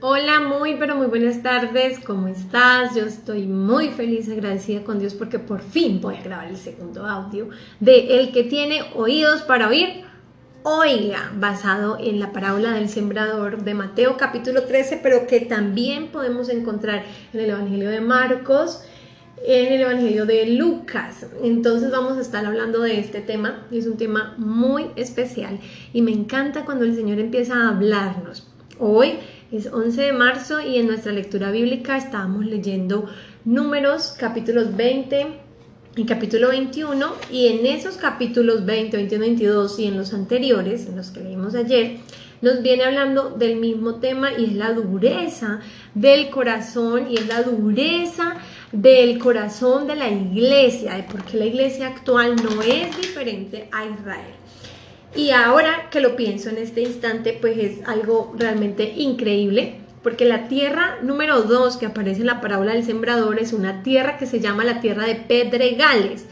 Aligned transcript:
Hola, 0.00 0.38
muy 0.38 0.76
pero 0.76 0.94
muy 0.94 1.08
buenas 1.08 1.42
tardes, 1.42 1.98
¿cómo 1.98 2.28
estás? 2.28 2.94
Yo 2.94 3.04
estoy 3.04 3.48
muy 3.48 3.88
feliz, 3.88 4.28
agradecida 4.28 4.84
con 4.84 5.00
Dios 5.00 5.12
porque 5.14 5.40
por 5.40 5.60
fin 5.60 6.00
voy 6.00 6.14
a 6.14 6.22
grabar 6.22 6.46
el 6.46 6.56
segundo 6.56 7.04
audio 7.04 7.48
de 7.80 8.20
El 8.20 8.30
que 8.30 8.44
tiene 8.44 8.82
oídos 8.94 9.42
para 9.42 9.66
oír, 9.66 10.04
oiga, 10.62 11.32
basado 11.34 11.98
en 11.98 12.20
la 12.20 12.30
parábola 12.30 12.74
del 12.74 12.88
sembrador 12.88 13.64
de 13.64 13.74
Mateo 13.74 14.16
capítulo 14.16 14.62
13, 14.62 15.00
pero 15.02 15.26
que 15.26 15.40
también 15.40 16.12
podemos 16.12 16.48
encontrar 16.48 17.04
en 17.32 17.40
el 17.40 17.50
Evangelio 17.50 17.90
de 17.90 18.00
Marcos, 18.00 18.84
en 19.44 19.72
el 19.72 19.80
Evangelio 19.80 20.26
de 20.26 20.46
Lucas. 20.46 21.26
Entonces 21.42 21.90
vamos 21.90 22.18
a 22.18 22.20
estar 22.20 22.46
hablando 22.46 22.82
de 22.82 23.00
este 23.00 23.20
tema, 23.20 23.66
es 23.72 23.88
un 23.88 23.96
tema 23.96 24.36
muy 24.38 24.92
especial 24.94 25.58
y 25.92 26.02
me 26.02 26.12
encanta 26.12 26.64
cuando 26.64 26.84
el 26.84 26.94
Señor 26.94 27.18
empieza 27.18 27.56
a 27.56 27.70
hablarnos. 27.70 28.46
Hoy 28.80 29.18
es 29.50 29.72
11 29.72 30.02
de 30.02 30.12
marzo 30.12 30.60
y 30.60 30.76
en 30.78 30.86
nuestra 30.86 31.12
lectura 31.12 31.50
bíblica 31.50 31.96
estábamos 31.96 32.44
leyendo 32.44 33.08
números 33.44 34.14
capítulos 34.18 34.76
20 34.76 35.26
y 35.96 36.04
capítulo 36.04 36.48
21 36.48 37.12
y 37.32 37.48
en 37.48 37.66
esos 37.66 37.96
capítulos 37.96 38.66
20, 38.66 38.96
21, 38.96 39.20
22 39.20 39.78
y 39.78 39.86
en 39.86 39.96
los 39.96 40.12
anteriores, 40.12 40.86
en 40.86 40.96
los 40.96 41.10
que 41.10 41.20
leímos 41.20 41.54
ayer, 41.54 41.96
nos 42.42 42.62
viene 42.62 42.84
hablando 42.84 43.30
del 43.30 43.56
mismo 43.56 43.96
tema 43.96 44.32
y 44.32 44.44
es 44.44 44.52
la 44.52 44.72
dureza 44.74 45.60
del 45.94 46.30
corazón 46.30 47.10
y 47.10 47.14
es 47.14 47.26
la 47.26 47.42
dureza 47.42 48.36
del 48.70 49.18
corazón 49.18 49.86
de 49.86 49.96
la 49.96 50.10
iglesia, 50.10 50.94
de 50.94 51.02
por 51.04 51.24
qué 51.24 51.38
la 51.38 51.46
iglesia 51.46 51.88
actual 51.88 52.36
no 52.36 52.62
es 52.62 52.96
diferente 52.96 53.68
a 53.72 53.86
Israel. 53.86 54.37
Y 55.16 55.30
ahora 55.30 55.88
que 55.90 56.00
lo 56.00 56.16
pienso 56.16 56.50
en 56.50 56.58
este 56.58 56.82
instante, 56.82 57.36
pues 57.40 57.58
es 57.58 57.86
algo 57.86 58.34
realmente 58.36 58.94
increíble, 58.96 59.80
porque 60.02 60.24
la 60.24 60.48
tierra 60.48 60.98
número 61.02 61.42
dos 61.42 61.76
que 61.76 61.86
aparece 61.86 62.20
en 62.20 62.26
la 62.26 62.40
parábola 62.40 62.74
del 62.74 62.84
sembrador 62.84 63.38
es 63.38 63.52
una 63.52 63.82
tierra 63.82 64.18
que 64.18 64.26
se 64.26 64.40
llama 64.40 64.64
la 64.64 64.80
tierra 64.80 65.06
de 65.06 65.16
pedregales, 65.16 66.26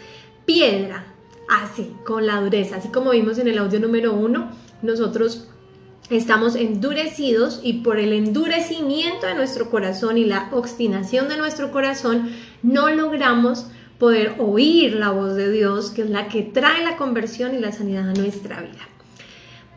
piedra, 0.44 1.05
así, 1.48 1.92
con 2.05 2.27
la 2.27 2.41
dureza, 2.41 2.77
así 2.77 2.88
como 2.88 3.10
vimos 3.10 3.38
en 3.38 3.48
el 3.48 3.58
audio 3.58 3.80
número 3.80 4.12
uno, 4.12 4.50
nosotros 4.83 5.48
estamos 6.11 6.55
endurecidos 6.55 7.61
y 7.62 7.74
por 7.74 7.98
el 7.98 8.12
endurecimiento 8.12 9.27
de 9.27 9.34
nuestro 9.34 9.70
corazón 9.70 10.18
y 10.18 10.24
la 10.24 10.48
obstinación 10.52 11.28
de 11.28 11.36
nuestro 11.36 11.72
corazón 11.72 12.30
no 12.62 12.88
logramos 12.90 13.66
poder 13.98 14.34
oír 14.39 14.94
la 14.94 15.11
voz 15.11 15.34
de 15.34 15.50
Dios, 15.50 15.91
que 15.91 16.02
es 16.02 16.11
la 16.11 16.28
que 16.28 16.42
trae 16.42 16.84
la 16.84 16.97
conversión 16.97 17.55
y 17.55 17.58
la 17.58 17.72
sanidad 17.72 18.08
a 18.08 18.14
nuestra 18.14 18.61
vida. 18.61 18.95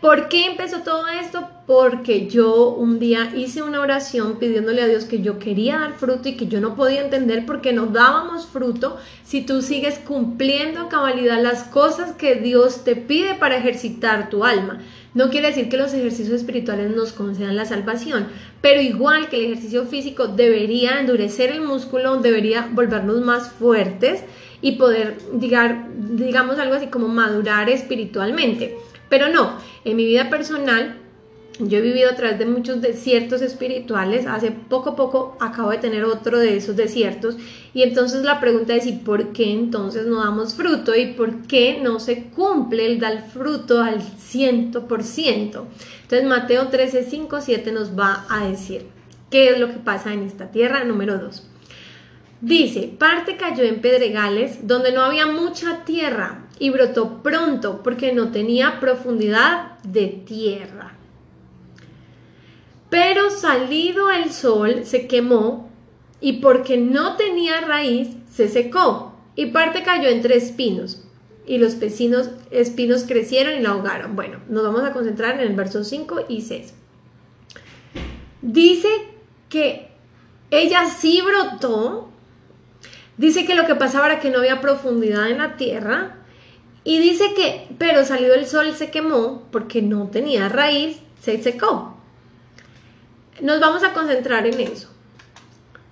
¿Por 0.01 0.29
qué 0.29 0.45
empezó 0.45 0.79
todo 0.79 1.09
esto? 1.09 1.49
Porque 1.67 2.27
yo 2.27 2.69
un 2.69 2.99
día 2.99 3.33
hice 3.35 3.63
una 3.63 3.81
oración 3.81 4.39
pidiéndole 4.39 4.81
a 4.81 4.87
Dios 4.87 5.03
que 5.03 5.21
yo 5.21 5.39
quería 5.39 5.79
dar 5.79 5.93
fruto 5.95 6.29
y 6.29 6.37
que 6.37 6.47
yo 6.47 6.61
no 6.61 6.75
podía 6.75 7.03
entender 7.03 7.45
por 7.45 7.59
qué 7.59 7.73
no 7.73 7.87
dábamos 7.87 8.47
fruto 8.47 8.95
si 9.23 9.41
tú 9.41 9.61
sigues 9.61 9.99
cumpliendo 9.99 10.83
a 10.83 10.89
cabalidad 10.89 11.43
las 11.43 11.63
cosas 11.63 12.13
que 12.13 12.35
Dios 12.35 12.85
te 12.85 12.95
pide 12.95 13.35
para 13.35 13.57
ejercitar 13.57 14.29
tu 14.29 14.45
alma. 14.45 14.79
No 15.13 15.29
quiere 15.29 15.47
decir 15.49 15.67
que 15.67 15.75
los 15.75 15.93
ejercicios 15.93 16.35
espirituales 16.35 16.95
nos 16.95 17.11
concedan 17.11 17.57
la 17.57 17.65
salvación, 17.65 18.27
pero 18.61 18.79
igual 18.79 19.27
que 19.27 19.35
el 19.35 19.51
ejercicio 19.51 19.83
físico 19.83 20.27
debería 20.29 21.01
endurecer 21.01 21.51
el 21.51 21.61
músculo, 21.61 22.21
debería 22.21 22.69
volvernos 22.71 23.19
más 23.19 23.51
fuertes 23.51 24.23
y 24.61 24.73
poder, 24.73 25.17
digamos 25.33 26.57
algo 26.57 26.75
así 26.75 26.87
como 26.87 27.09
madurar 27.09 27.69
espiritualmente. 27.69 28.77
Pero 29.09 29.29
no, 29.29 29.57
en 29.83 29.97
mi 29.97 30.05
vida 30.05 30.29
personal 30.29 30.99
yo 31.59 31.79
he 31.79 31.81
vivido 31.81 32.09
a 32.09 32.15
través 32.15 32.39
de 32.39 32.45
muchos 32.45 32.81
desiertos 32.81 33.41
espirituales. 33.41 34.25
Hace 34.25 34.51
poco 34.51 34.91
a 34.91 34.95
poco 34.95 35.35
acabo 35.41 35.71
de 35.71 35.77
tener 35.77 36.05
otro 36.05 36.39
de 36.39 36.55
esos 36.55 36.77
desiertos. 36.77 37.35
Y 37.73 37.83
entonces 37.83 38.23
la 38.23 38.39
pregunta 38.39 38.73
es, 38.75 38.85
¿y 38.85 38.93
por 38.93 39.33
qué 39.33 39.51
entonces 39.51 40.05
no 40.07 40.23
damos 40.23 40.53
fruto? 40.53 40.95
¿Y 40.95 41.07
por 41.13 41.47
qué 41.47 41.79
no 41.83 41.99
se 41.99 42.29
cumple 42.29 42.85
el 42.85 42.99
dar 42.99 43.27
fruto 43.27 43.81
al 43.81 44.01
ciento 44.01 44.87
por 44.87 45.03
ciento? 45.03 45.67
Entonces 46.03 46.25
Mateo 46.25 46.69
13, 46.69 47.03
5, 47.03 47.41
7 47.41 47.71
nos 47.73 47.97
va 47.97 48.25
a 48.29 48.47
decir 48.47 48.85
qué 49.29 49.49
es 49.49 49.59
lo 49.59 49.67
que 49.67 49.79
pasa 49.79 50.13
en 50.13 50.23
esta 50.23 50.51
tierra. 50.51 50.85
Número 50.85 51.17
2. 51.19 51.45
Dice, 52.41 52.89
parte 52.97 53.35
cayó 53.35 53.65
en 53.65 53.81
pedregales 53.81 54.65
donde 54.65 54.93
no 54.93 55.01
había 55.01 55.25
mucha 55.25 55.83
tierra 55.83 56.45
y 56.59 56.69
brotó 56.69 57.23
pronto 57.23 57.81
porque 57.81 58.13
no 58.13 58.31
tenía 58.31 58.79
profundidad 58.79 59.79
de 59.83 60.07
tierra. 60.07 60.93
Pero 62.89 63.31
salido 63.31 64.11
el 64.11 64.31
sol 64.31 64.81
se 64.83 65.07
quemó 65.07 65.69
y 66.21 66.33
porque 66.33 66.77
no 66.77 67.15
tenía 67.15 67.61
raíz 67.61 68.09
se 68.29 68.49
secó 68.49 69.15
y 69.35 69.47
parte 69.47 69.83
cayó 69.83 70.09
entre 70.09 70.35
espinos 70.35 71.05
y 71.45 71.57
los 71.57 71.79
vecinos 71.79 72.29
espinos 72.51 73.05
crecieron 73.07 73.55
y 73.55 73.61
la 73.61 73.69
ahogaron. 73.69 74.15
Bueno, 74.15 74.39
nos 74.49 74.63
vamos 74.63 74.83
a 74.83 74.91
concentrar 74.91 75.35
en 75.35 75.47
el 75.47 75.55
verso 75.55 75.83
5 75.83 76.25
y 76.27 76.41
6. 76.41 76.73
Dice 78.41 78.87
que 79.49 79.89
ella 80.51 80.85
sí 80.89 81.21
brotó, 81.21 82.09
dice 83.17 83.45
que 83.45 83.55
lo 83.55 83.65
que 83.65 83.75
pasaba 83.75 84.07
era 84.07 84.19
que 84.19 84.29
no 84.29 84.39
había 84.39 84.61
profundidad 84.61 85.29
en 85.29 85.39
la 85.39 85.57
tierra 85.57 86.18
y 86.83 86.99
dice 86.99 87.33
que, 87.35 87.67
pero 87.77 88.05
salió 88.05 88.33
el 88.33 88.47
sol 88.47 88.73
se 88.75 88.89
quemó 88.89 89.43
porque 89.51 89.81
no 89.81 90.07
tenía 90.07 90.49
raíz, 90.49 90.97
se 91.21 91.41
secó. 91.41 91.97
Nos 93.41 93.59
vamos 93.59 93.83
a 93.83 93.93
concentrar 93.93 94.47
en 94.47 94.59
eso. 94.59 94.89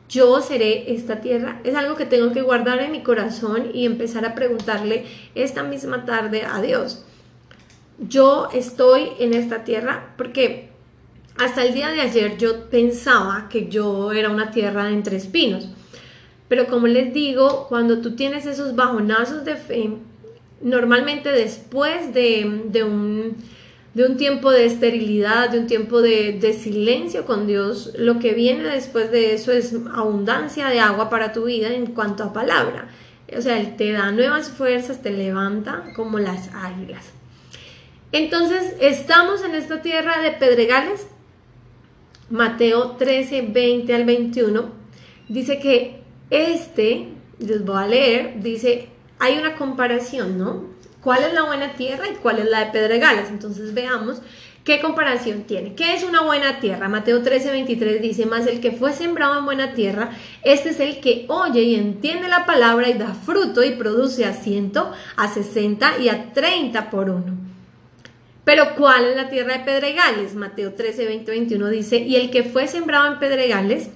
Yo 0.09 0.41
seré 0.41 0.93
esta 0.93 1.19
tierra. 1.19 1.59
Es 1.63 1.75
algo 1.75 1.95
que 1.95 2.05
tengo 2.05 2.31
que 2.31 2.41
guardar 2.41 2.79
en 2.79 2.91
mi 2.91 3.03
corazón 3.03 3.71
y 3.73 3.85
empezar 3.85 4.25
a 4.25 4.35
preguntarle 4.35 5.05
esta 5.35 5.63
misma 5.63 6.05
tarde 6.05 6.43
a 6.45 6.61
Dios. 6.61 7.05
Yo 7.99 8.47
estoy 8.53 9.09
en 9.19 9.33
esta 9.33 9.63
tierra 9.63 10.13
porque 10.17 10.69
hasta 11.37 11.63
el 11.63 11.73
día 11.73 11.89
de 11.89 12.01
ayer 12.01 12.37
yo 12.37 12.69
pensaba 12.69 13.47
que 13.49 13.67
yo 13.67 14.11
era 14.13 14.29
una 14.29 14.51
tierra 14.51 14.89
entre 14.89 15.17
espinos. 15.17 15.67
Pero 16.47 16.67
como 16.67 16.87
les 16.87 17.13
digo, 17.13 17.67
cuando 17.67 17.99
tú 17.99 18.15
tienes 18.15 18.45
esos 18.45 18.75
bajonazos 18.75 19.43
de 19.43 19.55
fe, 19.55 19.89
normalmente 20.62 21.29
después 21.31 22.13
de, 22.13 22.73
un, 22.84 24.18
tiempo 24.18 24.51
de 24.51 24.66
esterilidad, 24.66 25.50
de 25.50 25.59
un 25.59 25.68
tiempo 25.68 26.01
de, 26.01 26.57
silencio 26.59 27.25
con 27.25 27.47
Dios, 27.47 27.94
lo 27.97 28.19
que 28.19 28.34
viene 28.34 28.63
después 28.63 29.12
de 29.12 29.34
eso 29.34 29.51
es 29.51 29.75
abundancia 29.94 30.68
de 30.68 30.79
agua 30.79 31.09
para 31.09 31.34
tu 31.34 31.45
vida 31.45 31.73
en 31.73 31.88
cuanto 31.88 32.23
a 32.23 32.34
palabra. 32.34 32.90
O 33.35 33.41
sea, 33.41 33.59
Él 33.59 33.75
te 33.75 33.91
da 33.91 34.12
nuevas 34.12 34.50
fuerzas, 34.50 35.01
te 35.01 35.12
levanta 35.12 35.91
como 35.95 36.19
las 36.19 36.50
águilas. 36.53 37.12
Entonces, 38.12 38.75
estamos 38.79 39.44
en 39.44 39.53
esta 39.53 39.81
tierra 39.81 40.22
de 40.22 40.31
pedregales. 40.31 41.07
Mateo 42.29 42.91
13, 42.97 43.41
20 43.41 43.94
al 43.94 44.06
21 44.06 44.69
dice 45.29 45.59
que 45.59 46.01
este, 46.29 47.09
les 47.39 47.63
voy 47.63 47.84
a 47.84 47.88
leer, 47.88 48.41
dice, 48.41 48.89
hay 49.19 49.38
una 49.38 49.55
comparación, 49.55 50.38
¿no? 50.38 50.66
¿Cuál 51.01 51.23
es 51.23 51.33
la 51.33 51.44
buena 51.44 51.73
tierra 51.73 52.05
y 52.07 52.16
cuál 52.16 52.39
es 52.39 52.50
la 52.50 52.66
de 52.66 52.72
pedregales? 52.72 53.29
Entonces 53.29 53.73
veamos 53.73 54.22
qué 54.63 54.81
comparación 54.81 55.44
tiene. 55.44 55.75
¿Qué 55.75 55.94
es 55.94 56.03
una 56.03 56.22
buena 56.22 56.59
tierra? 56.59 56.89
Mateo 56.89 57.22
13, 57.22 57.51
23 57.51 58.01
dice, 58.01 58.25
más 58.25 58.45
el 58.47 58.59
que 58.59 58.73
fue 58.73 58.91
sembrado 58.91 59.39
en 59.39 59.45
buena 59.45 59.73
tierra, 59.73 60.09
este 60.44 60.69
es 60.69 60.79
el 60.81 61.00
que 61.00 61.25
oye 61.29 61.61
y 61.61 61.75
entiende 61.75 62.27
la 62.27 62.45
palabra 62.45 62.89
y 62.89 62.94
da 62.94 63.13
fruto 63.13 63.63
y 63.63 63.72
produce 63.72 64.25
a 64.25 64.33
ciento, 64.33 64.91
a 65.16 65.33
60 65.33 66.00
y 66.00 66.09
a 66.09 66.33
30 66.33 66.89
por 66.89 67.09
uno. 67.09 67.38
Pero 68.44 68.75
¿cuál 68.75 69.06
es 69.06 69.16
la 69.16 69.29
tierra 69.29 69.57
de 69.57 69.63
pedregales? 69.63 70.35
Mateo 70.35 70.73
13, 70.73 71.06
20, 71.06 71.31
21 71.31 71.69
dice, 71.69 72.00
y 72.00 72.17
el 72.17 72.29
que 72.29 72.44
fue 72.44 72.67
sembrado 72.67 73.07
en 73.07 73.19
pedregales, 73.19 73.89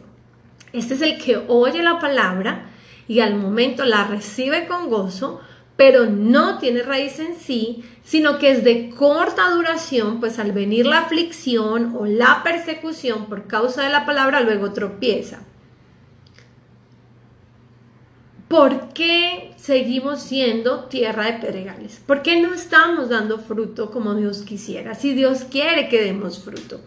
este 0.71 0.93
es 0.93 1.01
el 1.01 1.17
que 1.17 1.41
oye 1.49 1.83
la 1.83 1.99
palabra 1.99 2.70
y 3.07 3.19
al 3.19 3.35
momento 3.35 3.85
la 3.85 4.05
recibe 4.05 4.67
con 4.67 4.89
gozo, 4.89 5.41
pero 5.75 6.05
no 6.05 6.59
tiene 6.59 6.83
raíz 6.83 7.19
en 7.19 7.35
sí, 7.35 7.83
sino 8.03 8.37
que 8.37 8.51
es 8.51 8.63
de 8.63 8.89
corta 8.89 9.49
duración, 9.49 10.19
pues 10.19 10.37
al 10.37 10.51
venir 10.51 10.85
la 10.85 10.99
aflicción 10.99 11.95
o 11.97 12.05
la 12.05 12.41
persecución 12.43 13.25
por 13.25 13.47
causa 13.47 13.83
de 13.83 13.89
la 13.89 14.05
palabra, 14.05 14.41
luego 14.41 14.73
tropieza. 14.73 15.39
¿Por 18.47 18.89
qué 18.89 19.53
seguimos 19.55 20.21
siendo 20.21 20.85
tierra 20.85 21.25
de 21.25 21.33
pedregales? 21.39 22.01
¿Por 22.05 22.21
qué 22.21 22.41
no 22.41 22.53
estamos 22.53 23.07
dando 23.09 23.39
fruto 23.39 23.91
como 23.91 24.13
Dios 24.13 24.41
quisiera? 24.41 24.93
Si 24.93 25.13
Dios 25.13 25.45
quiere 25.45 25.87
que 25.87 26.03
demos 26.03 26.43
fruto. 26.43 26.81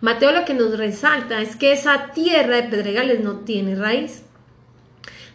Mateo 0.00 0.32
lo 0.32 0.44
que 0.44 0.52
nos 0.52 0.76
resalta 0.76 1.40
es 1.40 1.56
que 1.56 1.72
esa 1.72 2.10
tierra 2.12 2.56
de 2.56 2.64
pedregales 2.64 3.20
no 3.20 3.36
tiene 3.44 3.76
raíz 3.76 4.25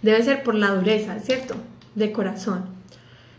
debe 0.01 0.23
ser 0.23 0.43
por 0.43 0.55
la 0.55 0.69
dureza, 0.69 1.19
¿cierto? 1.19 1.55
De 1.95 2.11
corazón. 2.11 2.65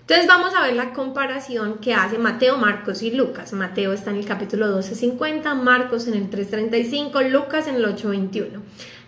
Entonces 0.02 0.26
vamos 0.26 0.52
a 0.54 0.62
ver 0.62 0.74
la 0.74 0.92
comparación 0.92 1.78
que 1.78 1.94
hace 1.94 2.18
Mateo, 2.18 2.58
Marcos 2.58 3.02
y 3.02 3.12
Lucas. 3.12 3.52
Mateo 3.52 3.92
está 3.92 4.10
en 4.10 4.16
el 4.16 4.26
capítulo 4.26 4.76
12.50, 4.78 5.54
Marcos 5.54 6.06
en 6.08 6.14
el 6.14 6.28
3.35, 6.28 7.30
Lucas 7.30 7.68
en 7.68 7.76
el 7.76 7.84
8.21. 7.86 8.60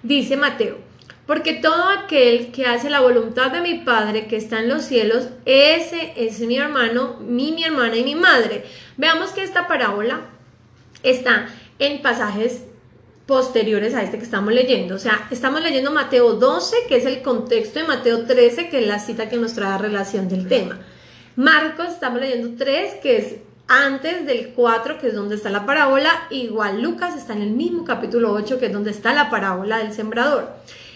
Dice 0.03 0.37
Mateo, 0.37 0.79
porque 1.27 1.55
todo 1.55 1.89
aquel 1.89 2.53
que 2.53 2.67
hace 2.67 2.91
la 2.91 3.01
voluntad 3.01 3.51
de 3.51 3.61
mi 3.61 3.81
Padre 3.81 4.27
que 4.27 4.37
está 4.37 4.61
en 4.61 4.69
los 4.69 4.85
cielos, 4.85 5.29
ese 5.45 6.13
es 6.17 6.41
mi 6.41 6.59
hermano, 6.59 7.17
mi, 7.21 7.53
mi 7.53 7.65
hermana 7.65 7.97
y 7.97 8.05
mi 8.05 8.15
madre. 8.15 8.65
Veamos 8.97 9.31
que 9.33 9.43
esta 9.43 9.67
parábola 9.67 10.21
está 11.03 11.49
en 11.79 12.03
pasajes 12.03 12.65
posteriores 13.27 13.95
a 13.95 14.03
este 14.03 14.19
que 14.19 14.25
estamos 14.25 14.53
leyendo. 14.53 14.97
O 14.97 14.99
sea, 14.99 15.27
estamos 15.31 15.63
leyendo 15.63 15.91
Mateo 15.91 16.35
12, 16.35 16.77
que 16.89 16.97
es 16.97 17.07
el 17.07 17.23
contexto 17.23 17.79
de 17.79 17.87
Mateo 17.87 18.25
13, 18.25 18.69
que 18.69 18.81
es 18.81 18.87
la 18.87 18.99
cita 18.99 19.29
que 19.29 19.37
nos 19.37 19.55
trae 19.55 19.79
relación 19.79 20.29
del 20.29 20.49
tema. 20.49 20.79
Marcos, 21.37 21.89
estamos 21.89 22.21
leyendo 22.21 22.57
3, 22.57 22.95
que 23.03 23.17
es 23.17 23.37
antes 23.67 24.27
del 24.27 24.51
4, 24.51 24.99
que 24.99 25.09
es 25.09 25.15
donde 25.15 25.37
está 25.37 25.49
la 25.51 25.65
parábola. 25.65 26.27
Igual 26.31 26.83
Lucas 26.83 27.17
está 27.17 27.33
en 27.33 27.43
el 27.43 27.51
mismo 27.51 27.85
capítulo 27.85 28.33
8, 28.33 28.59
que 28.59 28.67
es 28.67 28.73
donde 28.73 28.91
está 28.91 29.15
la 29.15 29.31
parábola 29.31 29.79
del 29.79 29.93
sembrador. 29.93 30.51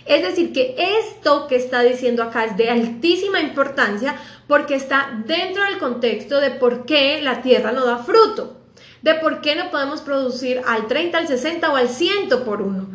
Es 0.04 0.22
decir, 0.22 0.52
que 0.52 0.74
esto 0.78 1.46
que 1.48 1.56
está 1.56 1.82
diciendo 1.82 2.22
acá 2.22 2.44
es 2.44 2.56
de 2.56 2.70
altísima 2.70 3.40
importancia 3.40 4.16
porque 4.46 4.74
está 4.74 5.22
dentro 5.26 5.64
del 5.64 5.78
contexto 5.78 6.40
de 6.40 6.50
por 6.50 6.86
qué 6.86 7.20
la 7.22 7.42
tierra 7.42 7.72
no 7.72 7.84
da 7.84 7.98
fruto 7.98 8.57
de 9.02 9.14
por 9.14 9.40
qué 9.40 9.54
no 9.56 9.70
podemos 9.70 10.00
producir 10.00 10.60
al 10.66 10.86
30, 10.86 11.18
al 11.18 11.28
60 11.28 11.72
o 11.72 11.76
al 11.76 11.88
100 11.88 12.28
por 12.44 12.62
uno. 12.62 12.88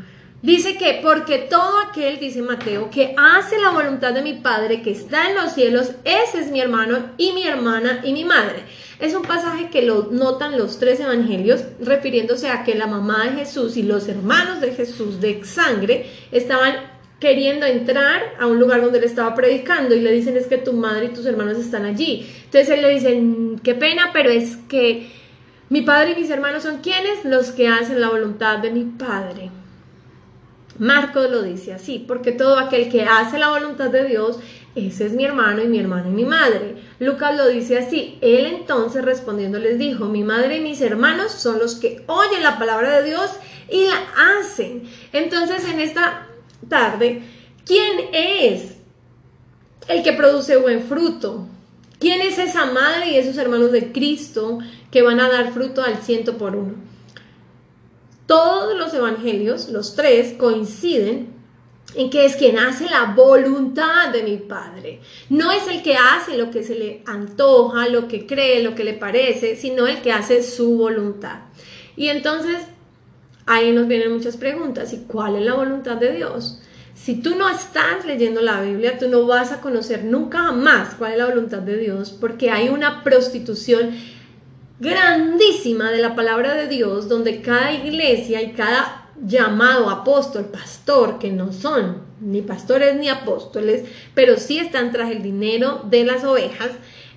Dice 0.43 0.75
que 0.75 0.99
porque 1.01 1.37
todo 1.37 1.79
aquel, 1.79 2.19
dice 2.19 2.41
Mateo, 2.41 2.89
que 2.89 3.15
hace 3.17 3.57
la 3.61 3.69
voluntad 3.69 4.13
de 4.13 4.21
mi 4.21 4.33
Padre 4.33 4.81
que 4.81 4.91
está 4.91 5.29
en 5.29 5.35
los 5.35 5.53
cielos, 5.53 5.91
ese 6.03 6.41
es 6.41 6.51
mi 6.51 6.59
hermano 6.59 7.11
y 7.17 7.31
mi 7.31 7.47
hermana 7.47 8.01
y 8.03 8.11
mi 8.11 8.25
madre. 8.25 8.57
Es 8.99 9.15
un 9.15 9.21
pasaje 9.21 9.69
que 9.69 9.83
lo 9.83 10.09
notan 10.11 10.57
los 10.57 10.79
tres 10.79 10.99
evangelios, 10.99 11.63
refiriéndose 11.79 12.49
a 12.49 12.65
que 12.65 12.75
la 12.75 12.87
mamá 12.87 13.23
de 13.23 13.37
Jesús 13.37 13.77
y 13.77 13.83
los 13.83 14.09
hermanos 14.09 14.59
de 14.59 14.73
Jesús 14.73 15.21
de 15.21 15.45
sangre 15.45 16.07
estaban 16.33 16.75
queriendo 17.21 17.65
entrar 17.65 18.21
a 18.37 18.45
un 18.45 18.59
lugar 18.59 18.81
donde 18.81 18.97
él 18.97 19.05
estaba 19.05 19.33
predicando 19.35 19.95
y 19.95 20.01
le 20.01 20.11
dicen 20.11 20.35
es 20.35 20.47
que 20.47 20.57
tu 20.57 20.73
madre 20.73 21.05
y 21.05 21.13
tus 21.13 21.25
hermanos 21.25 21.57
están 21.57 21.85
allí. 21.85 22.29
Entonces 22.43 22.69
él 22.69 22.81
le 22.81 22.89
dice, 22.89 23.15
mm, 23.15 23.59
qué 23.59 23.75
pena, 23.75 24.09
pero 24.11 24.29
es 24.29 24.57
que 24.67 25.09
mi 25.73 25.81
padre 25.81 26.11
y 26.11 26.21
mis 26.21 26.29
hermanos 26.29 26.61
son 26.61 26.81
quienes? 26.81 27.25
Los 27.25 27.51
que 27.51 27.67
hacen 27.67 27.99
la 27.99 28.09
voluntad 28.09 28.59
de 28.59 28.69
mi 28.69 28.83
padre. 28.83 29.49
Marcos 30.77 31.31
lo 31.31 31.41
dice 31.41 31.73
así, 31.73 31.97
porque 31.97 32.31
todo 32.31 32.59
aquel 32.59 32.91
que 32.91 33.05
hace 33.05 33.39
la 33.39 33.49
voluntad 33.49 33.89
de 33.89 34.03
Dios, 34.03 34.37
ese 34.75 35.07
es 35.07 35.13
mi 35.13 35.25
hermano 35.25 35.63
y 35.63 35.67
mi 35.67 35.79
hermana 35.79 36.09
y 36.09 36.11
mi 36.11 36.25
madre. 36.25 36.75
Lucas 36.99 37.35
lo 37.35 37.47
dice 37.47 37.79
así, 37.79 38.19
él 38.21 38.45
entonces 38.45 39.03
respondiendo 39.03 39.57
les 39.57 39.79
dijo, 39.79 40.05
mi 40.05 40.23
madre 40.23 40.57
y 40.57 40.61
mis 40.61 40.79
hermanos 40.79 41.31
son 41.31 41.57
los 41.57 41.73
que 41.73 42.03
oyen 42.05 42.43
la 42.43 42.59
palabra 42.59 42.99
de 42.99 43.09
Dios 43.09 43.31
y 43.67 43.87
la 43.87 44.39
hacen. 44.39 44.83
Entonces 45.11 45.67
en 45.67 45.79
esta 45.79 46.27
tarde, 46.69 47.23
¿quién 47.65 48.09
es 48.13 48.75
el 49.87 50.03
que 50.03 50.13
produce 50.13 50.55
buen 50.57 50.83
fruto? 50.83 51.47
¿Quién 52.03 52.19
es 52.19 52.37
esa 52.37 52.65
madre 52.65 53.11
y 53.11 53.15
esos 53.15 53.37
hermanos 53.37 53.71
de 53.71 53.93
Cristo 53.93 54.59
que 54.91 55.01
van 55.01 55.21
a 55.21 55.29
dar 55.29 55.53
fruto 55.53 55.81
al 55.81 55.99
ciento 55.99 56.37
por 56.37 56.53
uno? 56.53 56.73
Todos 58.25 58.77
los 58.77 58.93
evangelios, 58.93 59.69
los 59.69 59.95
tres, 59.95 60.33
coinciden 60.33 61.29
en 61.95 62.09
que 62.09 62.25
es 62.25 62.35
quien 62.35 62.59
hace 62.59 62.89
la 62.89 63.13
voluntad 63.15 64.09
de 64.11 64.23
mi 64.23 64.35
Padre. 64.35 64.99
No 65.29 65.49
es 65.53 65.65
el 65.69 65.81
que 65.81 65.95
hace 65.95 66.37
lo 66.37 66.51
que 66.51 66.63
se 66.63 66.75
le 66.75 67.03
antoja, 67.05 67.87
lo 67.87 68.09
que 68.09 68.27
cree, 68.27 68.61
lo 68.61 68.75
que 68.75 68.83
le 68.83 68.95
parece, 68.95 69.55
sino 69.55 69.87
el 69.87 70.01
que 70.01 70.11
hace 70.11 70.43
su 70.43 70.75
voluntad. 70.77 71.43
Y 71.95 72.09
entonces 72.09 72.57
ahí 73.45 73.71
nos 73.71 73.87
vienen 73.87 74.11
muchas 74.11 74.35
preguntas. 74.35 74.91
¿Y 74.91 75.05
cuál 75.07 75.37
es 75.37 75.43
la 75.43 75.53
voluntad 75.53 75.95
de 75.95 76.11
Dios? 76.11 76.59
Si 77.03 77.15
tú 77.15 77.35
no 77.35 77.49
estás 77.49 78.05
leyendo 78.05 78.39
la 78.39 78.61
Biblia, 78.61 78.97
tú 78.97 79.09
no 79.09 79.27
vas 79.27 79.51
a 79.51 79.59
conocer 79.59 80.05
nunca 80.05 80.53
más 80.53 80.95
cuál 80.95 81.11
es 81.11 81.17
la 81.17 81.25
voluntad 81.25 81.57
de 81.57 81.75
Dios, 81.75 82.11
porque 82.11 82.49
hay 82.49 82.69
una 82.69 83.03
prostitución 83.03 83.91
grandísima 84.79 85.91
de 85.91 85.97
la 85.97 86.15
palabra 86.15 86.53
de 86.53 86.69
Dios, 86.69 87.09
donde 87.09 87.41
cada 87.41 87.73
iglesia 87.73 88.41
y 88.41 88.53
cada 88.53 89.09
llamado 89.21 89.89
apóstol, 89.89 90.45
pastor, 90.45 91.19
que 91.19 91.29
no 91.29 91.51
son 91.51 92.03
ni 92.21 92.41
pastores 92.41 92.95
ni 92.95 93.09
apóstoles, 93.09 93.83
pero 94.15 94.37
sí 94.37 94.59
están 94.59 94.93
tras 94.93 95.11
el 95.11 95.21
dinero 95.21 95.81
de 95.89 96.05
las 96.05 96.23
ovejas, 96.23 96.71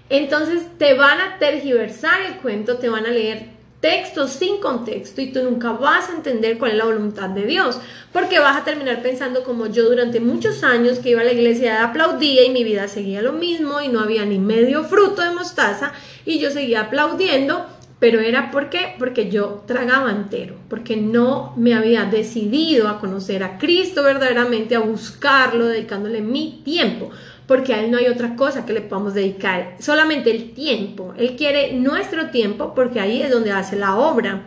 entonces 0.08 0.64
te 0.78 0.94
van 0.94 1.20
a 1.20 1.38
tergiversar 1.38 2.22
el 2.22 2.38
cuento, 2.38 2.78
te 2.78 2.88
van 2.88 3.06
a 3.06 3.10
leer 3.10 3.56
textos 3.86 4.32
sin 4.32 4.58
contexto 4.58 5.20
y 5.20 5.30
tú 5.30 5.44
nunca 5.44 5.70
vas 5.70 6.10
a 6.10 6.16
entender 6.16 6.58
cuál 6.58 6.72
es 6.72 6.76
la 6.78 6.86
voluntad 6.86 7.28
de 7.28 7.46
Dios, 7.46 7.78
porque 8.12 8.40
vas 8.40 8.56
a 8.56 8.64
terminar 8.64 9.00
pensando 9.00 9.44
como 9.44 9.68
yo 9.68 9.84
durante 9.84 10.18
muchos 10.18 10.64
años 10.64 10.98
que 10.98 11.10
iba 11.10 11.20
a 11.20 11.24
la 11.24 11.32
iglesia 11.32 11.84
aplaudía 11.84 12.44
y 12.44 12.50
mi 12.50 12.64
vida 12.64 12.88
seguía 12.88 13.22
lo 13.22 13.32
mismo 13.32 13.80
y 13.80 13.86
no 13.86 14.00
había 14.00 14.24
ni 14.24 14.40
medio 14.40 14.82
fruto 14.82 15.22
de 15.22 15.30
mostaza 15.30 15.92
y 16.24 16.40
yo 16.40 16.50
seguía 16.50 16.80
aplaudiendo, 16.80 17.64
pero 18.00 18.18
era 18.18 18.50
¿por 18.50 18.70
Porque 18.98 19.30
yo 19.30 19.62
tragaba 19.68 20.10
entero, 20.10 20.56
porque 20.68 20.96
no 20.96 21.54
me 21.56 21.72
había 21.72 22.06
decidido 22.06 22.88
a 22.88 22.98
conocer 22.98 23.44
a 23.44 23.56
Cristo 23.56 24.02
verdaderamente, 24.02 24.74
a 24.74 24.80
buscarlo, 24.80 25.66
dedicándole 25.66 26.22
mi 26.22 26.60
tiempo 26.64 27.12
porque 27.46 27.75
a 27.75 27.81
Él 27.82 27.90
no 27.90 27.98
hay 27.98 28.08
otra 28.08 28.34
cosa 28.34 28.66
que 28.66 28.72
le 28.72 28.81
podamos 28.81 29.14
dedicar, 29.14 29.76
solamente 29.78 30.31
el 30.31 30.52
tiempo. 30.52 31.14
Él 31.16 31.37
quiere 31.37 31.75
nuestro 31.75 32.31
tiempo 32.31 32.75
porque 32.75 33.00
ahí 33.00 33.22
es 33.22 33.31
donde 33.31 33.52
hace 33.52 33.76
la 33.76 33.96
obra. 33.96 34.43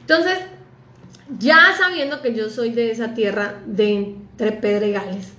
Entonces, 0.00 0.38
ya 1.38 1.72
sabiendo 1.78 2.20
que 2.20 2.34
yo 2.34 2.50
soy 2.50 2.70
de 2.70 2.90
esa 2.90 3.14
tierra 3.14 3.60
de 3.66 3.94
entre 3.94 4.52
pedregales, 4.52 5.32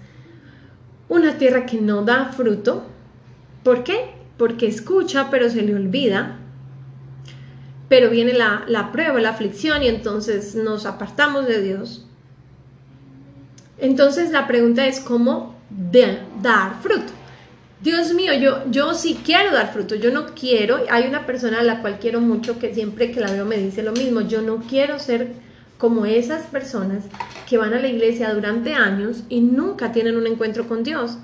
una 1.10 1.38
tierra 1.38 1.66
que 1.66 1.80
no 1.80 2.04
da 2.04 2.26
fruto, 2.26 2.86
¿por 3.64 3.84
qué? 3.84 4.12
Porque 4.38 4.68
escucha 4.68 5.28
pero 5.30 5.50
se 5.50 5.62
le 5.62 5.76
olvida, 5.76 6.40
pero 7.90 8.10
viene 8.10 8.34
la, 8.34 8.64
la 8.68 8.94
prueba, 8.94 9.20
la 9.20 9.30
aflicción 9.30 9.84
y 9.84 9.88
entonces 9.88 10.56
nos 10.56 10.86
apartamos 10.86 11.48
de 11.48 11.62
Dios. 11.62 12.08
Entonces 13.78 14.32
la 14.32 14.48
pregunta 14.48 14.88
es 14.88 15.02
cómo 15.02 15.53
de 15.78 16.20
dar 16.42 16.82
fruto. 16.82 17.12
Dios 17.82 18.14
mío, 18.14 18.34
yo, 18.34 18.64
yo 18.72 18.94
sí 18.94 19.20
quiero 19.26 19.52
dar 19.52 19.74
fruto, 19.74 19.96
yo 19.96 20.10
no 20.10 20.28
quiero, 20.28 20.80
hay 20.90 21.06
una 21.06 21.26
persona 21.26 21.60
a 21.60 21.64
la 21.64 21.82
cual 21.82 22.00
quiero 22.00 22.22
mucho 22.22 22.58
que 22.58 22.74
siempre 22.74 23.12
que 23.12 23.20
la 23.20 23.32
veo 23.32 23.46
me 23.46 23.58
dice 23.58 23.84
lo 23.84 23.92
mismo, 23.92 24.22
yo 24.22 24.42
no 24.42 24.64
quiero 24.70 25.00
ser 25.00 25.34
como 25.78 26.06
esas 26.06 26.44
personas 26.44 27.04
que 27.50 27.58
van 27.58 27.74
a 27.74 27.82
la 27.82 27.90
iglesia 27.90 28.34
durante 28.34 28.74
años 28.74 29.24
y 29.28 29.42
nunca 29.42 29.92
tienen 29.92 30.16
un 30.16 30.28
encuentro 30.28 30.66
con 30.66 30.84
Dios. 30.84 31.18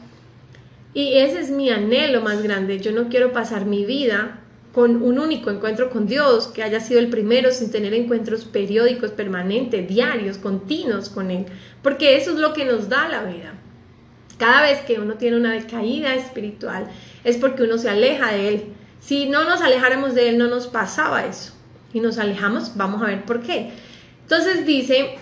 Y 0.94 1.14
ese 1.20 1.40
es 1.40 1.50
mi 1.50 1.70
anhelo 1.70 2.22
más 2.22 2.44
grande, 2.44 2.80
yo 2.80 2.92
no 2.92 3.08
quiero 3.08 3.32
pasar 3.32 3.66
mi 3.66 3.86
vida 3.86 4.42
con 4.74 5.02
un 5.02 5.18
único 5.18 5.50
encuentro 5.50 5.90
con 5.90 6.08
Dios, 6.08 6.48
que 6.48 6.62
haya 6.62 6.82
sido 6.82 7.00
el 7.00 7.10
primero 7.10 7.52
sin 7.52 7.72
tener 7.72 7.94
encuentros 7.94 8.44
periódicos, 8.44 9.12
permanentes, 9.12 9.88
diarios, 9.88 10.38
continuos 10.38 11.08
con 11.08 11.32
Él, 11.32 11.46
porque 11.82 12.18
eso 12.18 12.32
es 12.32 12.38
lo 12.38 12.54
que 12.54 12.66
nos 12.66 12.90
da 12.90 13.08
la 13.08 13.24
vida. 13.24 13.54
Cada 14.40 14.62
vez 14.62 14.80
que 14.80 15.00
uno 15.00 15.16
tiene 15.16 15.36
una 15.36 15.52
decaída 15.52 16.16
espiritual 16.16 16.88
es 17.26 17.36
porque 17.36 17.64
uno 17.64 17.78
se 17.78 17.90
aleja 17.90 18.32
de 18.32 18.48
Él. 18.48 18.64
Si 19.02 19.28
no 19.28 19.44
nos 19.44 19.62
alejáramos 19.62 20.16
de 20.16 20.30
Él, 20.30 20.38
no 20.38 20.48
nos 20.48 20.68
pasaba 20.68 21.26
eso. 21.26 21.54
Y 21.94 22.00
nos 22.00 22.18
alejamos, 22.18 22.78
vamos 22.78 23.02
a 23.02 23.08
ver 23.08 23.26
por 23.26 23.42
qué. 23.42 23.72
Entonces 24.22 24.66
dice 24.66 25.18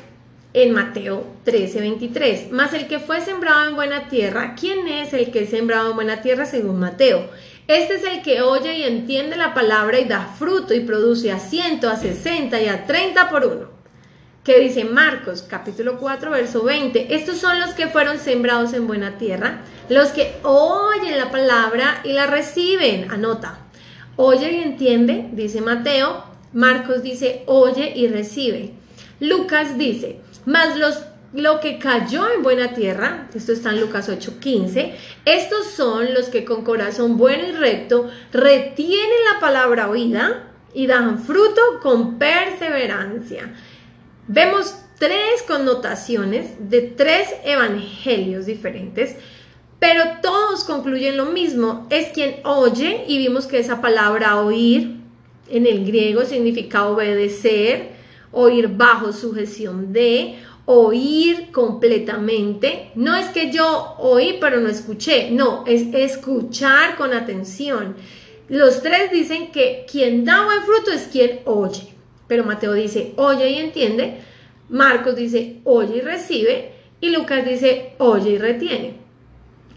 en 0.53 0.71
Mateo 0.71 1.25
13, 1.45 1.81
23, 1.81 2.51
más 2.51 2.75
el 2.75 2.87
que 2.87 2.99
fue 2.99 3.21
sembrado 3.21 3.67
en 3.67 3.75
buena 3.75 4.07
tierra, 4.07 4.55
¿quién 4.59 4.87
es 4.87 5.13
el 5.13 5.31
que 5.31 5.43
es 5.43 5.49
sembrado 5.49 5.89
en 5.89 5.95
buena 5.95 6.21
tierra 6.21 6.45
según 6.45 6.79
Mateo? 6.79 7.27
Este 7.67 7.95
es 7.95 8.03
el 8.03 8.21
que 8.21 8.41
oye 8.41 8.77
y 8.77 8.83
entiende 8.83 9.35
la 9.35 9.55
palabra 9.55 9.99
y 9.99 10.05
da 10.05 10.35
fruto 10.37 10.75
y 10.75 10.81
produce 10.81 11.31
a 11.31 11.39
ciento, 11.39 11.89
a 11.89 11.97
sesenta 11.97 12.61
y 12.61 12.67
a 12.67 12.85
treinta 12.85 13.29
por 13.29 13.45
uno 13.45 13.76
que 14.47 14.61
dice 14.61 14.85
Marcos 14.85 15.43
capítulo 15.45 15.97
4 15.99 16.31
verso 16.31 16.63
20, 16.63 17.13
estos 17.13 17.37
son 17.37 17.59
los 17.59 17.71
que 17.71 17.87
fueron 17.87 18.17
sembrados 18.17 18.71
en 18.71 18.87
buena 18.87 19.17
tierra, 19.17 19.59
los 19.89 20.07
que 20.11 20.37
oyen 20.43 21.17
la 21.17 21.31
palabra 21.31 21.99
y 22.05 22.13
la 22.13 22.27
reciben, 22.27 23.11
anota, 23.11 23.59
oye 24.15 24.53
y 24.53 24.63
entiende, 24.63 25.27
dice 25.33 25.59
Mateo, 25.59 26.23
Marcos 26.53 27.03
dice 27.03 27.43
oye 27.45 27.91
y 27.93 28.07
recibe, 28.07 28.71
Lucas 29.19 29.77
dice, 29.77 30.21
más 30.45 30.77
los 30.77 31.03
lo 31.33 31.59
que 31.59 31.77
cayó 31.77 32.31
en 32.33 32.41
buena 32.41 32.73
tierra, 32.73 33.27
esto 33.35 33.51
está 33.51 33.71
en 33.71 33.81
Lucas 33.81 34.07
8:15, 34.07 34.93
estos 35.25 35.71
son 35.71 36.13
los 36.13 36.27
que 36.27 36.45
con 36.45 36.63
corazón 36.63 37.17
bueno 37.17 37.43
y 37.45 37.51
recto 37.51 38.09
retienen 38.31 39.25
la 39.33 39.41
palabra 39.41 39.89
oída 39.89 40.47
y 40.73 40.87
dan 40.87 41.19
fruto 41.19 41.61
con 41.81 42.17
perseverancia. 42.17 43.51
Vemos 44.27 44.75
tres 44.99 45.43
connotaciones 45.47 46.69
de 46.69 46.81
tres 46.81 47.29
evangelios 47.43 48.45
diferentes 48.45 49.15
pero 49.79 50.03
todos 50.23 50.63
concluyen 50.63 51.17
lo 51.17 51.27
mismo, 51.27 51.85
es 51.89 52.09
quien 52.09 52.37
oye 52.45 53.05
y 53.07 53.19
vimos 53.19 53.45
que 53.45 53.59
esa 53.59 53.79
palabra 53.79 54.41
oír 54.41 54.97
en 55.49 55.67
el 55.67 55.85
griego 55.85 56.25
significa 56.25 56.87
obedecer, 56.87 57.89
oír 58.31 58.69
bajo 58.69 59.13
sujeción 59.13 59.93
de, 59.93 60.39
oír 60.65 61.51
completamente. 61.51 62.91
No 62.95 63.15
es 63.15 63.27
que 63.27 63.51
yo 63.51 63.95
oí 63.99 64.37
pero 64.41 64.59
no 64.59 64.67
escuché, 64.67 65.29
no, 65.29 65.63
es 65.67 65.83
escuchar 65.93 66.95
con 66.95 67.13
atención. 67.13 67.95
Los 68.49 68.81
tres 68.81 69.11
dicen 69.11 69.51
que 69.51 69.85
quien 69.89 70.25
da 70.25 70.43
buen 70.43 70.63
fruto 70.63 70.91
es 70.91 71.03
quien 71.03 71.41
oye, 71.45 71.93
pero 72.27 72.43
Mateo 72.43 72.73
dice 72.73 73.13
oye 73.17 73.49
y 73.49 73.59
entiende, 73.59 74.19
Marcos 74.69 75.15
dice 75.15 75.61
oye 75.63 75.97
y 75.97 76.01
recibe 76.01 76.71
y 76.99 77.09
Lucas 77.09 77.45
dice 77.45 77.93
oye 77.97 78.31
y 78.31 78.37
retiene. 78.37 79.07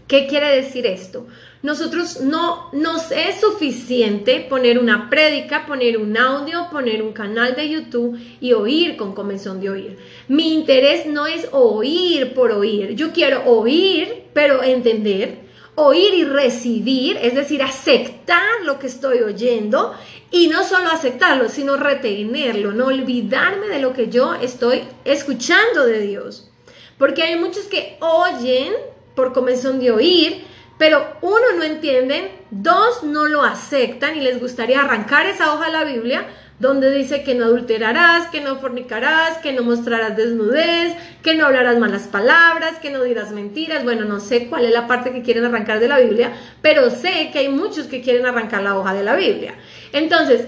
¿Qué 0.07 0.27
quiere 0.27 0.53
decir 0.57 0.85
esto? 0.85 1.25
Nosotros 1.63 2.19
no 2.19 2.69
nos 2.73 3.11
es 3.11 3.39
suficiente 3.39 4.45
poner 4.49 4.77
una 4.77 5.09
prédica, 5.09 5.65
poner 5.65 5.97
un 5.97 6.17
audio, 6.17 6.67
poner 6.69 7.01
un 7.01 7.13
canal 7.13 7.55
de 7.55 7.69
YouTube 7.69 8.19
y 8.41 8.51
oír 8.51 8.97
con 8.97 9.13
convención 9.13 9.61
de 9.61 9.69
oír. 9.69 9.97
Mi 10.27 10.53
interés 10.53 11.05
no 11.05 11.27
es 11.27 11.47
oír 11.53 12.33
por 12.33 12.51
oír. 12.51 12.95
Yo 12.95 13.13
quiero 13.13 13.45
oír, 13.45 14.23
pero 14.33 14.63
entender, 14.63 15.43
oír 15.75 16.13
y 16.13 16.25
recibir, 16.25 17.17
es 17.21 17.33
decir, 17.33 17.61
aceptar 17.61 18.65
lo 18.65 18.79
que 18.79 18.87
estoy 18.87 19.19
oyendo 19.19 19.93
y 20.31 20.47
no 20.47 20.63
solo 20.63 20.89
aceptarlo, 20.89 21.49
sino 21.49 21.75
retenerlo, 21.75 22.71
no 22.71 22.87
olvidarme 22.87 23.67
de 23.67 23.79
lo 23.79 23.93
que 23.93 24.09
yo 24.09 24.33
estoy 24.35 24.83
escuchando 25.03 25.85
de 25.85 25.99
Dios. 25.99 26.49
Porque 26.97 27.23
hay 27.23 27.37
muchos 27.37 27.65
que 27.65 27.97
oyen 27.99 28.73
por 29.13 29.33
convención 29.33 29.79
de 29.79 29.91
oír, 29.91 30.45
pero 30.77 31.05
uno 31.21 31.51
no 31.57 31.63
entienden, 31.63 32.31
dos 32.49 33.03
no 33.03 33.27
lo 33.27 33.43
aceptan 33.43 34.17
y 34.17 34.21
les 34.21 34.39
gustaría 34.39 34.81
arrancar 34.81 35.25
esa 35.25 35.53
hoja 35.53 35.65
de 35.65 35.71
la 35.73 35.83
Biblia 35.83 36.25
donde 36.61 36.91
dice 36.91 37.23
que 37.23 37.33
no 37.33 37.45
adulterarás, 37.45 38.27
que 38.27 38.39
no 38.39 38.57
fornicarás, 38.57 39.39
que 39.39 39.51
no 39.51 39.63
mostrarás 39.63 40.15
desnudez, 40.15 40.95
que 41.23 41.33
no 41.33 41.47
hablarás 41.47 41.79
malas 41.79 42.03
palabras, 42.03 42.77
que 42.79 42.91
no 42.91 43.01
dirás 43.03 43.31
mentiras. 43.31 43.83
Bueno, 43.83 44.05
no 44.05 44.19
sé 44.19 44.45
cuál 44.45 44.65
es 44.65 44.71
la 44.71 44.85
parte 44.85 45.11
que 45.11 45.23
quieren 45.23 45.43
arrancar 45.43 45.79
de 45.79 45.87
la 45.87 45.97
Biblia, 45.97 46.33
pero 46.61 46.91
sé 46.91 47.31
que 47.33 47.39
hay 47.39 47.49
muchos 47.49 47.87
que 47.87 48.01
quieren 48.01 48.27
arrancar 48.27 48.61
la 48.61 48.77
hoja 48.77 48.93
de 48.93 49.03
la 49.03 49.15
Biblia. 49.15 49.55
Entonces, 49.93 50.47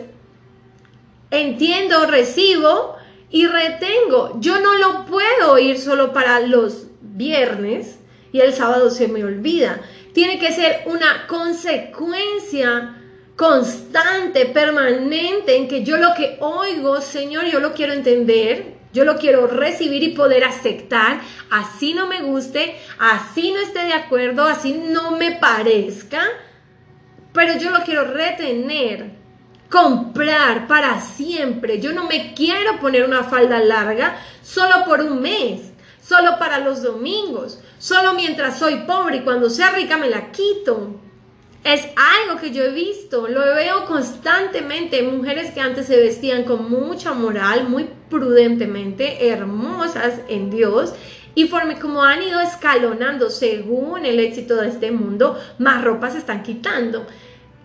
entiendo, 1.32 2.06
recibo 2.06 2.96
y 3.30 3.48
retengo. 3.48 4.38
Yo 4.40 4.60
no 4.60 4.74
lo 4.76 5.06
puedo 5.06 5.58
ir 5.58 5.80
solo 5.80 6.14
para 6.14 6.40
los 6.42 6.88
viernes 7.02 8.00
y 8.32 8.40
el 8.40 8.54
sábado 8.54 8.90
se 8.90 9.08
me 9.08 9.24
olvida. 9.24 9.82
Tiene 10.14 10.40
que 10.40 10.52
ser 10.52 10.84
una 10.86 11.28
consecuencia 11.28 12.96
constante, 13.36 14.46
permanente, 14.46 15.56
en 15.56 15.68
que 15.68 15.84
yo 15.84 15.98
lo 15.98 16.14
que 16.14 16.38
oigo, 16.40 17.02
Señor, 17.02 17.46
yo 17.46 17.60
lo 17.60 17.74
quiero 17.74 17.94
entender, 17.94 18.76
yo 18.94 19.06
lo 19.06 19.18
quiero 19.18 19.48
recibir 19.48 20.04
y 20.04 20.10
poder 20.10 20.44
aceptar, 20.44 21.22
así 21.50 21.96
no 21.96 22.08
me 22.08 22.22
guste, 22.22 22.76
así 23.00 23.52
no 23.52 23.60
esté 23.60 23.86
de 23.86 23.94
acuerdo, 23.94 24.44
así 24.44 24.74
no 24.74 25.18
me 25.18 25.32
parezca, 25.32 26.22
pero 27.34 27.58
yo 27.58 27.72
lo 27.72 27.84
quiero 27.84 28.04
retener, 28.04 29.23
comprar 29.74 30.68
para 30.68 31.02
siempre. 31.02 31.82
Yo 31.82 31.94
no 31.94 32.04
me 32.04 32.36
quiero 32.36 32.80
poner 32.80 33.04
una 33.04 33.24
falda 33.24 33.60
larga 33.60 34.20
solo 34.44 34.86
por 34.86 35.02
un 35.02 35.20
mes 35.20 35.74
solo 36.00 36.38
para 36.38 36.60
los 36.60 36.84
domingos, 36.84 37.60
solo 37.80 38.14
mientras 38.14 38.60
soy 38.60 38.82
pobre 38.86 39.18
y 39.18 39.22
cuando 39.22 39.50
sea 39.50 39.72
rica 39.72 39.98
me 39.98 40.10
la 40.10 40.32
quito. 40.32 41.00
Es 41.64 41.88
algo 41.96 42.40
que 42.42 42.52
yo 42.52 42.62
he 42.64 42.72
visto, 42.74 43.28
lo 43.30 43.40
veo 43.40 43.86
constantemente, 43.86 45.02
mujeres 45.02 45.52
que 45.52 45.62
antes 45.62 45.88
se 45.88 45.96
vestían 45.96 46.44
con 46.44 46.70
mucha 46.70 47.14
moral, 47.14 47.70
muy 47.70 47.90
prudentemente, 48.10 49.30
hermosas 49.30 50.20
en 50.28 50.50
Dios, 50.50 50.94
y 51.36 51.50
como 51.82 52.04
han 52.04 52.22
ido 52.22 52.42
escalonando 52.42 53.30
según 53.30 54.06
el 54.06 54.20
éxito 54.20 54.58
de 54.58 54.68
este 54.68 54.92
mundo, 54.92 55.40
más 55.58 55.84
ropas 55.84 56.14
se 56.14 56.20
están 56.20 56.44
quitando. 56.44 57.08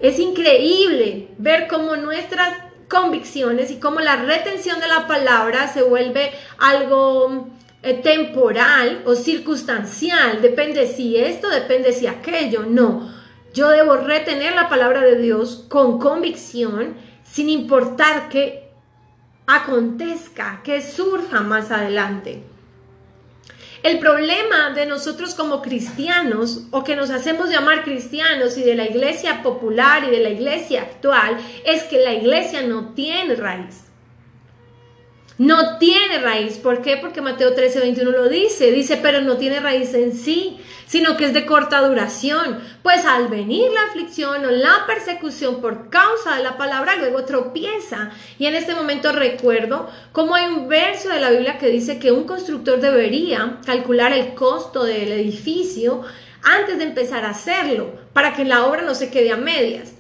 Es 0.00 0.18
increíble 0.18 1.28
ver 1.38 1.66
cómo 1.66 1.96
nuestras 1.96 2.56
convicciones 2.88 3.70
y 3.70 3.78
cómo 3.78 4.00
la 4.00 4.16
retención 4.16 4.80
de 4.80 4.88
la 4.88 5.06
palabra 5.06 5.68
se 5.68 5.82
vuelve 5.82 6.32
algo 6.58 7.48
eh, 7.82 7.94
temporal 7.94 9.02
o 9.06 9.14
circunstancial, 9.14 10.40
depende 10.42 10.86
si 10.86 11.16
esto, 11.16 11.48
depende 11.48 11.92
si 11.92 12.06
aquello, 12.06 12.64
no. 12.66 13.12
Yo 13.54 13.68
debo 13.70 13.96
retener 13.96 14.54
la 14.54 14.68
palabra 14.68 15.02
de 15.02 15.16
Dios 15.16 15.66
con 15.68 15.98
convicción, 15.98 16.96
sin 17.24 17.48
importar 17.48 18.28
que 18.28 18.68
acontezca, 19.46 20.60
que 20.62 20.82
surja 20.82 21.40
más 21.40 21.70
adelante. 21.70 22.42
El 23.82 23.99
problema 23.99 24.70
de 24.70 24.87
nosotros 24.87 25.35
como 25.35 25.62
cristianos 25.62 26.66
o 26.70 26.85
que 26.85 26.97
nos 26.97 27.11
hacemos 27.11 27.50
llamar 27.50 27.85
cristianos 27.85 28.58
y 28.58 28.62
de 28.62 28.75
la 28.75 28.87
iglesia 28.87 29.42
popular 29.42 30.04
y 30.04 30.11
de 30.11 30.20
la 30.20 30.30
iglesia 30.30 30.82
actual 30.82 31.38
es 31.64 31.85
que 31.85 31.99
la 31.99 32.12
iglesia 32.12 32.62
no 32.62 32.94
tiene 32.94 33.37
raíz. 33.37 33.88
No 35.38 35.78
tiene 35.78 36.18
raíz. 36.18 36.59
¿Por 36.59 36.83
qué? 36.83 36.97
Porque 36.97 37.21
Mateo 37.21 37.54
13, 37.54 37.78
21 37.78 38.11
lo 38.11 38.28
dice. 38.28 38.73
Dice, 38.73 38.99
pero 39.00 39.21
no 39.23 39.37
tiene 39.37 39.61
raíz 39.61 39.95
en 39.95 40.12
sí, 40.12 40.59
sino 40.87 41.16
que 41.16 41.26
es 41.26 41.33
de 41.33 41.47
corta 41.47 41.80
duración. 41.80 42.59
Pues 42.83 43.04
al 43.04 43.28
venir 43.28 43.71
la 43.71 43.85
aflicción 43.85 44.45
o 44.45 44.50
la 44.50 44.85
persecución 44.88 45.61
por 45.61 45.90
causa 45.90 46.35
de 46.37 46.42
la 46.42 46.57
palabra, 46.57 46.97
luego 46.97 47.25
tropieza. 47.25 48.11
Y 48.37 48.47
en 48.47 48.57
este 48.57 48.75
momento 48.75 49.12
recuerdo 49.12 49.88
cómo 50.11 50.35
hay 50.35 50.47
un 50.47 50.68
verso 50.68 51.09
de 51.09 51.21
la 51.21 51.30
Biblia 51.30 51.59
que 51.59 51.68
dice 51.68 52.00
que 52.00 52.11
un 52.11 52.25
constructor 52.25 52.80
debería 52.80 53.59
calcular 53.64 54.12
el 54.12 54.35
costo 54.35 54.83
del 54.83 55.12
edificio 55.12 56.02
antes 56.42 56.78
de 56.78 56.85
empezar 56.85 57.25
a 57.25 57.30
hacerlo, 57.30 57.92
para 58.12 58.35
que 58.35 58.45
la 58.45 58.64
obra 58.66 58.83
no 58.83 58.95
se 58.95 59.11
quede 59.11 59.30
a 59.30 59.37
medias. 59.37 59.92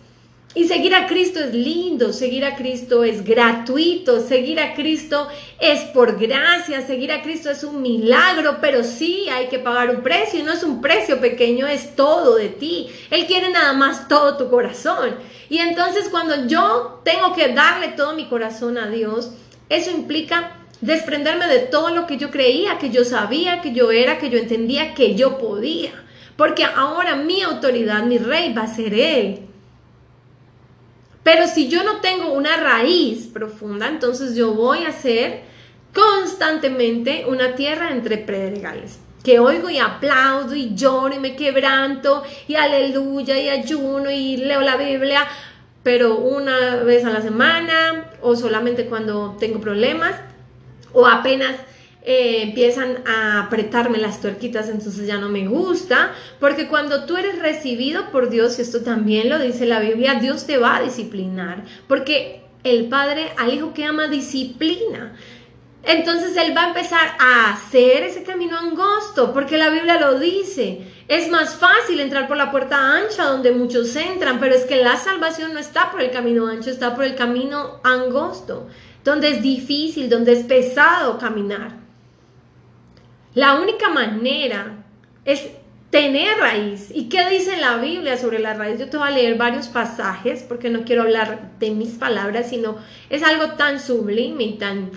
Y 0.58 0.66
seguir 0.66 0.92
a 0.96 1.06
Cristo 1.06 1.38
es 1.38 1.54
lindo, 1.54 2.12
seguir 2.12 2.44
a 2.44 2.56
Cristo 2.56 3.04
es 3.04 3.22
gratuito, 3.22 4.18
seguir 4.18 4.58
a 4.58 4.74
Cristo 4.74 5.28
es 5.60 5.82
por 5.82 6.18
gracia, 6.18 6.84
seguir 6.84 7.12
a 7.12 7.22
Cristo 7.22 7.48
es 7.48 7.62
un 7.62 7.80
milagro, 7.80 8.56
pero 8.60 8.82
sí 8.82 9.28
hay 9.30 9.46
que 9.46 9.60
pagar 9.60 9.88
un 9.88 10.02
precio 10.02 10.40
y 10.40 10.42
no 10.42 10.52
es 10.52 10.64
un 10.64 10.80
precio 10.80 11.20
pequeño, 11.20 11.68
es 11.68 11.94
todo 11.94 12.34
de 12.34 12.48
ti. 12.48 12.88
Él 13.08 13.26
quiere 13.26 13.50
nada 13.50 13.72
más 13.72 14.08
todo 14.08 14.36
tu 14.36 14.50
corazón. 14.50 15.14
Y 15.48 15.58
entonces 15.58 16.08
cuando 16.10 16.48
yo 16.48 17.02
tengo 17.04 17.36
que 17.36 17.54
darle 17.54 17.90
todo 17.90 18.14
mi 18.14 18.24
corazón 18.24 18.78
a 18.78 18.90
Dios, 18.90 19.30
eso 19.68 19.92
implica 19.92 20.56
desprenderme 20.80 21.46
de 21.46 21.60
todo 21.60 21.90
lo 21.90 22.08
que 22.08 22.16
yo 22.16 22.32
creía, 22.32 22.78
que 22.78 22.90
yo 22.90 23.04
sabía, 23.04 23.60
que 23.60 23.72
yo 23.72 23.92
era, 23.92 24.18
que 24.18 24.28
yo 24.28 24.38
entendía, 24.38 24.92
que 24.92 25.14
yo 25.14 25.38
podía. 25.38 25.92
Porque 26.36 26.64
ahora 26.64 27.14
mi 27.14 27.42
autoridad, 27.42 28.02
mi 28.02 28.18
rey 28.18 28.52
va 28.52 28.62
a 28.62 28.74
ser 28.74 28.92
Él. 28.92 29.47
Pero 31.30 31.46
si 31.46 31.68
yo 31.68 31.84
no 31.84 32.00
tengo 32.00 32.32
una 32.32 32.56
raíz 32.56 33.26
profunda, 33.26 33.86
entonces 33.86 34.34
yo 34.34 34.54
voy 34.54 34.84
a 34.86 34.92
ser 34.92 35.42
constantemente 35.92 37.26
una 37.28 37.54
tierra 37.54 37.90
entre 37.90 38.16
predregales. 38.16 38.98
Que 39.22 39.38
oigo 39.38 39.68
y 39.68 39.78
aplaudo 39.78 40.54
y 40.54 40.74
lloro 40.74 41.14
y 41.14 41.18
me 41.18 41.36
quebranto 41.36 42.22
y 42.46 42.54
aleluya 42.54 43.38
y 43.38 43.50
ayuno 43.50 44.10
y 44.10 44.38
leo 44.38 44.62
la 44.62 44.78
Biblia, 44.78 45.28
pero 45.82 46.16
una 46.16 46.76
vez 46.76 47.04
a 47.04 47.10
la 47.10 47.20
semana 47.20 48.10
o 48.22 48.34
solamente 48.34 48.86
cuando 48.86 49.36
tengo 49.38 49.60
problemas 49.60 50.14
o 50.94 51.06
apenas 51.06 51.56
eh, 52.02 52.42
empiezan 52.42 53.02
a 53.06 53.44
apretarme 53.44 53.98
las 53.98 54.20
tuerquitas, 54.20 54.68
entonces 54.68 55.06
ya 55.06 55.18
no 55.18 55.28
me 55.28 55.46
gusta, 55.46 56.12
porque 56.40 56.68
cuando 56.68 57.04
tú 57.04 57.16
eres 57.16 57.38
recibido 57.38 58.10
por 58.10 58.30
Dios, 58.30 58.58
y 58.58 58.62
esto 58.62 58.82
también 58.82 59.28
lo 59.28 59.38
dice 59.38 59.66
la 59.66 59.80
Biblia, 59.80 60.14
Dios 60.14 60.46
te 60.46 60.58
va 60.58 60.76
a 60.76 60.82
disciplinar, 60.82 61.64
porque 61.86 62.42
el 62.64 62.88
Padre 62.88 63.32
al 63.36 63.52
Hijo 63.52 63.74
que 63.74 63.84
ama 63.84 64.08
disciplina. 64.08 65.14
Entonces 65.82 66.36
Él 66.36 66.56
va 66.56 66.64
a 66.64 66.68
empezar 66.68 67.16
a 67.18 67.52
hacer 67.52 68.02
ese 68.02 68.22
camino 68.22 68.58
angosto, 68.58 69.32
porque 69.32 69.56
la 69.56 69.70
Biblia 69.70 69.98
lo 69.98 70.18
dice. 70.18 70.82
Es 71.08 71.30
más 71.30 71.54
fácil 71.54 72.00
entrar 72.00 72.28
por 72.28 72.36
la 72.36 72.50
puerta 72.50 72.96
ancha 72.96 73.24
donde 73.24 73.52
muchos 73.52 73.96
entran, 73.96 74.38
pero 74.38 74.54
es 74.54 74.64
que 74.64 74.82
la 74.82 74.96
salvación 74.96 75.54
no 75.54 75.58
está 75.58 75.90
por 75.90 76.02
el 76.02 76.10
camino 76.10 76.46
ancho, 76.46 76.70
está 76.70 76.94
por 76.94 77.04
el 77.04 77.14
camino 77.14 77.80
angosto, 77.84 78.68
donde 79.04 79.30
es 79.30 79.42
difícil, 79.42 80.10
donde 80.10 80.32
es 80.32 80.44
pesado 80.44 81.18
caminar. 81.18 81.87
La 83.38 83.54
única 83.54 83.88
manera 83.88 84.84
es 85.24 85.46
tener 85.90 86.38
raíz. 86.38 86.88
¿Y 86.92 87.08
qué 87.08 87.30
dice 87.30 87.56
la 87.56 87.76
Biblia 87.76 88.16
sobre 88.16 88.40
la 88.40 88.54
raíz? 88.54 88.80
Yo 88.80 88.90
te 88.90 88.96
voy 88.96 89.06
a 89.06 89.12
leer 89.12 89.36
varios 89.36 89.68
pasajes 89.68 90.42
porque 90.42 90.70
no 90.70 90.82
quiero 90.82 91.02
hablar 91.02 91.52
de 91.60 91.70
mis 91.70 91.90
palabras, 91.90 92.50
sino 92.50 92.78
es 93.10 93.22
algo 93.22 93.52
tan 93.52 93.78
sublime 93.78 94.42
y 94.42 94.52
tan 94.54 94.90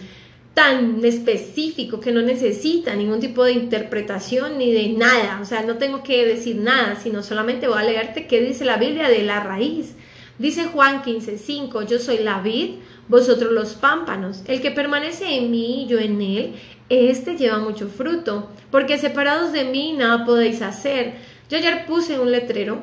tan 0.56 1.06
específico 1.06 2.00
que 2.00 2.12
no 2.12 2.24
necesita 2.24 2.96
ningún 2.96 3.20
tipo 3.20 3.44
de 3.44 3.52
interpretación 3.52 4.58
ni 4.58 4.74
de 4.74 4.90
nada. 4.90 5.38
O 5.40 5.46
sea, 5.46 5.62
no 5.62 5.78
tengo 5.78 6.02
que 6.02 6.26
decir 6.26 6.56
nada, 6.56 6.96
sino 6.96 7.22
solamente 7.22 7.68
voy 7.68 7.78
a 7.78 7.84
leerte 7.84 8.26
qué 8.26 8.42
dice 8.42 8.66
la 8.66 8.78
Biblia 8.78 9.08
de 9.08 9.22
la 9.22 9.42
raíz. 9.42 9.94
Dice 10.42 10.66
Juan 10.66 11.04
15:5, 11.04 11.86
yo 11.86 12.00
soy 12.00 12.18
la 12.18 12.42
vid, 12.42 12.78
vosotros 13.08 13.52
los 13.52 13.76
pámpanos. 13.76 14.42
El 14.48 14.60
que 14.60 14.72
permanece 14.72 15.38
en 15.38 15.52
mí 15.52 15.84
y 15.84 15.88
yo 15.88 16.00
en 16.00 16.20
él, 16.20 16.56
este 16.90 17.38
lleva 17.38 17.60
mucho 17.60 17.88
fruto, 17.88 18.50
porque 18.72 18.98
separados 18.98 19.54
de 19.54 19.66
mí 19.66 19.94
nada 19.94 20.26
podéis 20.26 20.64
hacer. 20.64 21.14
Yo 21.48 21.60
ayer 21.60 21.86
puse 21.86 22.20
un 22.20 22.32
letrero 22.32 22.82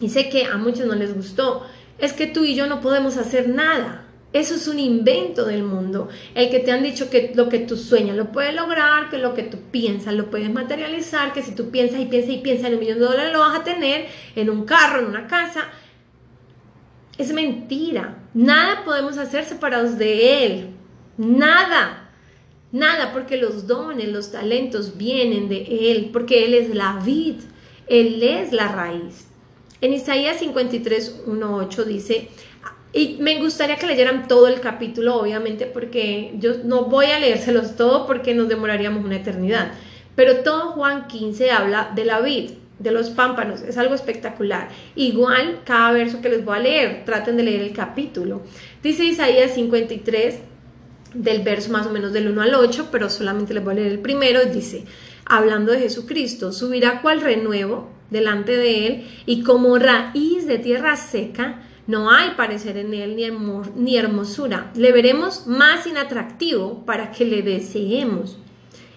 y 0.00 0.08
sé 0.08 0.30
que 0.30 0.46
a 0.46 0.56
muchos 0.56 0.86
no 0.86 0.94
les 0.94 1.14
gustó. 1.14 1.66
Es 1.98 2.14
que 2.14 2.26
tú 2.26 2.44
y 2.44 2.54
yo 2.54 2.66
no 2.66 2.80
podemos 2.80 3.18
hacer 3.18 3.50
nada. 3.50 4.06
Eso 4.32 4.54
es 4.54 4.66
un 4.66 4.78
invento 4.78 5.44
del 5.44 5.64
mundo. 5.64 6.08
El 6.34 6.48
que 6.48 6.60
te 6.60 6.72
han 6.72 6.82
dicho 6.82 7.10
que 7.10 7.32
lo 7.34 7.50
que 7.50 7.58
tú 7.58 7.76
sueñas 7.76 8.16
lo 8.16 8.32
puedes 8.32 8.54
lograr, 8.54 9.10
que 9.10 9.18
lo 9.18 9.34
que 9.34 9.42
tú 9.42 9.58
piensas 9.70 10.14
lo 10.14 10.30
puedes 10.30 10.50
materializar, 10.50 11.34
que 11.34 11.42
si 11.42 11.54
tú 11.54 11.68
piensas 11.70 12.00
y 12.00 12.06
piensas 12.06 12.32
y 12.32 12.38
piensas 12.38 12.68
en 12.68 12.74
un 12.74 12.80
millón 12.80 12.98
de 12.98 13.04
dólares 13.04 13.32
lo 13.34 13.40
vas 13.40 13.60
a 13.60 13.64
tener 13.64 14.06
en 14.36 14.48
un 14.48 14.64
carro, 14.64 15.00
en 15.00 15.06
una 15.06 15.26
casa. 15.26 15.68
Es 17.18 17.32
mentira. 17.32 18.16
Nada 18.32 18.84
podemos 18.84 19.18
hacer 19.18 19.44
separados 19.44 19.98
de 19.98 20.46
Él. 20.46 20.70
Nada. 21.16 22.10
Nada, 22.70 23.12
porque 23.12 23.36
los 23.36 23.66
dones, 23.66 24.08
los 24.08 24.30
talentos 24.30 24.96
vienen 24.96 25.48
de 25.48 25.90
Él, 25.90 26.10
porque 26.12 26.44
Él 26.44 26.54
es 26.54 26.74
la 26.74 27.00
vid, 27.04 27.36
Él 27.86 28.22
es 28.22 28.52
la 28.52 28.68
raíz. 28.68 29.26
En 29.80 29.92
Isaías 29.92 30.38
53, 30.38 31.22
1, 31.26 31.56
8 31.56 31.84
dice, 31.84 32.28
y 32.92 33.16
me 33.20 33.38
gustaría 33.38 33.76
que 33.76 33.86
leyeran 33.86 34.28
todo 34.28 34.48
el 34.48 34.60
capítulo, 34.60 35.16
obviamente, 35.16 35.66
porque 35.66 36.32
yo 36.38 36.54
no 36.64 36.84
voy 36.84 37.06
a 37.06 37.18
leérselos 37.18 37.76
todo 37.76 38.06
porque 38.06 38.34
nos 38.34 38.48
demoraríamos 38.48 39.04
una 39.04 39.16
eternidad. 39.16 39.72
Pero 40.14 40.38
todo 40.38 40.72
Juan 40.72 41.06
15 41.06 41.50
habla 41.50 41.92
de 41.94 42.04
la 42.04 42.20
vid, 42.20 42.50
de 42.78 42.92
los 42.92 43.10
pámpanos, 43.10 43.62
es 43.62 43.76
algo 43.76 43.94
espectacular. 43.94 44.68
Igual 44.94 45.60
cada 45.64 45.92
verso 45.92 46.20
que 46.20 46.28
les 46.28 46.44
voy 46.44 46.56
a 46.56 46.60
leer, 46.60 47.04
traten 47.04 47.36
de 47.36 47.42
leer 47.42 47.62
el 47.62 47.72
capítulo. 47.72 48.42
Dice 48.82 49.04
Isaías 49.04 49.54
53, 49.54 50.38
del 51.14 51.42
verso 51.42 51.72
más 51.72 51.86
o 51.86 51.90
menos 51.90 52.12
del 52.12 52.28
1 52.28 52.42
al 52.42 52.54
8, 52.54 52.88
pero 52.92 53.10
solamente 53.10 53.54
les 53.54 53.64
voy 53.64 53.72
a 53.72 53.76
leer 53.76 53.92
el 53.92 53.98
primero, 54.00 54.44
dice, 54.44 54.84
hablando 55.24 55.72
de 55.72 55.80
Jesucristo, 55.80 56.52
subirá 56.52 57.02
cual 57.02 57.20
renuevo 57.20 57.90
delante 58.10 58.56
de 58.56 58.86
él 58.86 59.06
y 59.26 59.42
como 59.42 59.78
raíz 59.78 60.46
de 60.46 60.58
tierra 60.58 60.96
seca, 60.96 61.62
no 61.86 62.10
hay 62.10 62.32
parecer 62.36 62.76
en 62.76 62.92
él 62.92 63.16
ni, 63.76 63.96
hermosura. 63.96 64.70
Le 64.74 64.92
veremos 64.92 65.46
más 65.46 65.86
inatractivo 65.86 66.84
para 66.84 67.10
que 67.10 67.24
le 67.24 67.40
deseemos. 67.40 68.38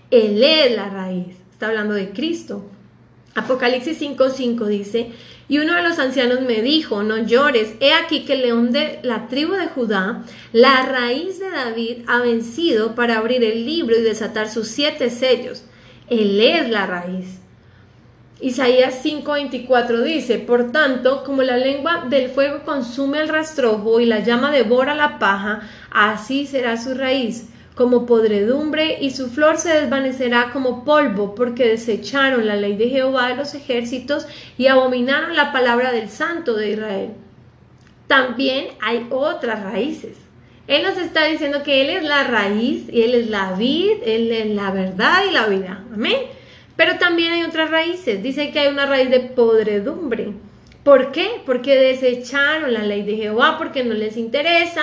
Él 0.10 0.44
es 0.44 0.76
la 0.76 0.90
raíz. 0.90 1.38
Está 1.52 1.68
hablando 1.68 1.94
de 1.94 2.10
Cristo. 2.10 2.66
Apocalipsis 3.36 4.02
5:5 4.02 4.66
dice, 4.68 5.12
y 5.48 5.60
uno 5.60 5.76
de 5.76 5.84
los 5.84 6.00
ancianos 6.00 6.42
me 6.42 6.62
dijo, 6.62 7.04
no 7.04 7.18
llores, 7.18 7.76
he 7.80 7.94
aquí 7.94 8.26
que 8.26 8.34
el 8.34 8.42
león 8.42 8.72
de 8.72 9.00
la 9.04 9.28
tribu 9.28 9.54
de 9.54 9.68
Judá, 9.68 10.24
la 10.54 10.86
raíz 10.86 11.40
de 11.40 11.50
David, 11.50 12.04
ha 12.08 12.20
vencido 12.20 12.96
para 12.96 13.18
abrir 13.18 13.44
el 13.44 13.66
libro 13.66 13.98
y 13.98 14.02
desatar 14.02 14.50
sus 14.50 14.68
siete 14.68 15.10
sellos. 15.10 15.64
Él 16.10 16.40
es 16.40 16.70
la 16.70 16.86
raíz. 16.88 17.40
Isaías 18.42 19.04
5:24 19.04 20.02
dice, 20.04 20.40
por 20.40 20.72
tanto, 20.72 21.24
como 21.24 21.42
la 21.44 21.58
lengua 21.58 22.06
del 22.10 22.30
fuego 22.30 22.64
consume 22.66 23.20
el 23.20 23.30
rastrojo 23.30 24.00
y 24.00 24.06
la 24.06 24.20
llama 24.20 24.52
devora 24.52 24.96
la 24.96 25.20
paja, 25.20 25.62
así 25.92 26.48
será 26.48 26.76
su 26.76 26.96
raíz 26.96 27.48
como 27.75 28.06
podredumbre 28.06 28.98
y 29.01 29.12
su 29.12 29.30
flor 29.30 29.58
se 29.58 29.70
desvanecerá 29.74 30.51
como 30.51 30.84
polvo 30.84 31.36
porque 31.36 31.68
desecharon 31.68 32.46
la 32.46 32.56
ley 32.56 32.75
de 32.75 32.90
Jehová 32.90 33.30
de 33.30 33.36
los 33.36 33.54
ejércitos 33.54 34.28
y 34.58 34.68
abominaron 34.68 35.36
la 35.36 35.51
palabra 35.51 35.92
del 35.92 36.10
santo 36.10 36.54
de 36.54 36.72
Israel. 36.72 37.10
También 38.08 38.68
hay 38.82 39.08
otras 39.10 39.63
raíces. 39.63 40.18
Él 40.68 40.84
nos 40.84 40.98
está 40.98 41.25
diciendo 41.25 41.63
que 41.63 41.82
Él 41.82 41.90
es 41.90 42.04
la 42.04 42.24
raíz, 42.24 42.86
y 42.92 43.01
Él 43.01 43.16
es 43.16 43.30
la 43.30 43.54
vid, 43.54 44.04
Él 44.06 44.32
es 44.32 44.48
la 44.48 44.72
verdad 44.72 45.24
y 45.28 45.32
la 45.32 45.48
vida. 45.48 45.84
Amén. 45.94 46.18
Pero 46.75 46.98
también 46.98 47.34
hay 47.34 47.44
otras 47.44 47.70
raíces. 47.70 48.24
Dice 48.24 48.51
que 48.51 48.60
hay 48.60 48.68
una 48.68 48.86
raíz 48.86 49.10
de 49.10 49.20
podredumbre. 49.20 50.34
¿Por 50.84 51.12
qué? 51.12 51.42
Porque 51.46 51.75
desecharon 51.75 52.74
la 52.74 52.84
ley 52.84 53.03
de 53.03 53.18
Jehová, 53.18 53.57
porque 53.57 53.84
no 53.84 53.94
les 53.94 54.18
interesa, 54.18 54.81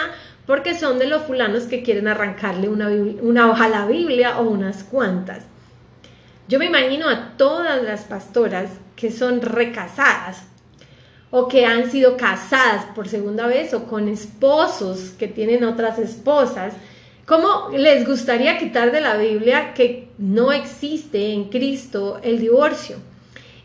porque 0.49 0.75
son 0.75 0.99
de 0.99 1.07
los 1.07 1.25
fulanos 1.25 1.65
que 1.65 1.83
quieren 1.83 2.09
arrancarle 2.09 2.71
una, 2.71 3.51
hoja 3.51 3.65
a 3.67 3.69
la 3.69 3.85
Biblia 3.85 4.41
o 4.41 4.49
unas 4.49 4.83
cuantas. 4.83 5.45
Yo 6.49 6.59
me 6.59 6.65
imagino 6.65 7.07
a 7.11 7.37
todas 7.37 7.83
las 7.83 8.05
pastoras 8.05 8.71
que 8.97 9.13
son 9.13 9.43
recasadas 9.43 10.45
o 11.31 11.49
que 11.49 11.67
han 11.67 11.91
sido 11.91 12.17
casadas 12.17 12.87
por 12.95 13.09
segunda 13.09 13.47
vez 13.47 13.75
o 13.75 13.85
con 13.85 14.09
esposos 14.09 15.11
que 15.19 15.29
tienen 15.29 15.65
otras 15.65 15.99
esposas 15.99 16.73
¿Cómo 17.27 17.69
les 17.77 18.07
gustaría 18.07 18.57
quitar 18.57 18.91
de 18.91 19.03
la 19.03 19.19
Biblia 19.19 19.75
que 19.75 20.09
no 20.17 20.51
existe 20.51 21.35
en 21.35 21.51
Cristo 21.51 22.21
el 22.23 22.41
divorcio? 22.41 22.97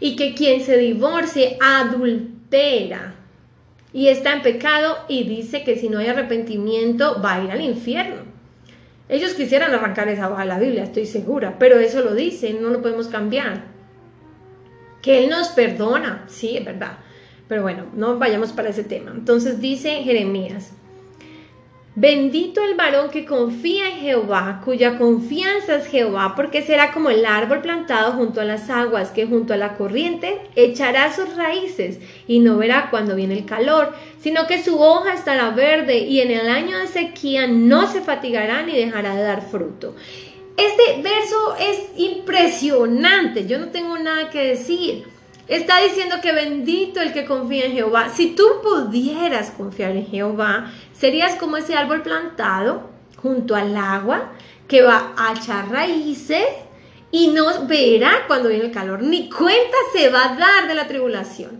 Y 0.01 0.17
que 0.17 0.35
quien 0.35 0.61
se 0.65 0.77
divorcie 0.77 1.57
adultera 1.61 3.22
y 3.93 4.07
está 4.07 4.33
en 4.33 4.41
pecado 4.41 4.97
y 5.07 5.23
dice 5.23 5.63
que 5.63 5.77
si 5.77 5.87
no 5.87 5.99
hay 5.99 6.07
arrepentimiento 6.07 7.21
va 7.23 7.35
a 7.35 7.43
ir 7.43 7.51
al 7.51 7.61
infierno. 7.61 8.23
Ellos 9.07 9.33
quisieran 9.33 9.73
arrancar 9.73 10.07
esa 10.07 10.31
hoja 10.31 10.41
de 10.41 10.47
la 10.47 10.59
Biblia, 10.59 10.83
estoy 10.83 11.05
segura, 11.05 11.57
pero 11.59 11.79
eso 11.79 12.01
lo 12.01 12.15
dice, 12.15 12.53
no 12.53 12.69
lo 12.69 12.81
podemos 12.81 13.07
cambiar. 13.07 13.65
Que 15.01 15.23
Él 15.23 15.29
nos 15.29 15.49
perdona, 15.49 16.25
sí, 16.27 16.57
es 16.57 16.65
verdad. 16.65 16.97
Pero 17.47 17.61
bueno, 17.61 17.85
no 17.93 18.17
vayamos 18.17 18.51
para 18.51 18.69
ese 18.69 18.83
tema. 18.83 19.11
Entonces 19.11 19.61
dice 19.61 20.01
Jeremías 20.03 20.73
Bendito 21.95 22.63
el 22.63 22.73
varón 22.73 23.11
que 23.11 23.23
confía 23.23 23.87
en 23.87 23.97
Jehová, 23.97 24.61
cuya 24.65 24.97
confianza 24.97 25.75
es 25.75 25.85
Jehová, 25.85 26.33
porque 26.35 26.63
será 26.63 26.91
como 26.91 27.11
el 27.11 27.23
árbol 27.23 27.61
plantado 27.61 28.13
junto 28.13 28.41
a 28.41 28.45
las 28.45 28.71
aguas, 28.71 29.11
que 29.11 29.27
junto 29.27 29.53
a 29.53 29.57
la 29.57 29.77
corriente 29.77 30.41
echará 30.55 31.13
sus 31.13 31.35
raíces 31.35 31.99
y 32.27 32.39
no 32.39 32.57
verá 32.57 32.87
cuando 32.89 33.15
viene 33.15 33.35
el 33.37 33.45
calor, 33.45 33.93
sino 34.19 34.47
que 34.47 34.63
su 34.63 34.81
hoja 34.81 35.13
estará 35.13 35.51
verde 35.51 35.99
y 35.99 36.21
en 36.21 36.31
el 36.31 36.49
año 36.49 36.79
de 36.79 36.87
sequía 36.87 37.45
no 37.45 37.85
se 37.91 38.01
fatigará 38.01 38.63
ni 38.63 38.75
dejará 38.75 39.15
de 39.15 39.21
dar 39.21 39.43
fruto. 39.43 39.95
Este 40.57 40.99
verso 41.03 41.55
es 41.59 41.99
impresionante, 41.99 43.45
yo 43.45 43.59
no 43.59 43.67
tengo 43.67 43.99
nada 43.99 44.31
que 44.31 44.47
decir. 44.47 45.12
Está 45.47 45.81
diciendo 45.81 46.17
que 46.21 46.31
bendito 46.31 47.01
el 47.01 47.11
que 47.11 47.25
confía 47.25 47.65
en 47.65 47.73
Jehová. 47.73 48.09
Si 48.09 48.35
tú 48.35 48.43
pudieras 48.61 49.51
confiar 49.51 49.91
en 49.91 50.07
Jehová, 50.07 50.71
serías 50.93 51.35
como 51.35 51.57
ese 51.57 51.75
árbol 51.75 52.01
plantado 52.01 52.89
junto 53.17 53.55
al 53.55 53.75
agua 53.75 54.31
que 54.67 54.81
va 54.81 55.13
a 55.17 55.33
echar 55.33 55.69
raíces 55.69 56.47
y 57.11 57.27
no 57.27 57.67
verá 57.67 58.25
cuando 58.27 58.49
viene 58.49 58.65
el 58.65 58.71
calor, 58.71 59.03
ni 59.03 59.29
cuenta 59.29 59.77
se 59.93 60.09
va 60.09 60.31
a 60.31 60.35
dar 60.35 60.67
de 60.67 60.75
la 60.75 60.87
tribulación, 60.87 61.59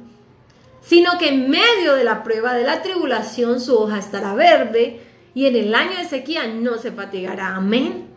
sino 0.82 1.18
que 1.20 1.28
en 1.28 1.50
medio 1.50 1.94
de 1.96 2.04
la 2.04 2.24
prueba 2.24 2.54
de 2.54 2.64
la 2.64 2.82
tribulación 2.82 3.60
su 3.60 3.78
hoja 3.78 4.00
estará 4.00 4.34
verde 4.34 5.02
y 5.36 5.46
en 5.46 5.56
el 5.56 5.76
año 5.76 5.98
de 5.98 6.06
sequía 6.06 6.48
no 6.48 6.78
se 6.78 6.92
fatigará. 6.92 7.56
Amén. 7.56 8.08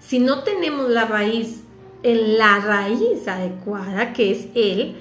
Si 0.00 0.20
no 0.20 0.44
tenemos 0.44 0.88
la 0.88 1.04
raíz 1.06 1.62
en 2.02 2.38
la 2.38 2.60
raíz 2.60 3.26
adecuada, 3.26 4.12
que 4.12 4.30
es 4.30 4.46
Él, 4.54 4.96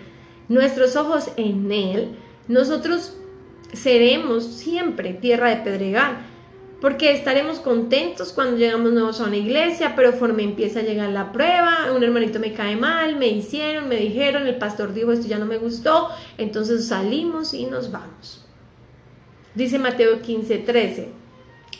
nuestros 0.50 0.96
ojos 0.96 1.30
en 1.38 1.72
Él, 1.72 2.16
nosotros 2.48 3.14
seremos 3.74 4.46
siempre 4.46 5.14
tierra 5.14 5.50
de 5.50 5.58
pedregal, 5.58 6.18
porque 6.80 7.12
estaremos 7.12 7.60
contentos 7.60 8.34
cuando 8.34 8.58
llegamos 8.58 8.92
nuevos 8.92 9.20
a 9.20 9.26
una 9.26 9.38
iglesia, 9.38 9.94
pero 9.96 10.12
conforme 10.12 10.44
empieza 10.44 10.80
a 10.80 10.84
llegar 10.84 11.10
la 11.10 11.32
prueba, 11.32 11.92
un 11.96 12.04
hermanito 12.04 12.40
me 12.40 12.54
cae 12.54 12.76
mal, 12.76 13.16
me 13.16 13.28
hicieron, 13.28 13.88
me 13.90 13.96
dijeron, 13.96 14.46
el 14.46 14.58
pastor 14.58 14.94
dijo 14.94 15.12
esto 15.12 15.28
ya 15.28 15.40
no 15.40 15.48
me 15.48 15.58
gustó, 15.58 16.10
entonces 16.38 16.88
salimos 16.88 17.54
y 17.54 17.66
nos 17.66 17.92
vamos. 17.92 18.46
Dice 19.56 19.80
Mateo 19.80 20.22
15, 20.22 20.60
13. 20.60 21.10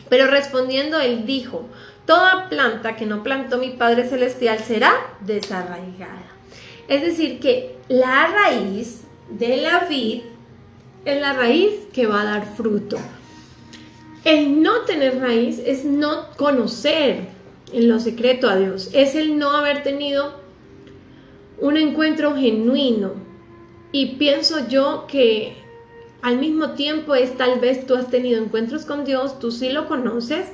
Pero 0.10 0.28
respondiendo 0.28 1.00
él 1.00 1.28
dijo, 1.28 1.68
toda 2.08 2.50
planta 2.50 2.96
que 2.96 3.06
no 3.06 3.22
plantó 3.22 3.60
mi 3.60 3.70
Padre 3.70 4.08
Celestial 4.08 4.60
será 4.60 4.92
desarraigada. 5.22 6.37
Es 6.88 7.02
decir, 7.02 7.40
que 7.40 7.76
la 7.90 8.28
raíz 8.28 9.02
de 9.30 9.58
la 9.58 9.86
vid 9.90 10.22
es 11.06 11.22
la 11.22 11.34
raíz 11.34 11.74
que 11.94 12.08
va 12.08 12.22
a 12.22 12.26
dar 12.26 12.56
fruto. 12.56 12.98
El 14.24 14.62
no 14.62 14.82
tener 14.82 15.20
raíz 15.20 15.60
es 15.66 15.86
no 15.86 16.30
conocer 16.36 17.30
en 17.72 17.88
lo 17.88 18.00
secreto 18.00 18.50
a 18.50 18.58
Dios, 18.58 18.90
es 18.94 19.16
el 19.16 19.38
no 19.38 19.52
haber 19.52 19.84
tenido 19.84 20.42
un 21.60 21.78
encuentro 21.78 22.36
genuino. 22.36 23.14
Y 23.92 24.18
pienso 24.18 24.68
yo 24.68 25.06
que 25.08 25.56
al 26.22 26.40
mismo 26.40 26.72
tiempo 26.72 27.16
es 27.16 27.38
tal 27.38 27.60
vez 27.60 27.86
tú 27.86 27.96
has 27.96 28.10
tenido 28.10 28.44
encuentros 28.44 28.86
con 28.86 29.06
Dios, 29.06 29.40
tú 29.40 29.52
sí 29.52 29.70
lo 29.70 29.88
conoces, 29.88 30.48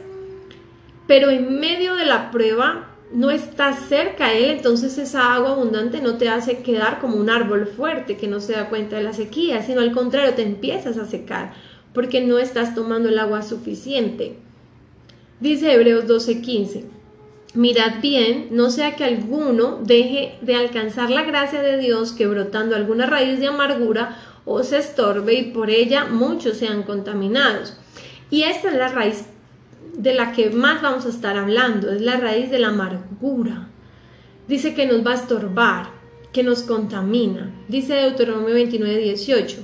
pero 1.07 1.29
en 1.29 1.59
medio 1.59 1.95
de 1.95 2.05
la 2.05 2.31
prueba 2.31 2.92
no 3.13 3.29
estás 3.29 3.87
cerca 3.87 4.27
a 4.27 4.33
él, 4.33 4.49
entonces 4.49 4.97
esa 4.97 5.33
agua 5.33 5.51
abundante 5.51 6.01
no 6.01 6.17
te 6.17 6.29
hace 6.29 6.57
quedar 6.57 6.99
como 6.99 7.17
un 7.17 7.29
árbol 7.29 7.67
fuerte 7.67 8.17
que 8.17 8.27
no 8.27 8.39
se 8.39 8.53
da 8.53 8.69
cuenta 8.69 8.95
de 8.97 9.03
la 9.03 9.13
sequía, 9.13 9.61
sino 9.61 9.81
al 9.81 9.91
contrario, 9.91 10.33
te 10.33 10.41
empiezas 10.41 10.97
a 10.97 11.05
secar 11.05 11.53
porque 11.93 12.21
no 12.21 12.39
estás 12.39 12.73
tomando 12.73 13.09
el 13.09 13.19
agua 13.19 13.43
suficiente. 13.43 14.35
Dice 15.39 15.73
Hebreos 15.73 16.05
12:15, 16.07 16.85
mirad 17.53 18.01
bien, 18.01 18.47
no 18.49 18.71
sea 18.71 18.95
que 18.95 19.03
alguno 19.03 19.79
deje 19.83 20.35
de 20.41 20.55
alcanzar 20.55 21.11
la 21.11 21.23
gracia 21.23 21.61
de 21.61 21.77
Dios 21.77 22.13
que 22.13 22.25
brotando 22.25 22.75
alguna 22.75 23.05
raíz 23.05 23.39
de 23.39 23.47
amargura 23.47 24.17
os 24.45 24.73
estorbe 24.73 25.35
y 25.35 25.51
por 25.51 25.69
ella 25.69 26.05
muchos 26.05 26.57
sean 26.57 26.81
contaminados. 26.81 27.77
Y 28.31 28.43
esta 28.43 28.69
es 28.69 28.75
la 28.75 28.87
raíz 28.87 29.25
de 29.93 30.13
la 30.13 30.31
que 30.31 30.49
más 30.49 30.81
vamos 30.81 31.05
a 31.05 31.09
estar 31.09 31.37
hablando, 31.37 31.91
es 31.91 32.01
la 32.01 32.17
raíz 32.17 32.49
de 32.49 32.59
la 32.59 32.69
amargura. 32.69 33.69
Dice 34.47 34.73
que 34.73 34.85
nos 34.85 35.05
va 35.05 35.11
a 35.11 35.15
estorbar, 35.15 35.91
que 36.31 36.43
nos 36.43 36.63
contamina. 36.63 37.53
Dice 37.67 37.93
Deuteronomio 37.93 38.53
29, 38.55 38.97
18. 38.97 39.57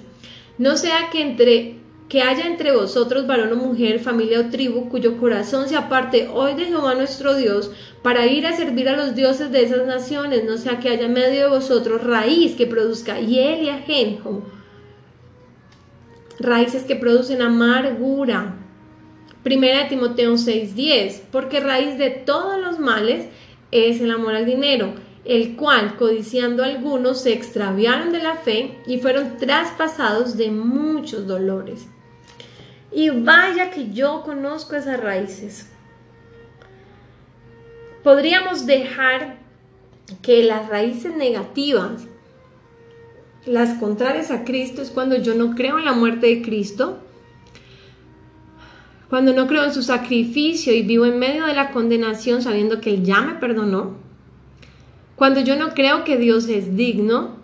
No 0.58 0.78
sea 0.78 1.10
que 1.12 1.22
entre 1.22 1.80
que 2.10 2.24
haya 2.24 2.48
entre 2.48 2.76
vosotros 2.76 3.28
varón 3.28 3.54
o 3.54 3.56
mujer, 3.56 4.00
familia 4.00 4.40
o 4.40 4.50
tribu, 4.50 4.90
cuyo 4.90 5.18
corazón 5.18 5.70
se 5.70 5.76
aparte 5.76 6.28
hoy 6.34 6.56
de 6.56 6.66
Jehová 6.66 6.96
nuestro 6.96 7.36
Dios, 7.36 7.72
para 8.02 8.26
ir 8.26 8.48
a 8.48 8.58
servir 8.58 8.90
a 8.90 8.98
los 8.98 9.16
dioses 9.16 9.52
de 9.52 9.64
esas 9.64 9.86
naciones, 9.86 10.44
no 10.44 10.58
sea 10.58 10.80
que 10.80 10.90
haya 10.90 11.06
en 11.06 11.14
medio 11.14 11.44
de 11.44 11.50
vosotros 11.50 12.04
raíz 12.04 12.56
que 12.56 12.66
produzca 12.66 13.20
hiel 13.20 13.62
y 13.64 13.70
ajenjo, 13.70 14.42
raíces 16.40 16.84
que 16.84 16.96
producen 16.96 17.44
amargura, 17.44 18.56
Primera 19.50 19.80
de 19.80 19.90
Timoteo 19.90 20.38
6:10, 20.38 21.24
porque 21.32 21.60
raíz 21.60 21.98
de 21.98 22.12
todos 22.12 22.62
los 22.62 22.78
males 22.78 23.26
es 23.72 24.00
el 24.00 24.12
amor 24.12 24.36
al 24.36 24.46
dinero, 24.46 24.94
el 25.26 25.56
cual, 25.56 25.96
codiciando 25.98 26.64
algunos, 26.64 27.22
se 27.22 27.34
extraviaron 27.34 28.12
de 28.12 28.20
la 28.20 28.36
fe 28.36 28.78
y 28.86 29.00
fueron 29.00 29.38
traspasados 29.38 30.38
de 30.38 30.52
muchos 30.52 31.26
dolores. 31.26 31.88
Y 32.92 33.10
vaya 33.10 33.72
que 33.72 33.90
yo 33.90 34.22
conozco 34.22 34.76
esas 34.76 35.00
raíces. 35.00 35.68
Podríamos 38.04 38.68
dejar 38.68 39.38
que 40.22 40.44
las 40.44 40.70
raíces 40.70 41.16
negativas, 41.16 42.04
las 43.48 43.80
contrarias 43.80 44.30
a 44.30 44.44
Cristo, 44.44 44.84
es 44.84 44.92
cuando 44.92 45.16
yo 45.16 45.34
no 45.34 45.56
creo 45.56 45.80
en 45.80 45.86
la 45.86 45.94
muerte 45.94 46.28
de 46.28 46.44
Cristo, 46.44 47.00
cuando 49.10 49.34
no 49.34 49.48
creo 49.48 49.64
en 49.64 49.74
su 49.74 49.82
sacrificio 49.82 50.74
y 50.74 50.84
vivo 50.84 51.06
en 51.06 51.18
medio 51.18 51.46
de 51.46 51.54
la 51.54 51.72
condenación 51.72 52.44
sabiendo 52.44 52.80
que 52.80 52.92
Él 52.92 53.04
ya 53.04 53.22
me 53.22 53.34
perdonó. 53.36 53.96
Cuando 55.16 55.42
yo 55.42 55.56
no 55.56 55.74
creo 55.74 56.04
que 56.04 56.18
Dios 56.18 56.48
es 56.48 56.78
digno. 56.78 57.40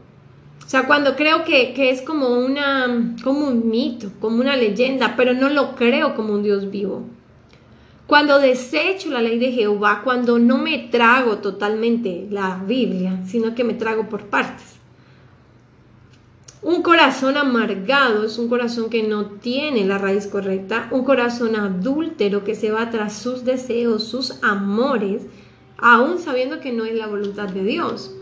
O 0.63 0.69
sea, 0.69 0.85
cuando 0.85 1.15
creo 1.15 1.43
que, 1.43 1.73
es 1.89 2.01
como, 2.01 2.29
una, 2.29 3.15
como 3.23 3.47
un 3.47 3.69
mito, 3.69 4.11
como 4.19 4.37
una 4.37 4.55
leyenda, 4.55 5.15
pero 5.17 5.33
no 5.33 5.49
lo 5.49 5.75
creo 5.75 6.15
como 6.15 6.33
un 6.33 6.43
Dios 6.43 6.69
vivo. 6.71 7.03
Cuando 8.07 8.39
desecho 8.39 9.09
la 9.09 9.21
ley 9.21 9.39
de 9.39 9.51
Jehová, 9.51 10.01
cuando 10.03 10.37
no 10.37 10.59
me 10.59 10.77
trago 10.77 11.37
totalmente 11.37 12.27
la 12.29 12.63
Biblia, 12.65 13.21
sino 13.25 13.55
que 13.55 13.63
me 13.63 13.73
trago 13.73 14.07
por 14.07 14.25
partes. 14.27 14.74
Un 16.65 16.81
corazón 16.81 17.37
amargado 17.37 18.25
es 18.25 18.39
un 18.39 18.49
corazón 18.49 18.89
que 18.89 19.03
no 19.03 19.27
tiene 19.27 19.85
la 19.85 19.99
raíz 19.99 20.25
correcta, 20.25 20.87
un 20.89 21.03
corazón 21.03 21.55
adúltero 21.55 22.43
que 22.43 22.55
se 22.55 22.71
va 22.71 22.89
tras 22.89 23.15
sus 23.15 23.45
deseos, 23.45 24.05
sus 24.05 24.41
amores, 24.41 25.21
aún 25.77 26.17
sabiendo 26.17 26.61
que 26.61 26.71
no 26.71 26.83
es 26.85 26.95
la 26.95 27.05
voluntad 27.05 27.49
de 27.49 27.63
Dios. 27.63 28.15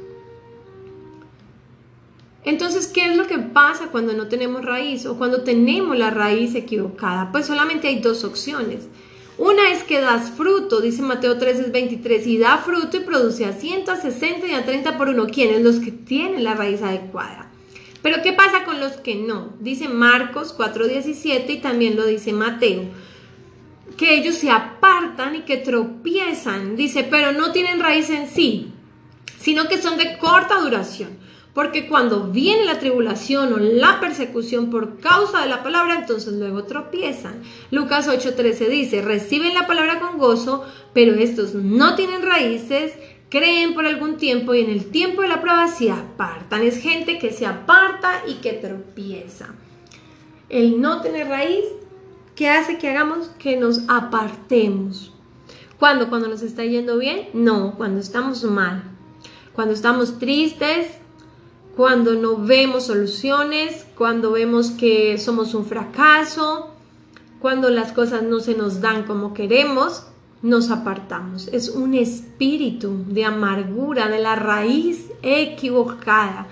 Entonces, 2.44 2.88
¿qué 2.88 3.06
es 3.06 3.16
lo 3.16 3.28
que 3.28 3.40
pasa 3.40 3.92
cuando 3.94 4.12
no 4.12 4.28
tenemos 4.28 4.66
raíz 4.66 5.06
o 5.06 5.18
cuando 5.18 5.44
tenemos 5.44 5.98
la 5.98 6.10
raíz 6.10 6.54
equivocada? 6.54 7.32
Pues 7.32 7.46
solamente 7.46 7.88
hay 7.88 8.02
dos 8.02 8.26
opciones. 8.26 8.90
Una 9.38 9.72
es 9.72 9.86
que 9.86 10.02
das 10.02 10.32
fruto, 10.32 10.82
dice 10.82 11.02
Mateo 11.02 11.38
13, 11.38 11.70
23, 11.70 12.28
y 12.28 12.40
da 12.40 12.58
fruto 12.58 12.98
y 12.98 13.06
produce 13.06 13.46
a 13.46 13.54
100, 13.54 13.90
a 13.90 13.96
60 13.96 14.48
y 14.48 14.52
a 14.52 14.66
30 14.66 14.98
por 14.98 15.08
uno. 15.08 15.28
¿Quiénes? 15.28 15.62
Los 15.62 15.80
que 15.80 15.94
tienen 15.94 16.44
la 16.44 16.56
raíz 16.56 16.82
adecuada. 16.82 17.53
Pero 18.04 18.22
¿qué 18.22 18.34
pasa 18.34 18.66
con 18.66 18.80
los 18.80 18.98
que 18.98 19.16
no? 19.16 19.54
Dice 19.60 19.88
Marcos 19.88 20.56
4:17 20.56 21.50
y 21.50 21.58
también 21.60 21.96
lo 21.96 22.06
dice 22.06 22.34
Mateo. 22.34 22.84
Que 23.98 24.18
ellos 24.18 24.36
se 24.36 24.52
apartan 24.52 25.36
y 25.36 25.42
que 25.42 25.58
tropiezan. 25.58 26.76
Dice, 26.76 27.08
pero 27.10 27.32
no 27.32 27.52
tienen 27.52 27.80
raíz 27.80 28.10
en 28.10 28.28
sí, 28.28 28.72
sino 29.40 29.68
que 29.68 29.82
son 29.82 29.98
de 29.98 30.18
corta 30.18 30.60
duración. 30.60 31.24
Porque 31.54 31.88
cuando 31.88 32.32
viene 32.32 32.66
la 32.66 32.80
tribulación 32.80 33.54
o 33.54 33.58
la 33.58 34.00
persecución 34.00 34.70
por 34.70 35.00
causa 35.00 35.42
de 35.42 35.50
la 35.50 35.64
palabra, 35.64 36.00
entonces 36.00 36.34
luego 36.34 36.64
tropiezan. 36.64 37.42
Lucas 37.72 38.10
8:13 38.10 38.68
dice, 38.68 39.02
reciben 39.02 39.54
la 39.54 39.68
palabra 39.68 40.00
con 40.00 40.18
gozo, 40.18 40.66
pero 40.94 41.14
estos 41.14 41.54
no 41.54 41.96
tienen 41.96 42.24
raíces 42.24 42.94
creen 43.34 43.74
por 43.74 43.88
algún 43.88 44.18
tiempo 44.18 44.54
y 44.54 44.62
en 44.62 44.70
el 44.70 44.92
tiempo 44.92 45.24
de 45.24 45.28
la 45.28 45.42
prueba 45.42 45.68
se 45.68 45.90
apartan. 45.90 46.62
Es 46.62 46.78
gente 46.78 47.18
que 47.18 47.32
se 47.32 47.48
aparta 47.48 48.22
y 48.28 48.36
que 48.36 48.54
tropieza. 48.54 49.56
El 50.50 50.80
no 50.80 51.02
tener 51.02 51.30
raíz, 51.30 51.66
¿qué 52.36 52.48
hace 52.50 52.78
que 52.78 52.92
hagamos? 52.92 53.30
Que 53.40 53.58
nos 53.58 53.90
apartemos. 53.90 55.14
¿Cuándo? 55.80 56.10
¿Cuando 56.10 56.28
nos 56.28 56.44
está 56.44 56.64
yendo 56.64 57.00
bien? 57.00 57.30
No, 57.34 57.74
cuando 57.76 58.02
estamos 58.02 58.44
mal. 58.44 58.84
Cuando 59.54 59.74
estamos 59.74 60.20
tristes, 60.20 60.92
cuando 61.76 62.14
no 62.14 62.38
vemos 62.38 62.86
soluciones, 62.86 63.88
cuando 63.98 64.32
vemos 64.32 64.70
que 64.70 65.18
somos 65.18 65.56
un 65.56 65.66
fracaso, 65.66 66.76
cuando 67.40 67.72
las 67.72 67.94
cosas 67.94 68.22
no 68.22 68.40
se 68.42 68.54
nos 68.54 68.80
dan 68.80 69.08
como 69.08 69.34
queremos, 69.34 70.06
nos 70.44 70.70
apartamos. 70.70 71.48
Es 71.48 71.70
un 71.70 71.96
espíritu 71.96 73.06
de 73.08 73.26
amargura, 73.26 74.10
de 74.10 74.20
la 74.20 74.36
raíz 74.36 75.10
equivocada. 75.24 76.48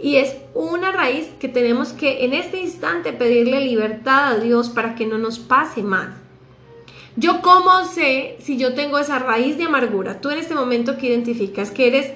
Y 0.00 0.16
es 0.16 0.36
una 0.54 0.92
raíz 0.92 1.28
que 1.40 1.48
tenemos 1.48 1.92
que 1.92 2.24
en 2.24 2.32
este 2.32 2.60
instante 2.60 3.12
pedirle 3.12 3.60
libertad 3.60 4.32
a 4.32 4.38
Dios 4.38 4.70
para 4.70 4.94
que 4.94 5.06
no 5.06 5.18
nos 5.18 5.40
pase 5.40 5.82
más. 5.82 6.10
Yo 7.16 7.42
cómo 7.42 7.84
sé 7.84 8.36
si 8.40 8.56
yo 8.56 8.74
tengo 8.74 8.98
esa 8.98 9.18
raíz 9.18 9.58
de 9.58 9.64
amargura. 9.64 10.20
Tú 10.20 10.30
en 10.30 10.38
este 10.38 10.54
momento 10.54 10.96
que 10.96 11.08
identificas 11.08 11.70
que 11.70 11.88
eres 11.88 12.12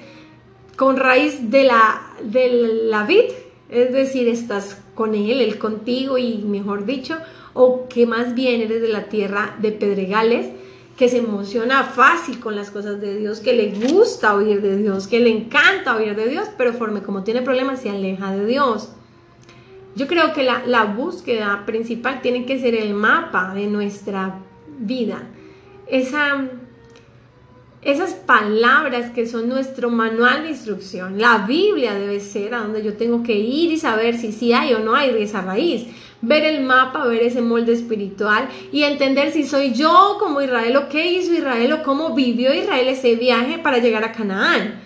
con 0.77 0.97
raíz 0.97 1.51
de 1.51 1.63
la, 1.63 2.01
de 2.23 2.49
la 2.85 3.03
vid, 3.03 3.25
es 3.69 3.91
decir, 3.91 4.29
estás 4.29 4.81
con 4.95 5.15
él, 5.15 5.41
él 5.41 5.57
contigo 5.57 6.17
y 6.17 6.37
mejor 6.37 6.85
dicho, 6.85 7.17
o 7.53 7.89
que 7.89 8.05
más 8.05 8.35
bien 8.35 8.61
eres 8.61 8.81
de 8.81 8.87
la 8.87 9.05
tierra 9.05 9.55
de 9.59 9.71
pedregales, 9.71 10.47
que 10.99 11.07
se 11.07 11.19
emociona 11.19 11.85
fácil 11.85 12.41
con 12.41 12.57
las 12.57 12.71
cosas 12.71 12.99
de 12.99 13.17
Dios, 13.17 13.39
que 13.39 13.53
le 13.53 13.71
gusta 13.87 14.35
oír 14.35 14.61
de 14.61 14.75
Dios, 14.75 15.07
que 15.07 15.21
le 15.21 15.29
encanta 15.29 15.95
oír 15.95 16.13
de 16.13 16.27
Dios, 16.27 16.49
pero 16.57 16.73
forme 16.73 17.01
como 17.01 17.23
tiene 17.23 17.41
problemas 17.41 17.79
se 17.79 17.89
aleja 17.89 18.35
de 18.35 18.45
Dios. 18.45 18.89
Yo 19.95 20.07
creo 20.07 20.33
que 20.33 20.43
la, 20.43 20.83
búsqueda 20.83 21.63
principal 21.65 22.21
tiene 22.21 22.45
que 22.45 22.59
ser 22.59 22.75
el 22.75 22.93
mapa 22.93 23.53
de 23.53 23.67
nuestra 23.67 24.39
vida. 24.77 25.23
Esa, 25.87 26.49
esas 27.81 28.13
palabras 28.13 29.09
que 29.11 29.25
son 29.25 29.47
nuestro 29.47 29.89
manual 29.89 30.43
de 30.43 30.49
instrucción. 30.49 31.17
La 31.17 31.45
Biblia 31.47 31.93
debe 31.93 32.19
ser 32.19 32.53
a 32.53 32.59
donde 32.59 32.83
yo 32.83 32.95
tengo 32.95 33.23
que 33.23 33.37
ir 33.37 33.71
y 33.71 33.77
saber 33.77 34.17
si 34.17 34.33
sí 34.33 34.51
hay 34.51 34.73
o 34.73 34.79
no 34.79 34.95
hay 34.95 35.13
de 35.13 35.23
esa 35.23 35.41
raíz 35.41 35.87
ver 36.21 36.43
el 36.43 36.63
mapa, 36.63 37.05
ver 37.05 37.23
ese 37.23 37.41
molde 37.41 37.73
espiritual 37.73 38.49
y 38.71 38.83
entender 38.83 39.31
si 39.31 39.43
soy 39.43 39.73
yo 39.73 40.17
como 40.19 40.41
Israel 40.41 40.75
o 40.77 40.89
qué 40.89 41.11
hizo 41.11 41.33
Israel 41.33 41.73
o 41.73 41.83
cómo 41.83 42.13
vivió 42.13 42.53
Israel 42.53 42.87
ese 42.87 43.15
viaje 43.15 43.59
para 43.59 43.79
llegar 43.79 44.03
a 44.03 44.11
Canaán. 44.11 44.81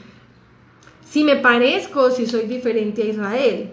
Si 1.09 1.23
me 1.23 1.35
parezco 1.35 2.11
si 2.11 2.25
soy 2.25 2.43
diferente 2.43 3.03
a 3.03 3.05
Israel. 3.05 3.69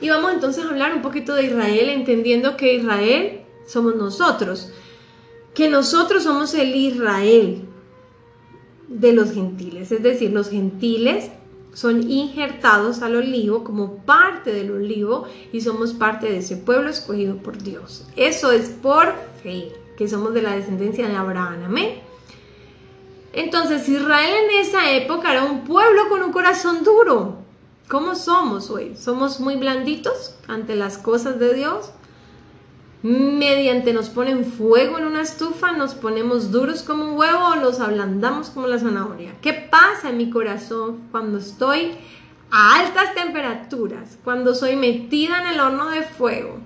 Y 0.00 0.08
vamos 0.08 0.32
entonces 0.32 0.64
a 0.64 0.68
hablar 0.68 0.94
un 0.94 1.02
poquito 1.02 1.34
de 1.34 1.44
Israel, 1.46 1.88
entendiendo 1.88 2.56
que 2.56 2.74
Israel 2.74 3.40
somos 3.66 3.94
nosotros, 3.94 4.72
que 5.54 5.68
nosotros 5.68 6.24
somos 6.24 6.54
el 6.54 6.74
Israel 6.74 7.62
de 8.88 9.12
los 9.12 9.32
gentiles, 9.32 9.92
es 9.92 10.02
decir, 10.02 10.32
los 10.32 10.50
gentiles 10.50 11.30
son 11.74 12.10
injertados 12.10 13.02
al 13.02 13.16
olivo 13.16 13.64
como 13.64 13.96
parte 13.96 14.52
del 14.52 14.72
olivo 14.72 15.24
y 15.52 15.60
somos 15.62 15.94
parte 15.94 16.26
de 16.26 16.38
ese 16.38 16.56
pueblo 16.56 16.90
escogido 16.90 17.36
por 17.36 17.62
Dios. 17.62 18.06
Eso 18.16 18.52
es 18.52 18.68
por 18.68 19.14
fe, 19.42 19.72
que 19.96 20.08
somos 20.08 20.34
de 20.34 20.42
la 20.42 20.56
descendencia 20.56 21.08
de 21.08 21.16
Abraham. 21.16 21.62
Amén. 21.64 22.00
Entonces 23.32 23.88
Israel 23.88 24.34
en 24.44 24.60
esa 24.60 24.90
época 24.90 25.32
era 25.32 25.44
un 25.44 25.64
pueblo 25.64 26.08
con 26.10 26.22
un 26.22 26.32
corazón 26.32 26.84
duro. 26.84 27.36
¿Cómo 27.88 28.14
somos 28.14 28.70
hoy? 28.70 28.94
¿Somos 28.96 29.40
muy 29.40 29.56
blanditos 29.56 30.34
ante 30.48 30.76
las 30.76 30.98
cosas 30.98 31.38
de 31.38 31.54
Dios? 31.54 31.90
Mediante 33.02 33.92
nos 33.92 34.08
ponen 34.08 34.44
fuego 34.44 34.98
en 34.98 35.04
una 35.04 35.22
estufa, 35.22 35.72
nos 35.72 35.94
ponemos 35.94 36.52
duros 36.52 36.82
como 36.82 37.04
un 37.04 37.18
huevo 37.18 37.48
o 37.48 37.56
nos 37.56 37.80
ablandamos 37.80 38.50
como 38.50 38.68
la 38.68 38.78
zanahoria. 38.78 39.34
¿Qué 39.40 39.52
pasa 39.52 40.10
en 40.10 40.18
mi 40.18 40.30
corazón 40.30 41.00
cuando 41.10 41.38
estoy 41.38 41.92
a 42.50 42.76
altas 42.76 43.14
temperaturas, 43.14 44.18
cuando 44.22 44.54
soy 44.54 44.76
metida 44.76 45.42
en 45.42 45.54
el 45.54 45.60
horno 45.60 45.90
de 45.90 46.02
fuego? 46.02 46.58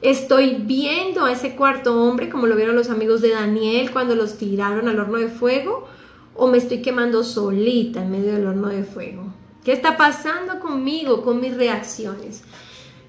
Estoy 0.00 0.56
viendo 0.58 1.24
a 1.24 1.32
ese 1.32 1.54
cuarto 1.54 2.02
hombre 2.02 2.28
como 2.28 2.46
lo 2.46 2.56
vieron 2.56 2.74
los 2.74 2.90
amigos 2.90 3.20
de 3.20 3.30
Daniel 3.30 3.92
cuando 3.92 4.16
los 4.16 4.38
tiraron 4.38 4.88
al 4.88 4.98
horno 4.98 5.18
de 5.18 5.28
fuego 5.28 5.86
o 6.34 6.48
me 6.48 6.58
estoy 6.58 6.80
quemando 6.80 7.22
solita 7.22 8.02
en 8.02 8.10
medio 8.10 8.32
del 8.32 8.46
horno 8.46 8.68
de 8.68 8.84
fuego. 8.84 9.32
¿Qué 9.64 9.72
está 9.72 9.96
pasando 9.96 10.58
conmigo, 10.58 11.22
con 11.22 11.40
mis 11.40 11.56
reacciones? 11.56 12.42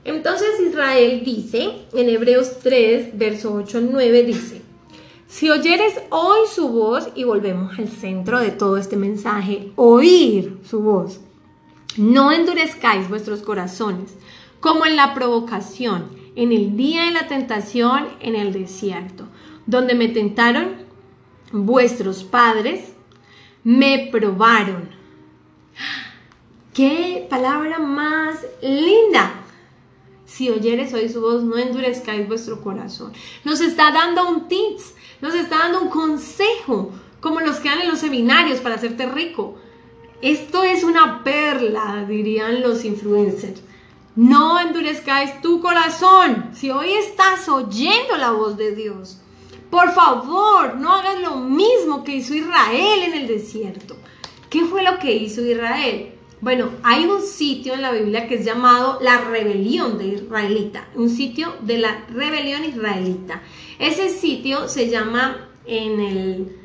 Entonces 0.05 0.59
Israel 0.59 1.23
dice, 1.23 1.85
en 1.93 2.09
Hebreos 2.09 2.59
3, 2.61 3.17
verso 3.17 3.53
8 3.53 3.77
al 3.77 3.91
9, 3.91 4.23
dice, 4.23 4.61
si 5.27 5.49
oyeres 5.49 5.95
hoy 6.09 6.41
su 6.53 6.67
voz, 6.69 7.09
y 7.15 7.23
volvemos 7.23 7.79
al 7.79 7.87
centro 7.87 8.39
de 8.39 8.51
todo 8.51 8.77
este 8.77 8.97
mensaje, 8.97 9.71
oír 9.75 10.59
su 10.69 10.81
voz, 10.81 11.21
no 11.97 12.31
endurezcáis 12.31 13.07
vuestros 13.09 13.41
corazones, 13.41 14.15
como 14.59 14.85
en 14.85 14.95
la 14.95 15.13
provocación, 15.13 16.09
en 16.35 16.51
el 16.51 16.75
día 16.75 17.05
de 17.05 17.11
la 17.11 17.27
tentación 17.27 18.07
en 18.19 18.35
el 18.35 18.51
desierto, 18.51 19.27
donde 19.65 19.95
me 19.95 20.09
tentaron 20.09 20.83
vuestros 21.51 22.23
padres, 22.23 22.93
me 23.63 24.09
probaron. 24.11 24.89
¡Qué 26.73 27.25
palabra 27.29 27.79
más 27.79 28.45
linda! 28.61 29.42
Si 30.33 30.49
oyeres 30.49 30.91
hoy 30.95 31.09
su 31.09 31.21
voz, 31.21 31.43
no 31.43 31.59
endurezcáis 31.59 32.27
vuestro 32.27 32.59
corazón. 32.59 33.13
Nos 33.43 33.61
está 33.61 33.91
dando 33.91 34.27
un 34.27 34.47
tips, 34.47 34.95
nos 35.21 35.35
está 35.35 35.59
dando 35.59 35.81
un 35.81 35.89
consejo, 35.89 36.91
como 37.21 37.39
los 37.39 37.57
que 37.57 37.69
dan 37.69 37.81
en 37.81 37.89
los 37.89 37.99
seminarios 37.99 38.59
para 38.59 38.73
hacerte 38.73 39.05
rico. 39.05 39.59
Esto 40.23 40.63
es 40.63 40.83
una 40.83 41.23
perla, 41.23 42.03
dirían 42.09 42.63
los 42.63 42.83
influencers. 42.83 43.61
No 44.15 44.59
endurezcáis 44.59 45.39
tu 45.39 45.61
corazón. 45.61 46.49
Si 46.55 46.71
hoy 46.71 46.93
estás 46.93 47.47
oyendo 47.47 48.17
la 48.17 48.31
voz 48.31 48.57
de 48.57 48.73
Dios, 48.73 49.19
por 49.69 49.91
favor, 49.91 50.77
no 50.77 50.93
hagas 50.93 51.21
lo 51.21 51.35
mismo 51.35 52.03
que 52.03 52.15
hizo 52.15 52.33
Israel 52.33 53.03
en 53.03 53.13
el 53.13 53.27
desierto. 53.27 53.97
¿Qué 54.49 54.65
fue 54.65 54.81
lo 54.81 54.97
que 54.97 55.13
hizo 55.13 55.41
Israel? 55.41 56.12
Bueno, 56.43 56.71
hay 56.83 57.05
un 57.05 57.21
sitio 57.21 57.73
en 57.73 57.81
la 57.81 57.93
Biblia 57.93 58.27
que 58.27 58.35
es 58.35 58.43
llamado 58.43 58.99
la 59.01 59.21
rebelión 59.21 59.97
de 59.97 60.07
Israelita, 60.07 60.89
un 60.93 61.09
sitio 61.09 61.55
de 61.61 61.77
la 61.77 62.03
rebelión 62.13 62.65
israelita. 62.65 63.41
Ese 63.79 64.09
sitio 64.09 64.67
se 64.67 64.89
llama 64.89 65.47
en 65.65 66.01
el, 66.01 66.57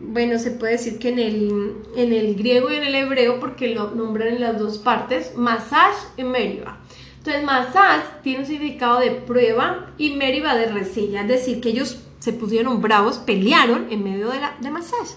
bueno, 0.00 0.38
se 0.38 0.52
puede 0.52 0.72
decir 0.72 0.98
que 0.98 1.10
en 1.10 1.18
el, 1.18 1.74
en 1.94 2.14
el 2.14 2.36
griego 2.36 2.70
y 2.70 2.76
en 2.76 2.84
el 2.84 2.94
hebreo, 2.94 3.38
porque 3.38 3.74
lo 3.74 3.90
nombran 3.90 4.28
en 4.28 4.40
las 4.40 4.58
dos 4.58 4.78
partes, 4.78 5.36
Masash 5.36 5.96
y 6.16 6.24
Meriba. 6.24 6.80
Entonces, 7.18 7.44
Masash 7.44 8.04
tiene 8.22 8.38
un 8.38 8.46
significado 8.46 9.00
de 9.00 9.10
prueba 9.10 9.90
y 9.98 10.14
Meriba 10.14 10.56
de 10.56 10.72
resilla, 10.72 11.20
es 11.20 11.28
decir, 11.28 11.60
que 11.60 11.68
ellos 11.68 12.00
se 12.18 12.32
pusieron 12.32 12.80
bravos, 12.80 13.18
pelearon 13.18 13.88
en 13.90 14.02
medio 14.04 14.30
de, 14.30 14.40
la, 14.40 14.56
de 14.58 14.70
Masash, 14.70 15.16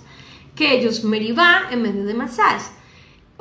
que 0.53 0.77
ellos 0.77 1.05
Meribá 1.05 1.69
en 1.71 1.81
medio 1.81 2.03
de 2.03 2.13
Masash. 2.13 2.80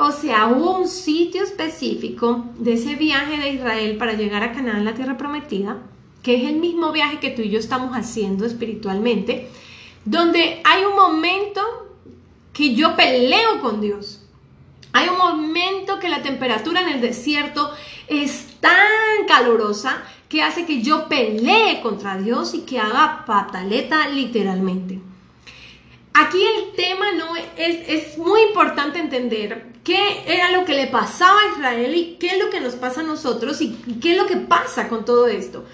O 0.03 0.13
sea, 0.13 0.47
hubo 0.47 0.79
un 0.79 0.89
sitio 0.89 1.43
específico 1.43 2.47
de 2.57 2.73
ese 2.73 2.95
viaje 2.95 3.37
de 3.37 3.51
Israel 3.51 3.99
para 3.99 4.15
llegar 4.15 4.43
a 4.43 4.53
Canaán, 4.53 4.87
la 4.87 4.95
tierra 4.95 5.19
prometida, 5.19 5.77
que 6.23 6.37
es 6.37 6.49
el 6.49 6.57
mismo 6.57 6.91
viaje 6.91 7.19
que 7.19 7.29
tú 7.29 7.43
y 7.43 7.51
yo 7.51 7.59
estamos 7.59 7.95
haciendo 7.95 8.47
espiritualmente, 8.47 9.51
donde 10.07 10.63
hay 10.65 10.85
un 10.85 10.97
momento 10.97 11.61
que 12.55 12.75
yo 12.75 12.97
peleo 12.97 13.61
con 13.61 13.83
Dios. 13.83 14.25
Hay 14.95 15.07
un 15.11 15.19
momento 15.19 15.99
que 15.99 16.09
la 16.09 16.23
temperatura 16.23 16.81
en 16.81 16.89
el 16.89 17.03
desierto 17.03 17.71
es 18.09 18.47
tan 18.59 19.27
calurosa 19.29 20.03
que 20.31 20.43
hace 20.43 20.65
que 20.65 20.81
yo 20.81 21.09
pelee 21.09 21.83
contra 21.83 22.17
Dios 22.17 22.55
y 22.55 22.61
que 22.61 22.79
haga 22.79 23.27
pataleta 23.27 24.09
literalmente. 24.09 24.99
Aquí 26.15 26.43
el 26.43 26.75
tema 26.75 27.13
no 27.13 27.37
es, 27.37 27.87
es 27.87 28.17
muy 28.17 28.41
importante 28.41 28.99
entender 28.99 29.69
qué 29.85 30.25
era 30.27 30.53
lo 30.53 30.64
que 30.64 30.75
le 30.75 30.87
pasaba 30.87 31.38
a 31.40 31.57
Israel 31.57 31.95
y 31.95 32.16
qué 32.19 32.29
es 32.29 32.38
lo 32.38 32.51
que 32.51 32.61
nos 32.61 32.75
pasa 32.75 33.01
a 33.01 33.05
nosotros 33.05 33.61
y 33.61 33.73
qué 34.01 34.12
es 34.12 34.16
lo 34.16 34.27
que 34.27 34.37
pasa 34.37 34.88
con 34.88 35.05
todo 35.05 35.27
esto. 35.27 35.64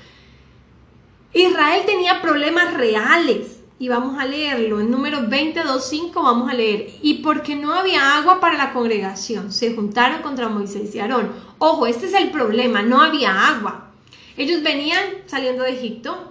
Israel 1.33 1.83
tenía 1.85 2.23
problemas 2.23 2.75
reales 2.75 3.61
y 3.79 3.89
vamos 3.89 4.19
a 4.19 4.25
leerlo. 4.25 4.81
En 4.81 4.91
número 4.91 5.21
22.5 5.21 6.15
vamos 6.15 6.51
a 6.51 6.55
leer. 6.55 6.91
Y 7.03 7.15
porque 7.15 7.57
no 7.57 7.75
había 7.75 8.17
agua 8.17 8.41
para 8.41 8.57
la 8.57 8.73
congregación, 8.73 9.53
se 9.53 9.75
juntaron 9.75 10.23
contra 10.23 10.49
Moisés 10.49 10.95
y 10.95 10.99
Aarón. 10.99 11.33
Ojo, 11.59 11.87
este 11.87 12.07
es 12.07 12.15
el 12.15 12.31
problema, 12.31 12.83
no 12.83 13.03
había 13.03 13.49
agua. 13.49 13.91
Ellos 14.37 14.63
venían 14.63 15.03
saliendo 15.27 15.63
de 15.63 15.71
Egipto, 15.71 16.26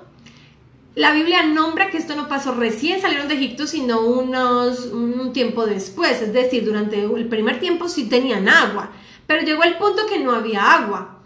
la 0.96 1.12
Biblia 1.12 1.44
nombra 1.44 1.90
que 1.90 1.98
esto 1.98 2.16
no 2.16 2.30
pasó 2.30 2.54
recién 2.54 3.02
salieron 3.02 3.28
de 3.28 3.36
Egipto, 3.36 3.68
sino 3.68 4.00
unos, 4.00 4.86
un 4.86 5.34
tiempo 5.34 5.66
después. 5.66 6.22
Es 6.22 6.32
decir, 6.32 6.64
durante 6.64 7.04
el 7.04 7.28
primer 7.28 7.60
tiempo 7.60 7.90
sí 7.90 8.08
tenían 8.08 8.48
agua, 8.48 8.92
pero 9.28 9.44
llegó 9.44 9.64
el 9.64 9.76
punto 9.76 10.06
que 10.08 10.20
no 10.20 10.32
había 10.32 10.74
agua. 10.74 11.20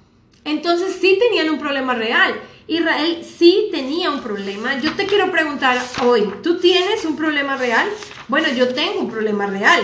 Entonces 0.44 0.98
sí 1.00 1.20
tenían 1.20 1.52
un 1.52 1.60
problema 1.60 1.94
real. 1.94 2.34
Israel 2.68 3.24
sí 3.24 3.70
tenía 3.72 4.10
un 4.10 4.22
problema. 4.22 4.80
Yo 4.80 4.94
te 4.94 5.06
quiero 5.06 5.32
preguntar 5.32 5.80
hoy, 6.04 6.28
¿tú 6.42 6.60
tienes 6.60 7.06
un 7.06 7.16
problema 7.16 7.56
real? 7.56 7.88
Bueno, 8.28 8.48
yo 8.50 8.74
tengo 8.74 9.00
un 9.02 9.12
problema 9.12 9.46
real. 9.46 9.84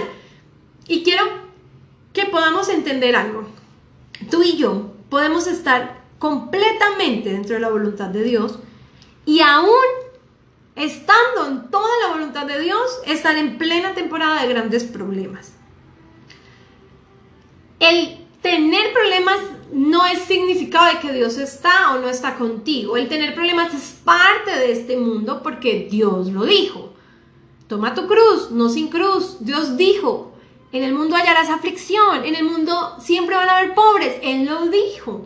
Y 0.88 1.04
quiero 1.04 1.26
que 2.12 2.26
podamos 2.26 2.70
entender 2.70 3.16
algo. 3.16 3.48
Tú 4.32 4.42
y 4.42 4.58
yo 4.58 4.94
podemos 5.10 5.46
estar 5.46 6.06
completamente 6.18 7.32
dentro 7.32 7.56
de 7.56 7.62
la 7.62 7.70
voluntad 7.70 8.08
de 8.08 8.24
Dios 8.24 8.60
y 9.26 9.42
aún 9.42 9.70
estando 10.76 11.48
en 11.48 11.72
toda 11.72 11.90
la 12.04 12.14
voluntad 12.14 12.46
de 12.46 12.60
Dios, 12.60 12.82
estar 13.06 13.38
en 13.38 13.58
plena 13.58 13.94
temporada 13.94 14.42
de 14.42 14.50
grandes 14.50 14.84
problemas. 14.84 15.54
El 17.80 18.26
tener 18.42 18.94
problemas 18.94 19.40
no 19.72 20.06
es 20.06 20.20
significado 20.20 20.94
de 20.94 21.00
que 21.00 21.14
Dios 21.14 21.38
está 21.38 21.94
o 21.94 22.00
no 22.00 22.10
está 22.10 22.36
contigo. 22.36 22.98
El 22.98 23.08
tener 23.08 23.34
problemas 23.34 23.74
es 23.74 23.96
parte 24.04 24.52
de 24.52 24.72
este 24.72 24.98
mundo 24.98 25.42
porque 25.42 25.88
Dios 25.90 26.28
lo 26.28 26.44
dijo. 26.44 26.94
Toma 27.68 27.96
tu 27.96 28.06
cruz, 28.06 28.52
no 28.52 28.70
sin 28.70 28.90
cruz. 28.90 29.38
Dios 29.40 29.78
dijo, 29.78 30.34
en 30.72 30.84
el 30.84 30.94
mundo 30.94 31.16
hallarás 31.16 31.50
aflicción, 31.50 32.26
en 32.26 32.36
el 32.36 32.44
mundo 32.44 32.96
siempre 33.00 33.36
van 33.36 33.50
a 33.50 33.58
haber 33.58 33.74
pobres. 33.74 34.16
Él 34.22 34.46
lo 34.46 34.68
dijo. 34.68 35.26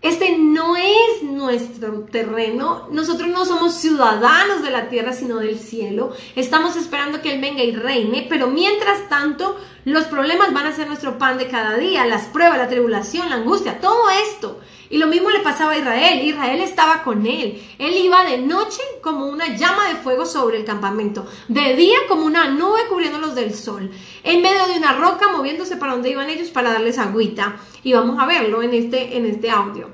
Este 0.00 0.38
no 0.38 0.76
es 0.76 1.22
nuestro 1.22 2.02
terreno. 2.10 2.88
Nosotros 2.92 3.28
no 3.28 3.44
somos 3.44 3.74
ciudadanos 3.74 4.62
de 4.62 4.70
la 4.70 4.88
tierra, 4.88 5.12
sino 5.12 5.38
del 5.38 5.58
cielo. 5.58 6.12
Estamos 6.36 6.76
esperando 6.76 7.20
que 7.20 7.34
Él 7.34 7.40
venga 7.40 7.64
y 7.64 7.74
reine, 7.74 8.26
pero 8.28 8.46
mientras 8.46 9.08
tanto, 9.08 9.56
los 9.84 10.04
problemas 10.04 10.52
van 10.52 10.66
a 10.66 10.72
ser 10.72 10.86
nuestro 10.86 11.18
pan 11.18 11.36
de 11.36 11.48
cada 11.48 11.76
día, 11.76 12.06
las 12.06 12.26
pruebas, 12.26 12.58
la 12.58 12.68
tribulación, 12.68 13.28
la 13.28 13.36
angustia, 13.36 13.80
todo 13.80 14.08
esto. 14.30 14.60
Y 14.90 14.98
lo 14.98 15.06
mismo 15.06 15.30
le 15.30 15.40
pasaba 15.40 15.72
a 15.72 15.78
Israel. 15.78 16.26
Israel 16.26 16.60
estaba 16.60 17.02
con 17.02 17.26
él. 17.26 17.62
Él 17.78 17.94
iba 17.96 18.24
de 18.24 18.38
noche 18.38 18.80
como 19.02 19.26
una 19.26 19.56
llama 19.56 19.88
de 19.88 19.96
fuego 19.96 20.24
sobre 20.24 20.58
el 20.58 20.64
campamento, 20.64 21.26
de 21.48 21.76
día 21.76 21.98
como 22.08 22.24
una 22.24 22.48
nube 22.48 22.86
cubriéndolos 22.88 23.34
del 23.34 23.54
sol, 23.54 23.90
en 24.22 24.42
medio 24.42 24.66
de 24.66 24.78
una 24.78 24.94
roca 24.94 25.28
moviéndose 25.28 25.76
para 25.76 25.92
donde 25.92 26.10
iban 26.10 26.30
ellos 26.30 26.48
para 26.48 26.72
darles 26.72 26.98
agüita. 26.98 27.56
Y 27.82 27.92
vamos 27.92 28.18
a 28.18 28.26
verlo 28.26 28.62
en 28.62 28.74
este, 28.74 29.16
en 29.16 29.26
este 29.26 29.50
audio. 29.50 29.90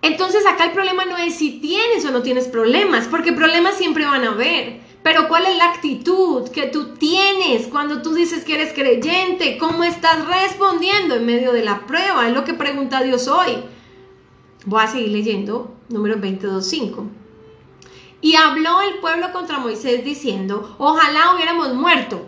Entonces 0.00 0.46
acá 0.46 0.64
el 0.64 0.72
problema 0.72 1.04
no 1.04 1.16
es 1.16 1.34
si 1.34 1.60
tienes 1.60 2.04
o 2.04 2.10
no 2.10 2.22
tienes 2.22 2.48
problemas, 2.48 3.06
porque 3.08 3.32
problemas 3.32 3.76
siempre 3.76 4.06
van 4.06 4.24
a 4.24 4.30
haber. 4.30 4.87
Pero 5.02 5.28
¿cuál 5.28 5.46
es 5.46 5.56
la 5.56 5.72
actitud 5.72 6.48
que 6.50 6.66
tú 6.66 6.94
tienes 6.94 7.66
cuando 7.68 8.02
tú 8.02 8.14
dices 8.14 8.44
que 8.44 8.54
eres 8.54 8.72
creyente? 8.72 9.56
¿Cómo 9.58 9.84
estás 9.84 10.26
respondiendo 10.26 11.14
en 11.14 11.26
medio 11.26 11.52
de 11.52 11.64
la 11.64 11.86
prueba? 11.86 12.28
Es 12.28 12.34
lo 12.34 12.44
que 12.44 12.54
pregunta 12.54 13.02
Dios 13.02 13.28
hoy. 13.28 13.58
Voy 14.66 14.82
a 14.82 14.88
seguir 14.88 15.08
leyendo, 15.10 15.74
número 15.88 16.16
22.5. 16.16 17.08
Y 18.20 18.34
habló 18.34 18.80
el 18.82 18.98
pueblo 18.98 19.32
contra 19.32 19.58
Moisés 19.58 20.04
diciendo, 20.04 20.74
ojalá 20.78 21.34
hubiéramos 21.34 21.74
muerto 21.74 22.26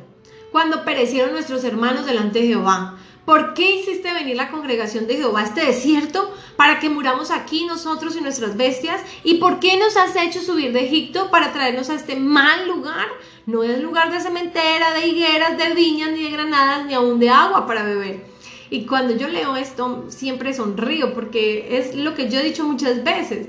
cuando 0.52 0.85
perecieron 0.85 1.33
nuestros 1.33 1.64
hermanos 1.64 2.06
delante 2.06 2.40
de 2.40 2.46
Jehová. 2.48 2.96
¿Por 3.24 3.54
qué 3.54 3.76
hiciste 3.76 4.12
venir 4.12 4.37
la 4.37 4.50
congregación 4.50 5.06
de 5.06 5.16
Jehová 5.16 5.40
a 5.40 5.44
este 5.44 5.64
desierto 5.64 6.35
para 6.56 6.80
que 6.80 6.88
muramos 6.88 7.30
aquí 7.30 7.66
nosotros 7.66 8.16
y 8.16 8.20
nuestras 8.20 8.56
bestias? 8.56 9.00
¿Y 9.24 9.35
por 9.35 9.61
qué 9.61 9.76
nos 9.76 9.96
has 9.96 10.16
hecho 10.16 10.40
subir 10.40 10.72
de 10.72 10.85
Egipto 10.87 11.30
para 11.30 11.52
traernos 11.52 11.90
a 11.90 11.94
este 11.94 12.16
mal 12.16 12.66
lugar? 12.66 13.06
No 13.46 13.62
es 13.62 13.80
lugar 13.80 14.11
de 14.11 14.20
cementera, 14.20 14.92
de 14.94 15.06
higueras, 15.06 15.56
de 15.59 15.74
viñas, 15.74 16.11
ni 16.12 16.24
de 16.24 16.30
granadas, 16.30 16.87
ni 16.87 16.94
aún 16.94 17.20
de 17.20 17.30
agua 17.30 17.66
para 17.66 17.85
beber. 17.85 18.24
Y 18.70 18.87
cuando 18.87 19.16
yo 19.16 19.28
leo 19.28 19.56
esto, 19.56 20.06
siempre 20.09 20.54
sonrío 20.54 21.12
porque 21.12 21.78
es 21.78 21.94
lo 21.94 22.14
que 22.14 22.28
yo 22.30 22.40
he 22.40 22.44
dicho 22.44 22.64
muchas 22.64 23.04
veces. 23.04 23.48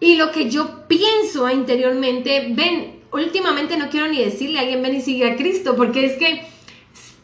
y 0.00 0.16
lo 0.16 0.32
que 0.32 0.50
yo 0.50 0.88
pienso 0.88 1.48
interiormente, 1.50 2.48
ven, 2.52 3.00
últimamente 3.12 3.76
no 3.76 3.90
quiero 3.90 4.08
ni 4.08 4.24
decirle 4.24 4.58
a 4.58 4.62
alguien 4.62 4.82
ven 4.82 4.94
y 4.94 5.00
sigue 5.02 5.30
a 5.30 5.36
Cristo, 5.36 5.76
porque 5.76 6.06
es 6.06 6.12
que 6.18 6.46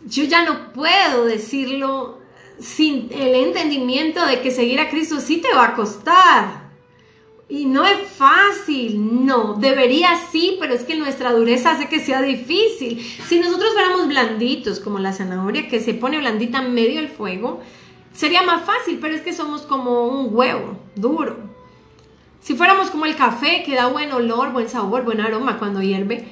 yo 0.07 0.25
ya 0.25 0.45
no 0.45 0.73
puedo 0.73 1.25
decirlo 1.25 2.19
sin 2.59 3.09
el 3.13 3.35
entendimiento 3.35 4.25
de 4.25 4.41
que 4.41 4.51
seguir 4.51 4.81
a 4.81 4.89
Cristo 4.89 5.21
sí 5.21 5.39
te 5.39 5.53
va 5.55 5.67
a 5.67 5.75
costar. 5.75 6.67
Y 7.49 7.67
no 7.67 7.87
es 7.87 8.09
fácil, 8.09 9.25
no, 9.25 9.55
debería 9.55 10.19
sí, 10.33 10.57
pero 10.59 10.75
es 10.75 10.83
que 10.83 10.97
nuestra 10.97 11.33
dureza 11.33 11.73
hace 11.73 11.89
que 11.89 12.01
sea 12.01 12.21
difícil. 12.21 13.01
Si 13.01 13.39
nosotros 13.39 13.73
fuéramos 13.73 14.09
blanditos, 14.09 14.81
como 14.81 14.99
la 14.99 15.13
zanahoria 15.13 15.69
que 15.69 15.79
se 15.79 15.95
pone 15.95 16.19
blandita 16.19 16.59
en 16.59 16.75
medio 16.75 17.01
del 17.01 17.09
fuego, 17.09 17.61
sería 18.13 18.43
más 18.43 18.65
fácil, 18.65 18.99
pero 19.01 19.15
es 19.15 19.21
que 19.21 19.33
somos 19.33 19.63
como 19.63 20.09
un 20.09 20.35
huevo 20.35 20.77
duro. 20.97 21.37
Si 22.41 22.57
fuéramos 22.57 22.91
como 22.91 23.07
el 23.07 23.15
café 23.15 23.63
que 23.65 23.77
da 23.77 23.89
buen 23.89 24.11
olor, 24.13 24.53
buen 24.53 24.69
sabor, 24.69 25.05
buen 25.05 25.21
aroma 25.21 25.59
cuando 25.59 25.83
hierve, 25.83 26.29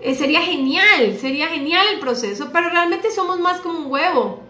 eh, 0.00 0.14
sería 0.14 0.42
genial, 0.42 1.16
sería 1.20 1.48
genial 1.48 1.86
el 1.92 2.00
proceso, 2.00 2.50
pero 2.52 2.70
realmente 2.70 3.10
somos 3.10 3.40
más 3.40 3.60
como 3.60 3.80
un 3.80 3.90
huevo. 3.90 4.42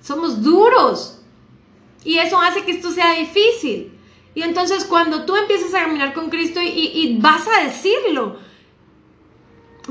Somos 0.00 0.42
duros. 0.42 1.20
Y 2.04 2.18
eso 2.18 2.40
hace 2.40 2.62
que 2.62 2.72
esto 2.72 2.90
sea 2.90 3.14
difícil. 3.14 3.92
Y 4.34 4.42
entonces 4.42 4.84
cuando 4.84 5.24
tú 5.24 5.34
empiezas 5.34 5.74
a 5.74 5.80
caminar 5.80 6.14
con 6.14 6.30
Cristo 6.30 6.60
y, 6.62 7.18
vas 7.20 7.42
a 7.48 7.64
decirlo, 7.64 8.36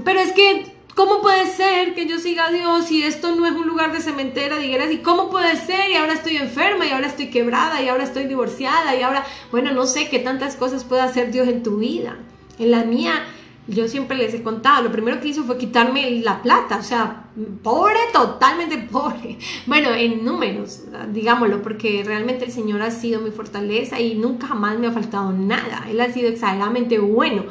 pero 0.06 0.22
es 0.22 0.32
que, 0.32 0.74
¿cómo 0.96 1.22
puede 1.22 1.48
ser 1.48 1.94
que 1.96 2.06
yo 2.06 2.18
siga 2.18 2.46
a 2.46 2.52
Dios 2.52 2.90
y 2.90 3.04
esto 3.04 3.36
no 3.36 3.46
es 3.46 3.52
un 3.52 3.68
lugar 3.68 3.92
de 3.92 4.00
cementera, 4.00 4.58
dijeras? 4.58 4.90
¿Y 4.92 5.00
cómo 5.00 5.30
puede 5.30 5.58
ser? 5.58 5.92
Y 5.92 5.96
ahora 5.96 6.14
estoy 6.14 6.38
enferma, 6.38 6.86
y 6.86 6.92
ahora 6.92 7.08
estoy 7.08 7.30
quebrada, 7.30 7.82
y 7.82 7.90
ahora 7.90 8.06
estoy 8.06 8.24
divorciada, 8.24 8.96
y 8.96 9.02
ahora, 9.02 9.26
bueno, 9.52 9.74
no 9.74 9.86
sé 9.86 10.08
qué 10.08 10.20
tantas 10.20 10.56
cosas 10.56 10.86
puede 10.86 11.02
hacer 11.02 11.32
Dios 11.32 11.50
en 11.50 11.62
tu 11.62 11.80
vida. 11.80 12.18
En 12.58 12.72
la 12.72 12.86
mía, 12.86 13.26
yo 13.68 13.88
siempre 13.90 14.18
les 14.18 14.34
he 14.34 14.44
contado, 14.44 14.84
lo 14.84 14.92
primero 14.92 15.20
que 15.20 15.28
hizo 15.28 15.44
fue 15.44 15.58
quitarme 15.58 16.10
la 16.22 16.42
plata, 16.42 16.78
o 16.78 16.84
sea, 16.84 17.26
pobre, 17.62 18.00
totalmente 18.14 18.78
pobre. 18.92 19.38
Bueno, 19.66 19.90
en 19.94 20.24
números, 20.24 20.84
digámoslo, 21.12 21.62
porque 21.62 22.04
realmente 22.06 22.46
el 22.46 22.52
Señor 22.52 22.82
ha 22.82 22.92
sido 22.92 23.20
mi 23.20 23.32
fortaleza 23.32 24.00
y 24.00 24.16
nunca 24.16 24.48
jamás 24.48 24.80
me 24.80 24.88
ha 24.88 24.92
faltado 24.92 25.34
nada. 25.34 25.86
Él 25.90 26.00
ha 26.00 26.12
sido 26.12 26.30
exageradamente 26.30 26.98
bueno. 27.00 27.44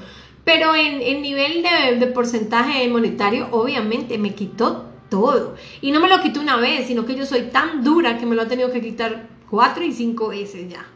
Pero 0.44 0.74
en, 0.74 1.22
nivel 1.22 1.62
de, 1.62 1.96
de 1.98 2.06
porcentaje 2.12 2.88
monetario, 2.88 3.48
obviamente 3.50 4.16
me 4.16 4.34
quitó 4.34 4.86
todo. 5.10 5.56
Y 5.80 5.90
no 5.90 6.00
me 6.00 6.08
lo 6.08 6.20
quitó 6.22 6.40
una 6.40 6.56
vez, 6.56 6.86
sino 6.86 7.04
que 7.04 7.16
yo 7.16 7.26
soy 7.26 7.42
tan 7.50 7.82
dura 7.82 8.16
que 8.16 8.26
me 8.26 8.36
lo 8.36 8.42
ha 8.42 8.48
tenido 8.48 8.70
que 8.70 8.80
quitar 8.80 9.28
cuatro 9.50 9.84
y 9.84 9.92
cinco 9.92 10.28
veces 10.28 10.70
ya. 10.70 10.86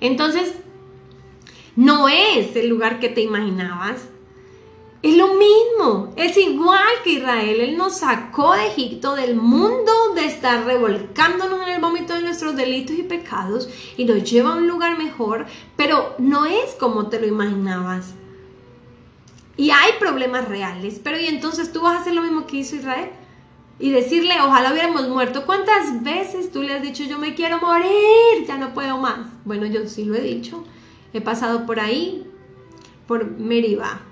Entonces, 0.00 0.54
no 1.74 2.08
es 2.08 2.54
el 2.56 2.68
lugar 2.68 3.00
que 3.00 3.08
te 3.08 3.20
imaginabas 3.20 4.08
es 5.00 5.16
lo 5.16 5.28
mismo, 5.34 6.12
es 6.16 6.36
igual 6.36 6.82
que 7.04 7.12
Israel. 7.12 7.60
Él 7.60 7.76
nos 7.76 7.98
sacó 7.98 8.54
de 8.54 8.66
Egipto, 8.66 9.14
del 9.14 9.36
mundo 9.36 9.92
de 10.16 10.24
estar 10.24 10.64
revolcándonos 10.64 11.62
en 11.62 11.74
el 11.74 11.80
vómito 11.80 12.14
de 12.14 12.22
nuestros 12.22 12.56
delitos 12.56 12.98
y 12.98 13.04
pecados 13.04 13.68
y 13.96 14.04
nos 14.04 14.28
lleva 14.28 14.52
a 14.52 14.56
un 14.56 14.66
lugar 14.66 14.98
mejor, 14.98 15.46
pero 15.76 16.16
no 16.18 16.46
es 16.46 16.74
como 16.80 17.08
te 17.08 17.20
lo 17.20 17.26
imaginabas. 17.26 18.14
Y 19.56 19.70
hay 19.70 19.92
problemas 20.00 20.48
reales, 20.48 21.00
pero 21.02 21.18
y 21.18 21.26
entonces 21.26 21.72
tú 21.72 21.82
vas 21.82 21.96
a 21.96 22.00
hacer 22.00 22.14
lo 22.14 22.22
mismo 22.22 22.46
que 22.46 22.58
hizo 22.58 22.76
Israel 22.76 23.10
y 23.78 23.90
decirle, 23.90 24.34
ojalá 24.40 24.72
hubiéramos 24.72 25.08
muerto. 25.08 25.46
¿Cuántas 25.46 26.02
veces 26.02 26.50
tú 26.50 26.62
le 26.62 26.74
has 26.74 26.82
dicho, 26.82 27.04
yo 27.04 27.18
me 27.18 27.34
quiero 27.36 27.60
morir, 27.60 28.46
ya 28.46 28.56
no 28.56 28.74
puedo 28.74 28.98
más? 28.98 29.28
Bueno, 29.44 29.66
yo 29.66 29.86
sí 29.86 30.04
lo 30.04 30.16
he 30.16 30.20
dicho, 30.20 30.64
he 31.12 31.20
pasado 31.20 31.66
por 31.66 31.78
ahí, 31.78 32.26
por 33.06 33.24
Meribah 33.30 34.07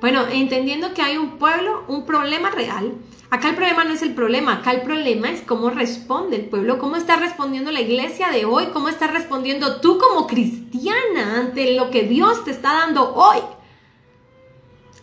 bueno, 0.00 0.26
entendiendo 0.30 0.92
que 0.94 1.02
hay 1.02 1.16
un 1.16 1.38
pueblo, 1.38 1.84
un 1.88 2.04
problema 2.04 2.50
real. 2.50 2.94
Acá 3.30 3.48
el 3.48 3.56
problema 3.56 3.84
no 3.84 3.94
es 3.94 4.02
el 4.02 4.14
problema, 4.14 4.54
acá 4.54 4.72
el 4.72 4.82
problema 4.82 5.30
es 5.30 5.40
cómo 5.40 5.70
responde 5.70 6.36
el 6.36 6.44
pueblo, 6.44 6.78
cómo 6.78 6.96
está 6.96 7.16
respondiendo 7.16 7.72
la 7.72 7.80
iglesia 7.80 8.30
de 8.30 8.44
hoy, 8.44 8.66
cómo 8.72 8.88
está 8.88 9.08
respondiendo 9.08 9.80
tú 9.80 9.98
como 9.98 10.26
cristiana 10.26 11.40
ante 11.40 11.74
lo 11.74 11.90
que 11.90 12.02
Dios 12.02 12.44
te 12.44 12.52
está 12.52 12.74
dando 12.74 13.14
hoy. 13.14 13.38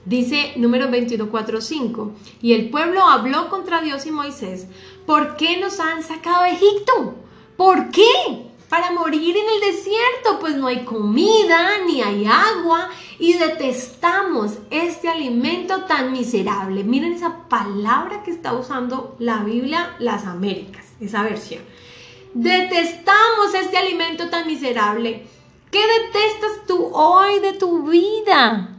Dice 0.06 0.54
número 0.58 0.88
21.4.5, 0.88 2.12
y 2.42 2.54
el 2.54 2.70
pueblo 2.70 3.04
habló 3.04 3.50
contra 3.50 3.82
Dios 3.82 4.06
y 4.06 4.12
Moisés, 4.12 4.68
¿por 5.06 5.36
qué 5.36 5.58
nos 5.60 5.80
han 5.80 6.04
sacado 6.04 6.44
de 6.44 6.52
Egipto? 6.52 7.16
¿Por 7.58 7.90
qué? 7.90 8.53
Para 8.74 8.90
morir 8.90 9.38
en 9.38 9.46
el 9.48 9.72
desierto, 9.72 10.40
pues 10.40 10.56
no 10.56 10.66
hay 10.66 10.84
comida 10.84 11.78
ni 11.86 12.02
hay 12.02 12.26
agua 12.26 12.90
y 13.20 13.34
detestamos 13.34 14.54
este 14.72 15.10
alimento 15.10 15.84
tan 15.84 16.12
miserable. 16.12 16.84
Miren 16.84 17.14
esa 17.14 17.48
palabra 17.48 18.24
que 18.24 18.32
está 18.32 18.54
usando 18.54 19.16
la 19.20 19.44
Biblia, 19.44 19.96
las 20.00 20.26
Américas, 20.26 20.88
esa 21.00 21.22
versión. 21.22 21.62
Detestamos 22.34 23.54
este 23.54 23.78
alimento 23.78 24.32
tan 24.32 24.48
miserable. 24.48 25.28
¿Qué 25.70 25.82
detestas 25.86 26.66
tú 26.66 26.90
hoy 26.94 27.42
de 27.42 27.54
tu 27.54 27.84
vida? 27.84 28.76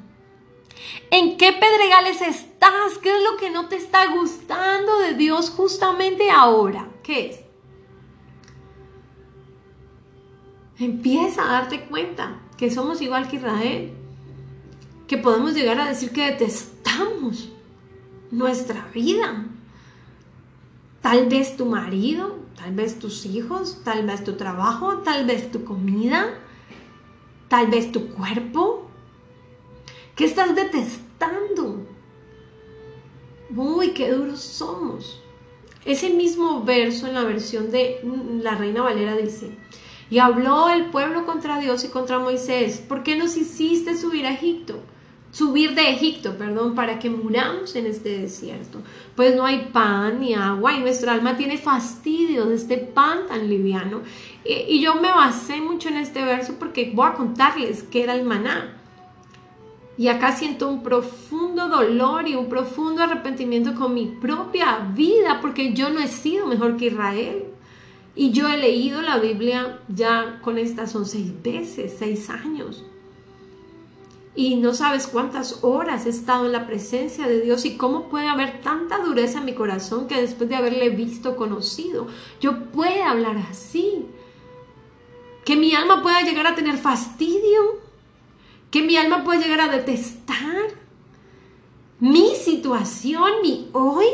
¿En 1.13 1.37
qué 1.37 1.53
pedregales 1.53 2.21
estás? 2.21 2.99
¿Qué 3.01 3.17
es 3.17 3.23
lo 3.23 3.37
que 3.37 3.51
no 3.51 3.69
te 3.69 3.77
está 3.77 4.07
gustando 4.07 4.99
de 4.99 5.15
Dios 5.15 5.51
justamente 5.51 6.33
ahora? 6.33 6.89
¿Qué 7.05 7.31
es? 7.31 7.44
Empieza 10.79 11.43
a 11.43 11.53
darte 11.53 11.87
cuenta 11.87 12.41
que 12.57 12.71
somos 12.71 13.01
igual 13.01 13.29
que 13.29 13.37
Israel, 13.37 13.93
que 15.07 15.19
podemos 15.19 15.55
llegar 15.55 15.79
a 15.79 15.89
decir 15.89 16.11
que 16.11 16.31
detestamos 16.31 17.51
nuestra 18.31 18.89
vida. 18.93 19.47
Tal 21.01 21.29
vez 21.29 21.57
tu 21.57 21.67
marido, 21.67 22.39
tal 22.57 22.75
vez 22.75 22.99
tus 22.99 23.27
hijos, 23.27 23.83
tal 23.85 24.07
vez 24.07 24.25
tu 24.25 24.35
trabajo, 24.37 24.99
tal 24.99 25.27
vez 25.27 25.51
tu 25.53 25.65
comida, 25.65 26.39
tal 27.49 27.69
vez 27.69 27.93
tu 27.93 28.09
cuerpo. 28.09 28.89
¿Qué 30.17 30.25
estás 30.25 30.55
detestando? 30.55 31.87
Uy, 33.55 33.91
qué 33.91 34.11
duros 34.11 34.41
somos. 34.41 35.21
Ese 35.85 36.11
mismo 36.11 36.65
verso 36.65 37.07
en 37.07 37.15
la 37.15 37.25
versión 37.25 37.71
de 37.71 38.01
la 38.43 38.55
Reina 38.55 38.83
Valera 38.83 39.17
dice, 39.17 39.57
y 40.11 40.19
habló 40.19 40.69
el 40.69 40.87
pueblo 40.87 41.25
contra 41.27 41.59
Dios 41.59 41.85
y 41.85 41.89
contra 41.89 42.19
Moisés, 42.19 42.79
¿por 42.87 43.03
qué 43.03 43.17
nos 43.17 43.37
hiciste 43.37 43.97
subir 43.97 44.27
a 44.27 44.33
Egipto? 44.33 44.81
Subir 45.33 45.75
de 45.75 45.91
Egipto, 45.91 46.39
perdón, 46.39 46.77
para 46.77 47.01
que 47.01 47.11
muramos 47.11 47.75
en 47.75 47.87
este 47.87 48.21
desierto. 48.21 48.79
Pues 49.17 49.35
no 49.35 49.45
hay 49.45 49.71
pan 49.73 50.21
ni 50.21 50.35
agua 50.35 50.75
y 50.75 50.81
nuestra 50.81 51.13
alma 51.13 51.37
tiene 51.37 51.59
fastidio 51.59 52.47
de 52.47 52.55
este 52.55 52.77
pan 52.77 53.27
tan 53.27 53.49
liviano. 53.49 54.03
Y, 54.45 54.77
y 54.77 54.81
yo 54.81 54.95
me 54.95 55.09
basé 55.09 55.61
mucho 55.61 55.89
en 55.89 55.97
este 55.97 56.23
verso 56.25 56.55
porque 56.59 56.93
voy 56.95 57.09
a 57.09 57.15
contarles 57.15 57.83
qué 57.83 58.05
era 58.05 58.15
el 58.15 58.25
maná. 58.25 58.77
Y 59.97 60.09
acá 60.09 60.33
siento 60.33 60.69
un 60.69 60.83
profundo 60.83 61.69
dolor 61.69 62.29
y 62.29 62.35
un 62.35 62.49
profundo 62.49 63.03
arrepentimiento 63.03 63.75
con 63.75 63.95
mi 63.95 64.07
propia 64.07 64.79
vida 64.95 65.39
porque 65.41 65.73
yo 65.73 65.91
no 65.91 66.01
he 66.01 66.09
sido 66.09 66.47
mejor 66.47 66.77
que 66.77 66.87
Israel. 66.87 67.54
Y 68.17 68.31
yo 68.31 68.49
he 68.49 68.57
leído 68.57 69.03
la 69.03 69.19
Biblia 69.19 69.81
ya 69.89 70.41
con 70.43 70.59
estas 70.59 70.93
son 70.93 71.05
seis 71.05 71.33
veces, 71.43 71.97
seis 71.99 72.31
años. 72.31 72.85
Y 74.37 74.57
no 74.57 74.75
sabes 74.75 75.07
cuántas 75.07 75.63
horas 75.63 76.07
he 76.07 76.09
estado 76.09 76.47
en 76.47 76.53
la 76.53 76.67
presencia 76.67 77.27
de 77.27 77.41
Dios 77.41 77.65
y 77.65 77.77
cómo 77.77 78.09
puede 78.09 78.29
haber 78.29 78.61
tanta 78.63 78.99
dureza 78.99 79.39
en 79.39 79.45
mi 79.45 79.55
corazón 79.55 80.09
que 80.09 80.21
después 80.21 80.49
de 80.49 80.57
haberle 80.57 80.91
visto, 80.91 81.37
conocido, 81.37 82.09
yo 82.41 82.65
pueda 82.73 83.11
hablar 83.11 83.37
así. 83.51 84.07
Que 85.45 85.57
mi 85.57 85.75
alma 85.75 86.03
pueda 86.03 86.23
llegar 86.23 86.47
a 86.47 86.55
tener 86.55 86.79
fastidio. 86.79 87.83
Que 88.71 88.83
mi 88.83 88.97
alma 88.97 89.23
pueda 89.23 89.41
llegar 89.41 89.61
a 89.61 89.69
detestar 89.69 90.65
mi 92.01 92.35
situación, 92.35 93.31
mi 93.43 93.69
hoy. 93.73 94.07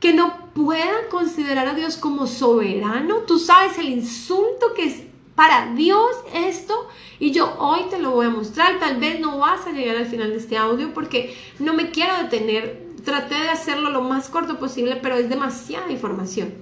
Que 0.00 0.14
no 0.14 0.47
pueda 0.58 1.06
considerar 1.08 1.68
a 1.68 1.74
Dios 1.74 1.96
como 1.96 2.26
soberano. 2.26 3.18
Tú 3.18 3.38
sabes 3.38 3.78
el 3.78 3.90
insulto 3.90 4.74
que 4.74 4.86
es 4.86 5.02
para 5.36 5.72
Dios 5.72 6.10
esto 6.34 6.88
y 7.20 7.30
yo 7.30 7.54
hoy 7.60 7.82
te 7.90 8.00
lo 8.00 8.10
voy 8.10 8.26
a 8.26 8.30
mostrar. 8.30 8.80
Tal 8.80 8.98
vez 8.98 9.20
no 9.20 9.38
vas 9.38 9.68
a 9.68 9.70
llegar 9.70 9.96
al 9.96 10.06
final 10.06 10.30
de 10.30 10.38
este 10.38 10.56
audio 10.56 10.92
porque 10.92 11.36
no 11.60 11.74
me 11.74 11.92
quiero 11.92 12.12
detener. 12.16 12.88
Traté 13.04 13.36
de 13.36 13.50
hacerlo 13.50 13.90
lo 13.90 14.02
más 14.02 14.28
corto 14.28 14.58
posible, 14.58 14.98
pero 15.00 15.14
es 15.14 15.28
demasiada 15.28 15.92
información. 15.92 16.52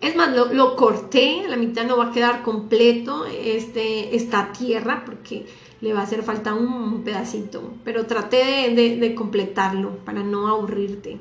Es 0.00 0.16
más, 0.16 0.34
lo, 0.34 0.74
corté, 0.74 1.44
la 1.48 1.56
mitad 1.56 1.84
no 1.86 1.96
va 1.96 2.06
a 2.06 2.12
quedar 2.12 2.42
completo 2.42 3.26
este, 3.26 4.16
esta 4.16 4.50
tierra 4.50 5.04
porque 5.06 5.46
le 5.80 5.94
va 5.94 6.00
a 6.00 6.02
hacer 6.02 6.24
falta 6.24 6.54
un 6.54 7.04
pedacito, 7.04 7.74
pero 7.84 8.06
traté 8.06 8.74
de 8.74 9.14
completarlo 9.14 9.98
para 10.04 10.24
no 10.24 10.48
aburrirte. 10.48 11.20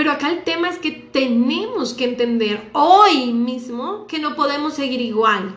Pero 0.00 0.12
acá 0.12 0.30
el 0.30 0.44
tema 0.44 0.70
es 0.70 0.78
que 0.78 0.92
tenemos 0.92 1.92
que 1.92 2.04
entender 2.04 2.70
hoy 2.72 3.34
mismo 3.34 4.06
que 4.06 4.18
no 4.18 4.34
podemos 4.34 4.72
seguir 4.72 5.02
igual. 5.02 5.54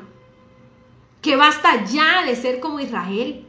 que 1.21 1.37
basta 1.37 1.85
ya 1.85 2.25
de 2.25 2.35
ser 2.35 2.59
como 2.59 2.81
Israel, 2.81 3.45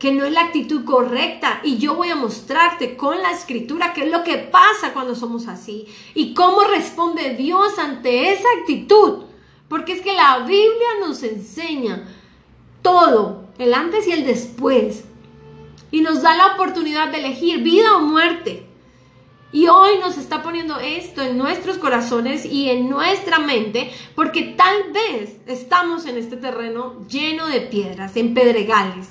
que 0.00 0.10
no 0.10 0.24
es 0.24 0.32
la 0.32 0.40
actitud 0.40 0.84
correcta 0.84 1.60
y 1.62 1.78
yo 1.78 1.94
voy 1.94 2.08
a 2.08 2.16
mostrarte 2.16 2.96
con 2.96 3.22
la 3.22 3.30
escritura 3.30 3.92
qué 3.92 4.02
es 4.02 4.10
lo 4.10 4.24
que 4.24 4.38
pasa 4.38 4.92
cuando 4.92 5.14
somos 5.14 5.46
así 5.46 5.86
y 6.12 6.34
cómo 6.34 6.64
responde 6.64 7.36
Dios 7.36 7.78
ante 7.78 8.32
esa 8.32 8.48
actitud. 8.58 9.26
Porque 9.68 9.92
es 9.92 10.00
que 10.00 10.12
la 10.12 10.40
Biblia 10.40 10.88
nos 11.06 11.22
enseña 11.22 12.08
todo, 12.82 13.44
el 13.58 13.74
antes 13.74 14.08
y 14.08 14.10
el 14.10 14.26
después. 14.26 15.04
Y 15.92 16.00
nos 16.00 16.20
da 16.20 16.34
la 16.34 16.54
oportunidad 16.54 17.12
de 17.12 17.18
elegir 17.18 17.62
vida 17.62 17.96
o 17.96 18.00
muerte. 18.00 18.71
Y 19.52 19.68
hoy 19.68 19.98
nos 20.00 20.16
está 20.16 20.42
poniendo 20.42 20.78
esto 20.80 21.20
en 21.20 21.36
nuestros 21.36 21.76
corazones 21.76 22.46
y 22.46 22.70
en 22.70 22.88
nuestra 22.88 23.38
mente, 23.38 23.92
porque 24.14 24.54
tal 24.56 24.92
vez 24.92 25.36
estamos 25.46 26.06
en 26.06 26.16
este 26.16 26.38
terreno 26.38 27.06
lleno 27.06 27.46
de 27.46 27.60
piedras, 27.60 28.16
en 28.16 28.32
pedregales. 28.32 29.08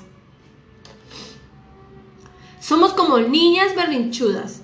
Somos 2.58 2.92
como 2.92 3.18
niñas 3.18 3.76
berrinchudas. 3.76 4.62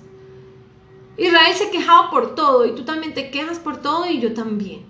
Israel 1.17 1.55
se 1.55 1.69
quejaba 1.69 2.09
por 2.09 2.35
todo 2.35 2.65
y 2.65 2.75
tú 2.75 2.83
también 2.83 3.13
te 3.13 3.31
quejas 3.31 3.59
por 3.59 3.81
todo 3.81 4.09
y 4.09 4.19
yo 4.19 4.33
también. 4.33 4.85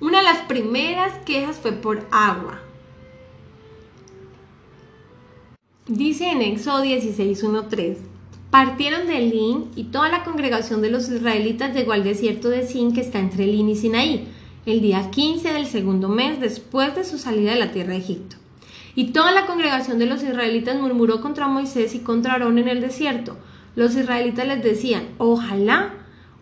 Una 0.00 0.18
de 0.18 0.24
las 0.24 0.38
primeras 0.42 1.12
quejas 1.24 1.56
fue 1.56 1.72
por 1.72 2.06
agua. 2.10 2.60
Dice 5.86 6.30
en 6.30 6.42
Éxodo 6.42 6.84
16.1.3, 6.84 8.11
partieron 8.52 9.06
de 9.06 9.18
Lin 9.18 9.70
y 9.76 9.84
toda 9.84 10.10
la 10.10 10.24
congregación 10.24 10.82
de 10.82 10.90
los 10.90 11.08
israelitas 11.08 11.74
llegó 11.74 11.92
al 11.92 12.04
desierto 12.04 12.50
de 12.50 12.66
Sin 12.66 12.92
que 12.92 13.00
está 13.00 13.18
entre 13.18 13.46
Lin 13.46 13.70
y 13.70 13.76
Sinaí, 13.76 14.28
el 14.66 14.82
día 14.82 15.10
15 15.10 15.54
del 15.54 15.66
segundo 15.66 16.10
mes 16.10 16.38
después 16.38 16.94
de 16.94 17.04
su 17.04 17.16
salida 17.16 17.54
de 17.54 17.58
la 17.58 17.72
tierra 17.72 17.94
de 17.94 18.00
Egipto. 18.00 18.36
Y 18.94 19.12
toda 19.12 19.32
la 19.32 19.46
congregación 19.46 19.98
de 19.98 20.04
los 20.04 20.22
israelitas 20.22 20.78
murmuró 20.78 21.22
contra 21.22 21.48
Moisés 21.48 21.94
y 21.94 22.00
contra 22.00 22.34
Aarón 22.34 22.58
en 22.58 22.68
el 22.68 22.82
desierto. 22.82 23.38
Los 23.74 23.96
israelitas 23.96 24.46
les 24.46 24.62
decían, 24.62 25.08
ojalá 25.16 25.94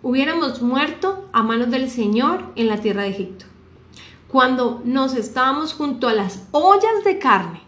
hubiéramos 0.03 0.63
muerto 0.63 1.29
a 1.33 1.45
manos 1.45 1.71
del 1.71 1.89
Señor 1.89 2.53
en 2.57 2.67
la 2.67 2.79
tierra 2.79 3.05
de 3.05 3.11
Egipto 3.11 3.47
cuando 4.27 4.81
nos 4.85 5.15
estábamos 5.15 5.75
junto 5.75 6.07
a 6.07 6.15
las 6.15 6.47
ollas 6.53 7.05
de 7.05 7.19
carne, 7.19 7.63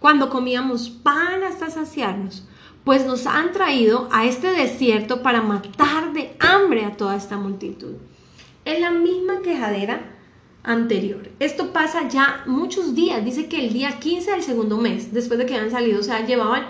cuando 0.00 0.28
comíamos 0.28 0.90
pan 0.90 1.44
hasta 1.44 1.70
saciarnos, 1.70 2.48
pues 2.84 3.04
nos 3.06 3.26
han 3.26 3.52
traído 3.52 4.08
a 4.10 4.26
este 4.26 4.48
desierto 4.48 5.22
para 5.22 5.42
matar 5.42 6.12
de 6.12 6.34
hambre 6.40 6.84
a 6.84 6.96
toda 6.96 7.16
esta 7.16 7.36
multitud. 7.36 7.94
Es 8.64 8.80
la 8.80 8.90
misma 8.90 9.42
quejadera 9.42 10.16
anterior. 10.62 11.28
Esto 11.38 11.72
pasa 11.72 12.08
ya 12.08 12.42
muchos 12.46 12.94
días, 12.94 13.24
dice 13.24 13.48
que 13.48 13.64
el 13.64 13.72
día 13.72 13.98
15 13.98 14.30
del 14.30 14.42
segundo 14.42 14.76
mes, 14.76 15.12
después 15.12 15.38
de 15.38 15.46
que 15.46 15.56
han 15.56 15.70
salido, 15.70 16.00
o 16.00 16.02
sea, 16.02 16.24
llevaban 16.24 16.66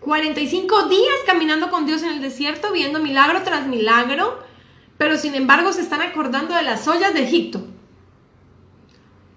45 0.00 0.88
días 0.88 1.14
caminando 1.26 1.70
con 1.70 1.86
Dios 1.86 2.02
en 2.02 2.10
el 2.10 2.20
desierto, 2.20 2.72
viendo 2.72 2.98
milagro 2.98 3.42
tras 3.44 3.66
milagro, 3.66 4.38
pero 4.98 5.16
sin 5.16 5.34
embargo 5.34 5.72
se 5.72 5.82
están 5.82 6.02
acordando 6.02 6.54
de 6.54 6.62
las 6.62 6.86
ollas 6.88 7.14
de 7.14 7.24
Egipto. 7.24 7.64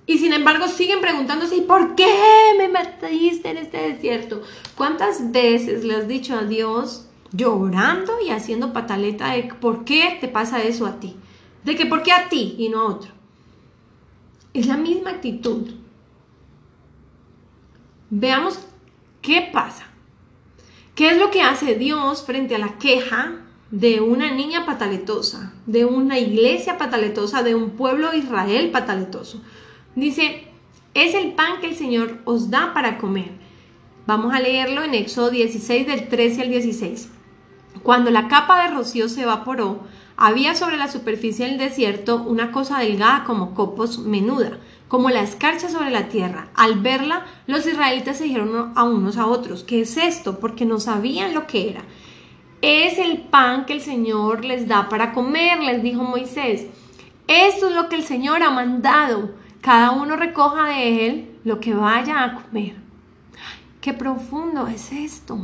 Y 0.07 0.19
sin 0.19 0.33
embargo 0.33 0.67
siguen 0.67 1.01
preguntándose, 1.01 1.57
¿y 1.57 1.61
por 1.61 1.95
qué 1.95 2.07
me 2.57 2.67
metiste 2.67 3.49
en 3.49 3.57
este 3.57 3.93
desierto? 3.93 4.41
¿Cuántas 4.75 5.31
veces 5.31 5.83
le 5.83 5.95
has 5.95 6.07
dicho 6.07 6.35
a 6.35 6.43
Dios 6.43 7.07
llorando 7.31 8.13
y 8.25 8.29
haciendo 8.29 8.71
pataleta 8.71 9.31
de 9.31 9.51
por 9.59 9.83
qué 9.83 10.17
te 10.21 10.27
pasa 10.27 10.61
eso 10.61 10.85
a 10.85 10.99
ti? 10.99 11.15
De 11.63 11.75
que 11.75 11.87
por 11.87 12.03
qué 12.03 12.11
a 12.11 12.29
ti 12.29 12.55
y 12.59 12.69
no 12.69 12.81
a 12.81 12.85
otro. 12.85 13.11
Es 14.53 14.67
la 14.67 14.77
misma 14.77 15.09
actitud. 15.09 15.71
Veamos 18.11 18.59
qué 19.21 19.49
pasa. 19.51 19.87
¿Qué 20.93 21.09
es 21.09 21.17
lo 21.17 21.31
que 21.31 21.41
hace 21.41 21.75
Dios 21.75 22.23
frente 22.23 22.55
a 22.55 22.59
la 22.59 22.77
queja 22.77 23.41
de 23.71 23.99
una 23.99 24.31
niña 24.31 24.65
pataletosa, 24.65 25.53
de 25.65 25.83
una 25.83 26.19
iglesia 26.19 26.77
pataletosa, 26.77 27.41
de 27.41 27.55
un 27.55 27.71
pueblo 27.71 28.13
Israel 28.13 28.69
pataletoso? 28.69 29.41
Dice, 29.95 30.43
es 30.93 31.15
el 31.15 31.33
pan 31.33 31.61
que 31.61 31.67
el 31.67 31.75
Señor 31.75 32.19
os 32.25 32.49
da 32.49 32.73
para 32.73 32.97
comer. 32.97 33.31
Vamos 34.05 34.33
a 34.33 34.41
leerlo 34.41 34.83
en 34.83 34.93
Éxodo 34.93 35.29
16 35.29 35.87
del 35.87 36.09
13 36.09 36.41
al 36.41 36.49
16. 36.49 37.09
Cuando 37.81 38.11
la 38.11 38.27
capa 38.27 38.63
de 38.63 38.75
rocío 38.75 39.07
se 39.07 39.23
evaporó, 39.23 39.83
había 40.17 40.53
sobre 40.53 40.77
la 40.77 40.89
superficie 40.89 41.45
del 41.47 41.57
desierto 41.57 42.23
una 42.23 42.51
cosa 42.51 42.79
delgada 42.79 43.23
como 43.23 43.53
copos 43.53 43.99
menuda, 43.99 44.59
como 44.89 45.09
la 45.09 45.21
escarcha 45.21 45.69
sobre 45.69 45.91
la 45.91 46.09
tierra. 46.09 46.49
Al 46.55 46.79
verla, 46.81 47.25
los 47.47 47.65
israelitas 47.65 48.17
se 48.17 48.25
dijeron 48.25 48.73
a 48.75 48.83
unos 48.83 49.17
a 49.17 49.27
otros, 49.27 49.63
¿qué 49.63 49.81
es 49.81 49.95
esto? 49.95 50.39
Porque 50.39 50.65
no 50.65 50.79
sabían 50.79 51.33
lo 51.33 51.47
que 51.47 51.69
era. 51.69 51.83
Es 52.61 52.97
el 52.97 53.19
pan 53.19 53.65
que 53.65 53.73
el 53.73 53.81
Señor 53.81 54.43
les 54.43 54.67
da 54.67 54.89
para 54.89 55.13
comer, 55.13 55.59
les 55.59 55.81
dijo 55.83 56.03
Moisés. 56.03 56.67
Esto 57.27 57.69
es 57.69 57.75
lo 57.75 57.89
que 57.89 57.95
el 57.95 58.03
Señor 58.03 58.43
ha 58.43 58.51
mandado 58.51 59.44
cada 59.65 59.93
uno 59.93 60.15
recoja 60.15 60.67
de 60.67 61.07
él 61.07 61.39
lo 61.43 61.59
que 61.59 61.73
vaya 61.73 62.23
a 62.23 62.35
comer. 62.35 62.75
Qué 63.81 63.93
profundo 63.93 64.67
es 64.67 64.91
esto. 64.91 65.39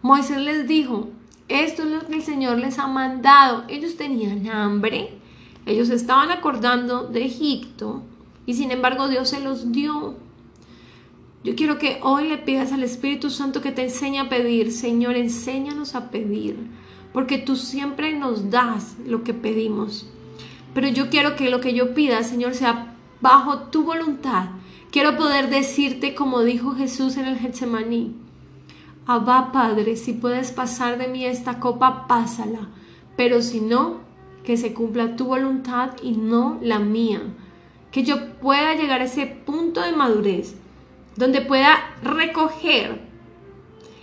Moisés 0.00 0.38
les 0.38 0.68
dijo, 0.68 1.08
esto 1.48 1.82
es 1.82 1.88
lo 1.88 2.06
que 2.06 2.14
el 2.14 2.22
Señor 2.22 2.58
les 2.58 2.78
ha 2.78 2.86
mandado. 2.86 3.64
Ellos 3.66 3.96
tenían 3.96 4.46
hambre, 4.46 5.18
ellos 5.66 5.90
estaban 5.90 6.30
acordando 6.30 7.08
de 7.08 7.24
Egipto 7.24 8.04
y 8.46 8.54
sin 8.54 8.70
embargo 8.70 9.08
Dios 9.08 9.30
se 9.30 9.40
los 9.40 9.72
dio. 9.72 10.14
Yo 11.42 11.56
quiero 11.56 11.78
que 11.80 11.98
hoy 12.04 12.28
le 12.28 12.38
pidas 12.38 12.70
al 12.70 12.84
Espíritu 12.84 13.28
Santo 13.28 13.60
que 13.60 13.72
te 13.72 13.82
enseñe 13.82 14.20
a 14.20 14.28
pedir. 14.28 14.70
Señor, 14.70 15.16
enséñanos 15.16 15.96
a 15.96 16.10
pedir, 16.12 16.56
porque 17.12 17.38
tú 17.38 17.56
siempre 17.56 18.16
nos 18.16 18.50
das 18.50 18.94
lo 19.04 19.24
que 19.24 19.34
pedimos. 19.34 20.06
Pero 20.74 20.86
yo 20.86 21.10
quiero 21.10 21.34
que 21.34 21.50
lo 21.50 21.60
que 21.60 21.74
yo 21.74 21.92
pida, 21.92 22.22
Señor, 22.22 22.54
sea 22.54 22.91
bajo 23.22 23.70
tu 23.70 23.84
voluntad. 23.84 24.48
Quiero 24.90 25.16
poder 25.16 25.48
decirte 25.48 26.14
como 26.14 26.42
dijo 26.42 26.74
Jesús 26.74 27.16
en 27.16 27.26
el 27.26 27.38
Getsemaní. 27.38 28.16
Abba 29.06 29.50
Padre, 29.52 29.96
si 29.96 30.12
puedes 30.12 30.52
pasar 30.52 30.98
de 30.98 31.08
mí 31.08 31.24
esta 31.24 31.58
copa, 31.58 32.06
pásala. 32.06 32.68
Pero 33.16 33.40
si 33.40 33.60
no, 33.60 34.00
que 34.44 34.56
se 34.56 34.74
cumpla 34.74 35.16
tu 35.16 35.24
voluntad 35.24 35.92
y 36.02 36.12
no 36.12 36.58
la 36.60 36.78
mía. 36.78 37.22
Que 37.90 38.02
yo 38.02 38.34
pueda 38.40 38.74
llegar 38.74 39.00
a 39.00 39.04
ese 39.04 39.26
punto 39.26 39.80
de 39.80 39.92
madurez 39.92 40.56
donde 41.16 41.40
pueda 41.40 41.78
recoger 42.02 43.11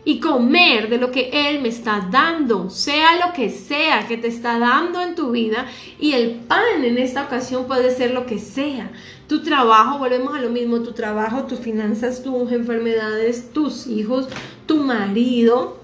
y 0.06 0.20
comer 0.20 0.90
de 0.90 0.98
lo 0.98 1.12
que 1.12 1.30
Él 1.32 1.62
me 1.62 1.70
está 1.70 2.08
dando, 2.12 2.70
sea 2.70 3.26
lo 3.26 3.34
que 3.34 3.50
sea 3.50 4.08
que 4.08 4.18
te 4.18 4.28
está 4.28 4.58
dando 4.60 5.02
en 5.02 5.16
tu 5.16 5.32
vida. 5.32 5.68
Y 6.00 6.14
el 6.14 6.32
pan 6.48 6.84
en 6.84 6.98
esta 6.98 7.24
ocasión 7.24 7.66
puede 7.68 7.92
ser 7.92 8.12
lo 8.12 8.26
que 8.26 8.40
sea. 8.40 8.92
Tu 9.28 9.44
trabajo, 9.44 10.00
volvemos 10.00 10.36
a 10.36 10.42
lo 10.42 10.50
mismo, 10.50 10.82
tu 10.82 10.94
trabajo, 10.94 11.44
tus 11.44 11.60
finanzas, 11.60 12.24
tus 12.24 12.52
enfermedades, 12.52 13.52
tus 13.52 13.88
hijos, 13.88 14.28
tu 14.66 14.78
marido, 14.78 15.80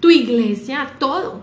tu 0.00 0.10
iglesia, 0.10 0.92
todo. 0.98 1.40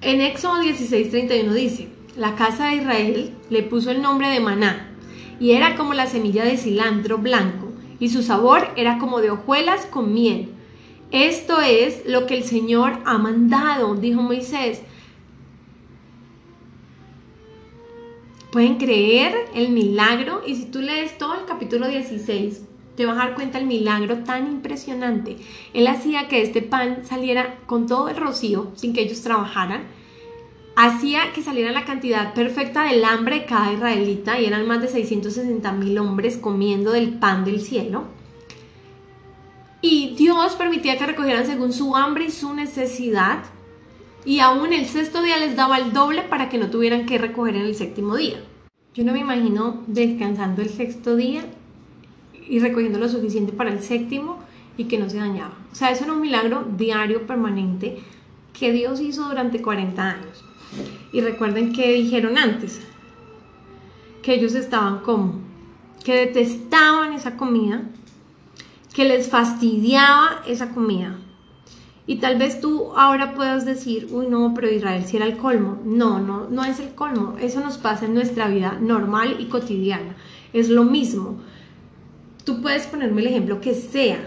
En 0.00 0.20
Éxodo 0.20 0.62
16:31 0.62 1.52
dice, 1.52 1.88
la 2.16 2.34
casa 2.34 2.68
de 2.68 2.76
Israel 2.76 3.34
le 3.50 3.62
puso 3.62 3.90
el 3.90 4.02
nombre 4.02 4.28
de 4.28 4.40
maná 4.40 4.90
y 5.38 5.52
era 5.52 5.76
como 5.76 5.94
la 5.94 6.06
semilla 6.06 6.44
de 6.44 6.56
cilantro 6.56 7.18
blanco 7.18 7.71
y 8.02 8.08
su 8.08 8.24
sabor 8.24 8.66
era 8.74 8.98
como 8.98 9.20
de 9.20 9.30
hojuelas 9.30 9.86
con 9.86 10.12
miel. 10.12 10.48
Esto 11.12 11.60
es 11.60 12.02
lo 12.04 12.26
que 12.26 12.36
el 12.36 12.42
Señor 12.42 12.98
ha 13.04 13.16
mandado, 13.16 13.94
dijo 13.94 14.20
Moisés. 14.20 14.82
Pueden 18.50 18.78
creer 18.78 19.32
el 19.54 19.68
milagro 19.68 20.42
y 20.44 20.56
si 20.56 20.64
tú 20.64 20.80
lees 20.80 21.16
todo 21.16 21.34
el 21.34 21.44
capítulo 21.44 21.86
16, 21.86 22.64
te 22.96 23.06
vas 23.06 23.14
a 23.14 23.26
dar 23.26 23.34
cuenta 23.36 23.58
el 23.58 23.66
milagro 23.66 24.24
tan 24.24 24.48
impresionante. 24.48 25.36
Él 25.72 25.86
hacía 25.86 26.26
que 26.26 26.42
este 26.42 26.60
pan 26.60 27.04
saliera 27.04 27.60
con 27.66 27.86
todo 27.86 28.08
el 28.08 28.16
rocío 28.16 28.72
sin 28.74 28.94
que 28.94 29.02
ellos 29.02 29.22
trabajaran 29.22 29.84
hacía 30.76 31.32
que 31.34 31.42
saliera 31.42 31.72
la 31.72 31.84
cantidad 31.84 32.34
perfecta 32.34 32.84
del 32.84 33.04
hambre 33.04 33.40
de 33.40 33.46
cada 33.46 33.72
israelita 33.72 34.40
y 34.40 34.46
eran 34.46 34.66
más 34.66 34.80
de 34.80 34.88
660 34.88 35.72
mil 35.72 35.98
hombres 35.98 36.36
comiendo 36.36 36.92
del 36.92 37.18
pan 37.18 37.44
del 37.44 37.60
cielo. 37.60 38.04
Y 39.80 40.14
Dios 40.16 40.54
permitía 40.54 40.96
que 40.96 41.06
recogieran 41.06 41.44
según 41.44 41.72
su 41.72 41.96
hambre 41.96 42.26
y 42.26 42.30
su 42.30 42.54
necesidad. 42.54 43.40
Y 44.24 44.38
aún 44.38 44.72
el 44.72 44.86
sexto 44.86 45.22
día 45.22 45.36
les 45.36 45.56
daba 45.56 45.78
el 45.78 45.92
doble 45.92 46.22
para 46.22 46.48
que 46.48 46.58
no 46.58 46.70
tuvieran 46.70 47.06
que 47.06 47.18
recoger 47.18 47.56
en 47.56 47.62
el 47.62 47.74
séptimo 47.74 48.16
día. 48.16 48.40
Yo 48.94 49.04
no 49.04 49.12
me 49.12 49.18
imagino 49.18 49.82
descansando 49.88 50.62
el 50.62 50.68
sexto 50.68 51.16
día 51.16 51.44
y 52.48 52.60
recogiendo 52.60 52.98
lo 52.98 53.08
suficiente 53.08 53.52
para 53.52 53.72
el 53.72 53.82
séptimo 53.82 54.38
y 54.76 54.84
que 54.84 54.98
no 54.98 55.10
se 55.10 55.16
dañaba. 55.16 55.54
O 55.72 55.74
sea, 55.74 55.90
eso 55.90 56.04
era 56.04 56.12
un 56.12 56.20
milagro 56.20 56.64
diario, 56.76 57.26
permanente, 57.26 57.98
que 58.52 58.70
Dios 58.70 59.00
hizo 59.00 59.28
durante 59.28 59.60
40 59.60 60.02
años. 60.02 60.44
Y 61.12 61.20
recuerden 61.20 61.72
que 61.72 61.92
dijeron 61.92 62.38
antes, 62.38 62.80
que 64.22 64.34
ellos 64.34 64.54
estaban 64.54 65.00
como 65.00 65.52
que 66.02 66.14
detestaban 66.16 67.12
esa 67.12 67.36
comida, 67.36 67.82
que 68.94 69.04
les 69.04 69.28
fastidiaba 69.28 70.42
esa 70.46 70.70
comida. 70.70 71.16
Y 72.06 72.16
tal 72.16 72.36
vez 72.36 72.60
tú 72.60 72.92
ahora 72.96 73.34
puedas 73.34 73.64
decir, 73.64 74.08
uy, 74.10 74.26
no, 74.26 74.52
pero 74.54 74.70
Israel 74.70 75.04
sí 75.06 75.16
era 75.16 75.26
el 75.26 75.36
colmo. 75.36 75.80
No, 75.84 76.18
no, 76.18 76.48
no 76.50 76.64
es 76.64 76.80
el 76.80 76.94
colmo. 76.94 77.36
Eso 77.40 77.60
nos 77.60 77.78
pasa 77.78 78.06
en 78.06 78.14
nuestra 78.14 78.48
vida 78.48 78.76
normal 78.80 79.36
y 79.38 79.46
cotidiana. 79.46 80.16
Es 80.52 80.68
lo 80.68 80.84
mismo. 80.84 81.36
Tú 82.44 82.60
puedes 82.60 82.86
ponerme 82.86 83.20
el 83.20 83.28
ejemplo 83.28 83.60
que 83.60 83.74
sea 83.74 84.18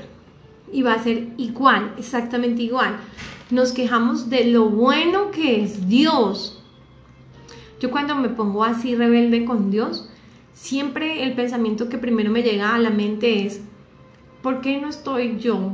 y 0.71 0.81
va 0.83 0.93
a 0.93 1.03
ser 1.03 1.27
igual, 1.37 1.93
exactamente 1.97 2.63
igual. 2.63 2.95
Nos 3.51 3.73
quejamos 3.73 4.29
de 4.29 4.45
lo 4.45 4.69
bueno 4.69 5.31
que 5.31 5.61
es 5.61 5.89
Dios. 5.89 6.63
Yo 7.79 7.91
cuando 7.91 8.15
me 8.15 8.29
pongo 8.29 8.63
así 8.63 8.95
rebelde 8.95 9.45
con 9.45 9.69
Dios, 9.69 10.09
siempre 10.53 11.23
el 11.23 11.33
pensamiento 11.33 11.89
que 11.89 11.97
primero 11.97 12.31
me 12.31 12.43
llega 12.43 12.73
a 12.73 12.79
la 12.79 12.89
mente 12.89 13.45
es, 13.45 13.61
¿por 14.41 14.61
qué 14.61 14.79
no 14.79 14.89
estoy 14.89 15.37
yo 15.37 15.71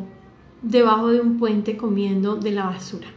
debajo 0.62 1.10
de 1.10 1.22
un 1.22 1.38
puente 1.38 1.78
comiendo 1.78 2.36
de 2.36 2.52
la 2.52 2.66
basura? 2.66 3.08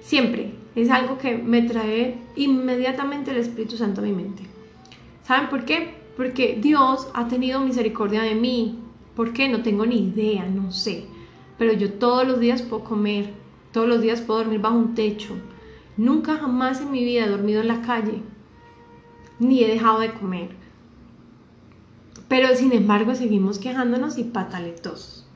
Siempre 0.00 0.54
es 0.74 0.90
algo 0.90 1.18
que 1.18 1.38
me 1.38 1.62
trae 1.62 2.18
inmediatamente 2.34 3.30
el 3.30 3.36
Espíritu 3.36 3.76
Santo 3.76 4.00
a 4.00 4.04
mi 4.04 4.12
mente. 4.12 4.42
¿Saben 5.22 5.48
por 5.48 5.64
qué? 5.64 5.94
Porque 6.16 6.58
Dios 6.60 7.08
ha 7.14 7.28
tenido 7.28 7.60
misericordia 7.60 8.22
de 8.22 8.34
mí. 8.34 8.78
¿Por 9.14 9.32
qué? 9.32 9.48
No 9.48 9.62
tengo 9.62 9.86
ni 9.86 10.08
idea, 10.08 10.44
no 10.46 10.72
sé. 10.72 11.04
Pero 11.58 11.72
yo 11.74 11.92
todos 11.92 12.26
los 12.26 12.40
días 12.40 12.62
puedo 12.62 12.82
comer, 12.82 13.30
todos 13.72 13.88
los 13.88 14.00
días 14.00 14.20
puedo 14.20 14.40
dormir 14.40 14.60
bajo 14.60 14.76
un 14.76 14.94
techo. 14.94 15.34
Nunca 15.96 16.36
jamás 16.36 16.80
en 16.80 16.90
mi 16.90 17.04
vida 17.04 17.24
he 17.24 17.28
dormido 17.28 17.60
en 17.60 17.68
la 17.68 17.82
calle 17.82 18.22
ni 19.42 19.62
he 19.62 19.68
dejado 19.68 20.00
de 20.00 20.12
comer. 20.12 20.50
Pero 22.28 22.54
sin 22.54 22.72
embargo 22.72 23.14
seguimos 23.14 23.58
quejándonos 23.58 24.16
y 24.18 24.24
pataletosos. 24.24 25.26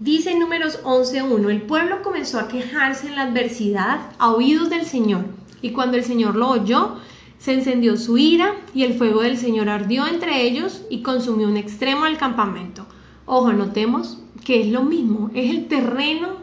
Dice 0.00 0.32
en 0.32 0.40
números 0.40 0.82
11.1, 0.82 1.50
el 1.50 1.62
pueblo 1.62 2.02
comenzó 2.02 2.40
a 2.40 2.48
quejarse 2.48 3.06
en 3.06 3.14
la 3.14 3.22
adversidad 3.22 4.10
a 4.18 4.32
oídos 4.32 4.70
del 4.70 4.86
Señor, 4.86 5.24
y 5.62 5.70
cuando 5.70 5.96
el 5.96 6.04
Señor 6.04 6.34
lo 6.34 6.48
oyó, 6.50 6.96
se 7.38 7.52
encendió 7.52 7.96
su 7.96 8.18
ira, 8.18 8.54
y 8.74 8.82
el 8.82 8.94
fuego 8.94 9.22
del 9.22 9.36
Señor 9.36 9.68
ardió 9.68 10.06
entre 10.06 10.42
ellos 10.42 10.82
y 10.90 11.02
consumió 11.02 11.46
un 11.46 11.56
extremo 11.56 12.06
del 12.06 12.18
campamento. 12.18 12.86
Ojo, 13.24 13.52
notemos 13.52 14.18
que 14.44 14.62
es 14.62 14.68
lo 14.68 14.82
mismo, 14.82 15.30
es 15.34 15.50
el 15.50 15.68
terreno 15.68 16.36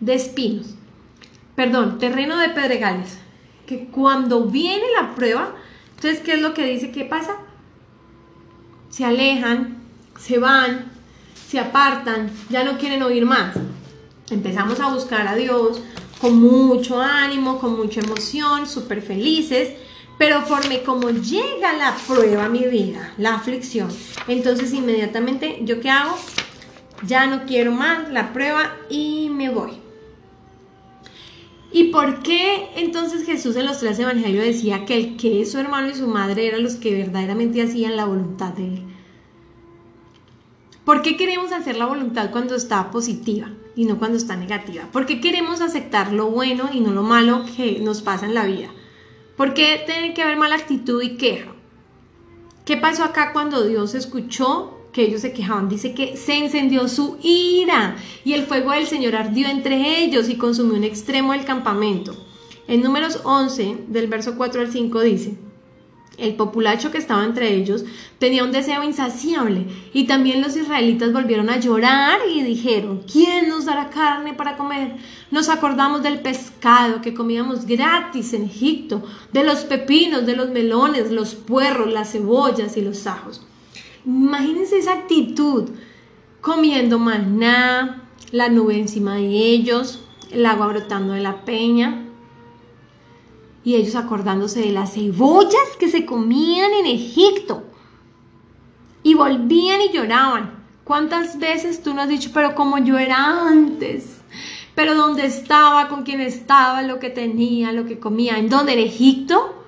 de 0.00 0.14
espinos, 0.14 0.76
perdón, 1.56 1.98
terreno 1.98 2.36
de 2.36 2.50
pedregales, 2.50 3.18
que 3.66 3.86
cuando 3.86 4.44
viene 4.44 4.84
la 5.00 5.14
prueba, 5.14 5.54
entonces, 5.96 6.20
¿qué 6.20 6.34
es 6.34 6.42
lo 6.42 6.54
que 6.54 6.66
dice? 6.66 6.92
¿Qué 6.92 7.04
pasa? 7.04 7.36
Se 8.90 9.04
alejan, 9.04 9.78
se 10.20 10.38
van, 10.38 10.92
se 11.48 11.58
apartan, 11.58 12.30
ya 12.50 12.62
no 12.64 12.78
quieren 12.78 13.02
oír 13.02 13.24
más. 13.24 13.56
Empezamos 14.30 14.78
a 14.80 14.92
buscar 14.92 15.26
a 15.26 15.34
Dios 15.34 15.80
con 16.20 16.38
mucho 16.38 17.00
ánimo, 17.00 17.58
con 17.58 17.76
mucha 17.76 18.00
emoción, 18.00 18.66
súper 18.66 19.00
felices, 19.00 19.70
pero 20.18 20.42
forme 20.42 20.82
como 20.82 21.10
llega 21.10 21.72
la 21.74 21.94
prueba 22.06 22.46
a 22.46 22.48
mi 22.48 22.64
vida, 22.66 23.12
la 23.18 23.34
aflicción, 23.34 23.88
entonces 24.28 24.72
inmediatamente, 24.72 25.58
¿yo 25.62 25.80
qué 25.80 25.90
hago? 25.90 26.16
Ya 27.06 27.26
no 27.26 27.44
quiero 27.44 27.72
más 27.72 28.10
la 28.10 28.32
prueba 28.32 28.76
y 28.88 29.28
me 29.30 29.50
voy. 29.50 29.85
¿Y 31.76 31.90
por 31.90 32.22
qué 32.22 32.70
entonces 32.76 33.26
Jesús 33.26 33.54
en 33.54 33.66
los 33.66 33.80
tres 33.80 33.98
evangelios 33.98 34.46
decía 34.46 34.86
que 34.86 34.96
el 34.96 35.16
que 35.18 35.44
su 35.44 35.58
hermano 35.58 35.90
y 35.90 35.94
su 35.94 36.06
madre 36.06 36.48
eran 36.48 36.62
los 36.62 36.76
que 36.76 36.94
verdaderamente 36.94 37.60
hacían 37.60 37.96
la 37.96 38.06
voluntad 38.06 38.54
de 38.54 38.64
Él? 38.64 38.82
¿Por 40.86 41.02
qué 41.02 41.18
queremos 41.18 41.52
hacer 41.52 41.76
la 41.76 41.84
voluntad 41.84 42.30
cuando 42.30 42.54
está 42.54 42.90
positiva 42.90 43.50
y 43.74 43.84
no 43.84 43.98
cuando 43.98 44.16
está 44.16 44.36
negativa? 44.36 44.84
¿Por 44.90 45.04
qué 45.04 45.20
queremos 45.20 45.60
aceptar 45.60 46.14
lo 46.14 46.30
bueno 46.30 46.70
y 46.72 46.80
no 46.80 46.92
lo 46.92 47.02
malo 47.02 47.44
que 47.54 47.78
nos 47.80 48.00
pasa 48.00 48.24
en 48.24 48.32
la 48.32 48.46
vida? 48.46 48.70
¿Por 49.36 49.52
qué 49.52 49.82
tiene 49.84 50.14
que 50.14 50.22
haber 50.22 50.38
mala 50.38 50.54
actitud 50.54 51.02
y 51.02 51.18
queja? 51.18 51.52
¿Qué 52.64 52.78
pasó 52.78 53.04
acá 53.04 53.34
cuando 53.34 53.66
Dios 53.66 53.94
escuchó 53.94 54.75
que 54.96 55.02
ellos 55.02 55.20
se 55.20 55.34
quejaban. 55.34 55.68
Dice 55.68 55.92
que 55.92 56.16
se 56.16 56.38
encendió 56.38 56.88
su 56.88 57.18
ira 57.22 57.96
y 58.24 58.32
el 58.32 58.46
fuego 58.46 58.72
del 58.72 58.86
Señor 58.86 59.14
ardió 59.14 59.46
entre 59.46 60.02
ellos 60.02 60.30
y 60.30 60.36
consumió 60.36 60.72
un 60.72 60.84
extremo 60.84 61.32
del 61.34 61.44
campamento. 61.44 62.16
En 62.66 62.82
números 62.82 63.20
11, 63.22 63.84
del 63.88 64.06
verso 64.06 64.36
4 64.38 64.62
al 64.62 64.72
5 64.72 65.00
dice, 65.02 65.34
el 66.16 66.34
populacho 66.34 66.90
que 66.90 66.96
estaba 66.96 67.26
entre 67.26 67.52
ellos 67.52 67.84
tenía 68.18 68.42
un 68.42 68.52
deseo 68.52 68.82
insaciable 68.84 69.66
y 69.92 70.04
también 70.04 70.40
los 70.40 70.56
israelitas 70.56 71.12
volvieron 71.12 71.50
a 71.50 71.60
llorar 71.60 72.20
y 72.34 72.42
dijeron, 72.42 73.02
¿quién 73.06 73.50
nos 73.50 73.66
dará 73.66 73.90
carne 73.90 74.32
para 74.32 74.56
comer? 74.56 74.96
Nos 75.30 75.50
acordamos 75.50 76.02
del 76.02 76.20
pescado 76.20 77.02
que 77.02 77.12
comíamos 77.12 77.66
gratis 77.66 78.32
en 78.32 78.44
Egipto, 78.44 79.02
de 79.30 79.44
los 79.44 79.58
pepinos, 79.64 80.24
de 80.24 80.36
los 80.36 80.48
melones, 80.48 81.12
los 81.12 81.34
puerros, 81.34 81.92
las 81.92 82.12
cebollas 82.12 82.78
y 82.78 82.80
los 82.80 83.06
ajos. 83.06 83.46
Imagínense 84.06 84.78
esa 84.78 84.92
actitud, 84.92 85.70
comiendo 86.40 87.00
maná, 87.00 88.04
la 88.30 88.48
nube 88.48 88.78
encima 88.78 89.16
de 89.16 89.26
ellos, 89.26 90.00
el 90.30 90.46
agua 90.46 90.68
brotando 90.68 91.14
de 91.14 91.20
la 91.20 91.44
peña, 91.44 92.06
y 93.64 93.74
ellos 93.74 93.96
acordándose 93.96 94.60
de 94.60 94.70
las 94.70 94.94
cebollas 94.94 95.76
que 95.80 95.88
se 95.88 96.06
comían 96.06 96.72
en 96.72 96.86
Egipto. 96.86 97.64
Y 99.02 99.14
volvían 99.14 99.80
y 99.80 99.92
lloraban. 99.92 100.64
¿Cuántas 100.84 101.40
veces 101.40 101.82
tú 101.82 101.92
nos 101.92 102.04
has 102.04 102.08
dicho, 102.08 102.30
pero 102.32 102.54
como 102.54 102.78
yo 102.78 102.96
era 102.98 103.48
antes? 103.48 104.20
Pero 104.76 104.94
dónde 104.94 105.26
estaba, 105.26 105.88
con 105.88 106.04
quién 106.04 106.20
estaba, 106.20 106.82
lo 106.82 107.00
que 107.00 107.10
tenía, 107.10 107.72
lo 107.72 107.86
que 107.86 107.98
comía, 107.98 108.38
¿en 108.38 108.48
dónde? 108.48 108.74
¿En 108.74 108.78
Egipto? 108.78 109.64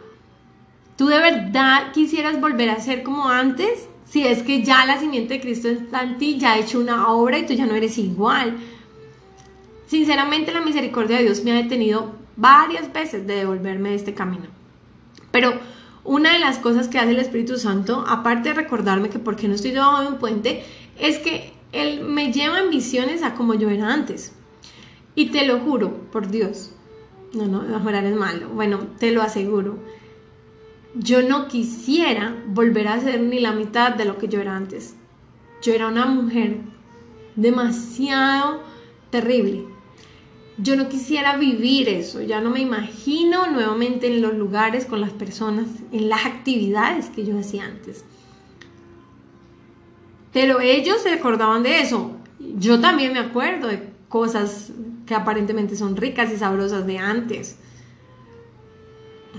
¿Tú 0.96 1.06
de 1.06 1.18
verdad 1.18 1.90
quisieras 1.92 2.40
volver 2.40 2.70
a 2.70 2.80
ser 2.80 3.02
como 3.02 3.28
antes? 3.28 3.87
Si 4.10 4.26
es 4.26 4.42
que 4.42 4.62
ya 4.62 4.86
la 4.86 4.98
simiente 4.98 5.34
de 5.34 5.40
Cristo 5.40 5.68
está 5.68 6.02
en 6.02 6.16
ti, 6.16 6.38
ya 6.38 6.52
ha 6.52 6.58
hecho 6.58 6.80
una 6.80 7.12
obra 7.12 7.38
y 7.38 7.46
tú 7.46 7.52
ya 7.52 7.66
no 7.66 7.74
eres 7.74 7.98
igual. 7.98 8.56
Sinceramente 9.86 10.52
la 10.52 10.62
misericordia 10.62 11.18
de 11.18 11.24
Dios 11.24 11.44
me 11.44 11.52
ha 11.52 11.56
detenido 11.56 12.14
varias 12.36 12.92
veces 12.92 13.26
de 13.26 13.36
devolverme 13.36 13.90
de 13.90 13.96
este 13.96 14.14
camino. 14.14 14.46
Pero 15.30 15.52
una 16.04 16.32
de 16.32 16.38
las 16.38 16.58
cosas 16.58 16.88
que 16.88 16.98
hace 16.98 17.10
el 17.10 17.18
Espíritu 17.18 17.58
Santo, 17.58 18.04
aparte 18.08 18.50
de 18.50 18.54
recordarme 18.54 19.10
que 19.10 19.18
por 19.18 19.36
qué 19.36 19.46
no 19.46 19.54
estoy 19.54 19.72
debajo 19.72 20.00
de 20.00 20.08
un 20.08 20.18
puente, 20.18 20.64
es 20.98 21.18
que 21.18 21.52
Él 21.72 22.00
me 22.00 22.32
lleva 22.32 22.60
en 22.60 22.70
visiones 22.70 23.22
a 23.22 23.34
como 23.34 23.54
yo 23.54 23.68
era 23.68 23.92
antes. 23.92 24.32
Y 25.14 25.26
te 25.26 25.44
lo 25.44 25.60
juro, 25.60 25.92
por 26.10 26.28
Dios. 26.28 26.70
No, 27.34 27.46
no, 27.46 27.60
mejorar 27.60 28.06
es 28.06 28.16
malo. 28.16 28.48
Bueno, 28.48 28.86
te 28.98 29.10
lo 29.10 29.20
aseguro 29.20 29.78
yo 30.98 31.22
no 31.22 31.46
quisiera 31.46 32.36
volver 32.48 32.88
a 32.88 33.00
ser 33.00 33.20
ni 33.20 33.38
la 33.38 33.52
mitad 33.52 33.94
de 33.94 34.04
lo 34.04 34.18
que 34.18 34.28
yo 34.28 34.40
era 34.40 34.56
antes. 34.56 34.96
Yo 35.62 35.72
era 35.72 35.88
una 35.88 36.06
mujer 36.06 36.58
demasiado 37.36 38.60
terrible. 39.10 39.64
Yo 40.58 40.74
no 40.74 40.88
quisiera 40.88 41.36
vivir 41.36 41.88
eso, 41.88 42.20
ya 42.20 42.40
no 42.40 42.50
me 42.50 42.60
imagino 42.60 43.46
nuevamente 43.46 44.08
en 44.08 44.20
los 44.20 44.34
lugares, 44.34 44.86
con 44.86 45.00
las 45.00 45.12
personas, 45.12 45.68
en 45.92 46.08
las 46.08 46.26
actividades 46.26 47.10
que 47.10 47.24
yo 47.24 47.38
hacía 47.38 47.64
antes. 47.64 48.04
Pero 50.32 50.60
ellos 50.60 51.00
se 51.00 51.12
acordaban 51.12 51.62
de 51.62 51.80
eso. 51.80 52.10
Yo 52.40 52.80
también 52.80 53.12
me 53.12 53.20
acuerdo 53.20 53.68
de 53.68 53.88
cosas 54.08 54.72
que 55.06 55.14
aparentemente 55.14 55.76
son 55.76 55.96
ricas 55.96 56.32
y 56.32 56.36
sabrosas 56.36 56.86
de 56.86 56.98
antes. 56.98 57.56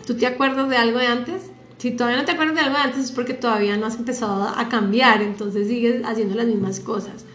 ¿Tú 0.05 0.15
te 0.15 0.27
acuerdas 0.27 0.69
de 0.69 0.77
algo 0.77 0.99
de 0.99 1.07
antes? 1.07 1.51
Si 1.77 1.91
todavía 1.91 2.19
no 2.19 2.25
te 2.25 2.33
acuerdas 2.33 2.55
de 2.55 2.61
algo 2.61 2.75
de 2.75 2.83
antes 2.83 3.05
es 3.05 3.11
porque 3.11 3.33
todavía 3.33 3.77
no 3.77 3.85
has 3.85 3.95
empezado 3.95 4.47
a 4.47 4.69
cambiar, 4.69 5.21
entonces 5.21 5.67
sigues 5.67 6.03
haciendo 6.03 6.35
las 6.35 6.47
mismas 6.47 6.79
cosas. 6.79 7.25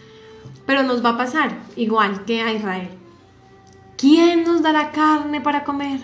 Pero 0.65 0.83
nos 0.83 1.03
va 1.03 1.09
a 1.09 1.17
pasar 1.17 1.57
igual 1.75 2.25
que 2.25 2.41
a 2.41 2.53
Israel. 2.53 2.89
¿Quién 3.97 4.43
nos 4.43 4.61
dará 4.61 4.91
carne 4.91 5.41
para 5.41 5.63
comer? 5.63 6.01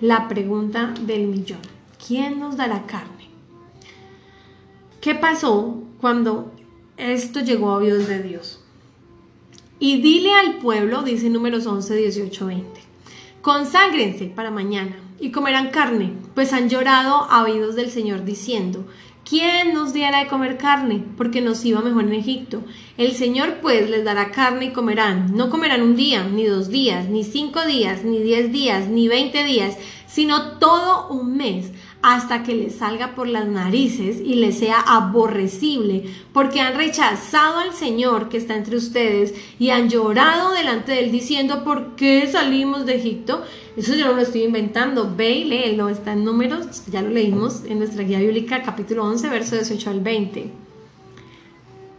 La 0.00 0.28
pregunta 0.28 0.94
del 1.00 1.26
millón. 1.26 1.60
¿Quién 2.06 2.38
nos 2.38 2.56
dará 2.56 2.86
carne? 2.86 3.28
¿Qué 5.00 5.14
pasó 5.14 5.82
cuando 6.00 6.52
esto 6.96 7.40
llegó 7.40 7.70
a 7.70 7.76
oídos 7.76 8.06
de 8.06 8.22
Dios? 8.22 8.62
Y 9.78 10.00
dile 10.00 10.34
al 10.34 10.58
pueblo, 10.58 11.02
dice 11.02 11.28
números 11.28 11.66
11, 11.66 11.94
18, 11.94 12.46
20, 12.46 12.80
conságrense 13.42 14.26
para 14.26 14.50
mañana 14.50 15.05
y 15.20 15.30
comerán 15.30 15.70
carne, 15.70 16.12
pues 16.34 16.52
han 16.52 16.68
llorado 16.68 17.26
a 17.30 17.42
oídos 17.42 17.74
del 17.74 17.90
Señor 17.90 18.24
diciendo, 18.24 18.86
¿quién 19.28 19.74
nos 19.74 19.92
diera 19.92 20.20
de 20.20 20.28
comer 20.28 20.56
carne? 20.56 21.02
Porque 21.16 21.40
nos 21.40 21.64
iba 21.64 21.80
mejor 21.80 22.04
en 22.04 22.14
Egipto. 22.14 22.62
El 22.96 23.12
Señor 23.12 23.58
pues 23.60 23.90
les 23.90 24.04
dará 24.04 24.30
carne 24.30 24.66
y 24.66 24.72
comerán. 24.72 25.36
No 25.36 25.50
comerán 25.50 25.82
un 25.82 25.96
día, 25.96 26.24
ni 26.24 26.44
dos 26.44 26.68
días, 26.68 27.08
ni 27.08 27.24
cinco 27.24 27.64
días, 27.64 28.04
ni 28.04 28.18
diez 28.18 28.52
días, 28.52 28.88
ni 28.88 29.08
veinte 29.08 29.44
días, 29.44 29.76
sino 30.06 30.58
todo 30.58 31.08
un 31.08 31.36
mes, 31.36 31.72
hasta 32.02 32.42
que 32.42 32.54
les 32.54 32.76
salga 32.76 33.14
por 33.14 33.26
las 33.26 33.48
narices 33.48 34.20
y 34.20 34.36
les 34.36 34.58
sea 34.58 34.80
aborrecible, 34.80 36.04
porque 36.32 36.60
han 36.60 36.76
rechazado 36.76 37.58
al 37.58 37.72
Señor 37.72 38.28
que 38.28 38.36
está 38.36 38.54
entre 38.54 38.76
ustedes 38.76 39.34
y 39.58 39.70
han 39.70 39.88
llorado 39.88 40.52
delante 40.52 40.92
de 40.92 41.00
él 41.00 41.12
diciendo, 41.12 41.64
¿por 41.64 41.96
qué 41.96 42.26
salimos 42.30 42.86
de 42.86 42.96
Egipto? 42.96 43.42
Eso 43.76 43.94
yo 43.94 44.06
no 44.06 44.12
lo 44.12 44.22
estoy 44.22 44.44
inventando, 44.44 45.14
ve 45.16 45.32
y 45.32 45.44
léelo, 45.44 45.88
está 45.88 46.12
en 46.12 46.24
números, 46.24 46.84
ya 46.90 47.02
lo 47.02 47.10
leímos 47.10 47.64
en 47.64 47.78
nuestra 47.78 48.04
guía 48.04 48.20
bíblica 48.20 48.62
capítulo 48.62 49.04
11, 49.04 49.28
verso 49.28 49.56
18 49.56 49.90
al 49.90 50.00
20. 50.00 50.50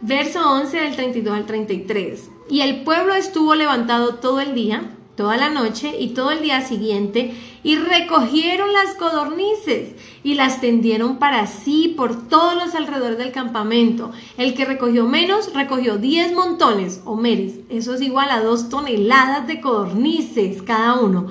Verso 0.00 0.50
11 0.50 0.76
del 0.76 0.96
32 0.96 1.36
al 1.36 1.46
33. 1.46 2.30
Y 2.50 2.60
el 2.60 2.82
pueblo 2.82 3.14
estuvo 3.14 3.54
levantado 3.54 4.14
todo 4.14 4.40
el 4.40 4.54
día 4.54 4.94
toda 5.18 5.36
la 5.36 5.50
noche 5.50 5.96
y 5.98 6.10
todo 6.10 6.30
el 6.30 6.42
día 6.42 6.60
siguiente, 6.60 7.34
y 7.64 7.74
recogieron 7.74 8.72
las 8.72 8.94
codornices 8.94 9.90
y 10.22 10.34
las 10.34 10.60
tendieron 10.60 11.18
para 11.18 11.48
sí 11.48 11.92
por 11.96 12.28
todos 12.28 12.54
los 12.54 12.76
alrededores 12.76 13.18
del 13.18 13.32
campamento. 13.32 14.12
El 14.36 14.54
que 14.54 14.64
recogió 14.64 15.06
menos, 15.06 15.52
recogió 15.52 15.98
diez 15.98 16.32
montones 16.32 17.02
o 17.04 17.16
meres. 17.16 17.54
Eso 17.68 17.94
es 17.94 18.00
igual 18.00 18.30
a 18.30 18.40
dos 18.40 18.68
toneladas 18.68 19.48
de 19.48 19.60
codornices 19.60 20.62
cada 20.62 20.94
uno. 20.94 21.26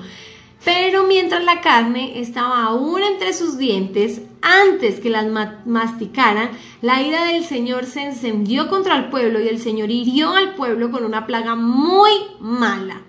Pero 0.66 1.04
mientras 1.04 1.42
la 1.44 1.62
carne 1.62 2.20
estaba 2.20 2.64
aún 2.64 3.02
entre 3.02 3.32
sus 3.32 3.56
dientes, 3.56 4.20
antes 4.42 5.00
que 5.00 5.08
las 5.08 5.26
masticaran, 5.64 6.50
la 6.82 7.00
ira 7.00 7.24
del 7.24 7.42
Señor 7.42 7.86
se 7.86 8.02
encendió 8.02 8.68
contra 8.68 8.96
el 8.98 9.08
pueblo 9.08 9.40
y 9.40 9.48
el 9.48 9.62
Señor 9.62 9.90
hirió 9.90 10.34
al 10.34 10.56
pueblo 10.56 10.90
con 10.90 11.06
una 11.06 11.26
plaga 11.26 11.54
muy 11.54 12.10
mala. 12.38 13.00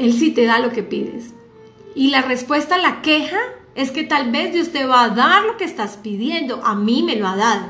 Él 0.00 0.14
sí 0.14 0.30
te 0.30 0.46
da 0.46 0.58
lo 0.58 0.72
que 0.72 0.82
pides. 0.82 1.34
Y 1.94 2.08
la 2.08 2.22
respuesta 2.22 2.76
a 2.76 2.78
la 2.78 3.02
queja 3.02 3.38
es 3.74 3.90
que 3.90 4.02
tal 4.02 4.30
vez 4.30 4.54
Dios 4.54 4.70
te 4.70 4.86
va 4.86 5.04
a 5.04 5.10
dar 5.10 5.44
lo 5.44 5.58
que 5.58 5.64
estás 5.64 5.98
pidiendo. 5.98 6.64
A 6.64 6.74
mí 6.74 7.02
me 7.02 7.16
lo 7.16 7.28
ha 7.28 7.36
dado. 7.36 7.66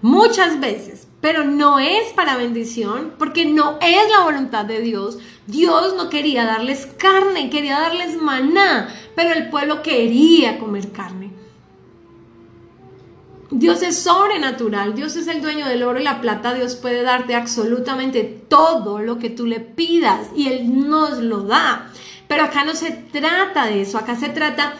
Muchas 0.00 0.60
veces. 0.60 1.06
Pero 1.20 1.44
no 1.44 1.78
es 1.78 2.12
para 2.14 2.38
bendición 2.38 3.12
porque 3.18 3.44
no 3.44 3.78
es 3.82 4.10
la 4.10 4.24
voluntad 4.24 4.64
de 4.64 4.80
Dios. 4.80 5.18
Dios 5.46 5.94
no 5.94 6.08
quería 6.08 6.46
darles 6.46 6.86
carne, 6.86 7.50
quería 7.50 7.80
darles 7.80 8.16
maná, 8.20 8.88
pero 9.14 9.34
el 9.34 9.50
pueblo 9.50 9.82
quería 9.82 10.58
comer 10.58 10.92
carne. 10.92 11.25
Dios 13.50 13.82
es 13.82 13.98
sobrenatural, 13.98 14.94
Dios 14.94 15.14
es 15.14 15.28
el 15.28 15.40
dueño 15.40 15.66
del 15.66 15.84
oro 15.84 16.00
y 16.00 16.04
la 16.04 16.20
plata, 16.20 16.54
Dios 16.54 16.74
puede 16.74 17.02
darte 17.02 17.34
absolutamente 17.34 18.24
todo 18.48 18.98
lo 18.98 19.18
que 19.18 19.30
tú 19.30 19.46
le 19.46 19.60
pidas 19.60 20.28
y 20.34 20.48
Él 20.48 20.88
nos 20.88 21.18
lo 21.18 21.42
da. 21.42 21.92
Pero 22.26 22.44
acá 22.44 22.64
no 22.64 22.74
se 22.74 22.90
trata 22.90 23.66
de 23.66 23.82
eso, 23.82 23.98
acá 23.98 24.16
se 24.16 24.30
trata 24.30 24.74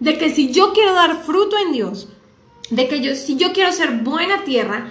de 0.00 0.16
que 0.16 0.30
si 0.30 0.52
yo 0.52 0.72
quiero 0.72 0.94
dar 0.94 1.22
fruto 1.22 1.58
en 1.58 1.72
Dios, 1.72 2.08
de 2.70 2.88
que 2.88 3.00
yo, 3.00 3.14
si 3.14 3.36
yo 3.36 3.52
quiero 3.52 3.72
ser 3.72 3.98
buena 3.98 4.44
tierra, 4.44 4.90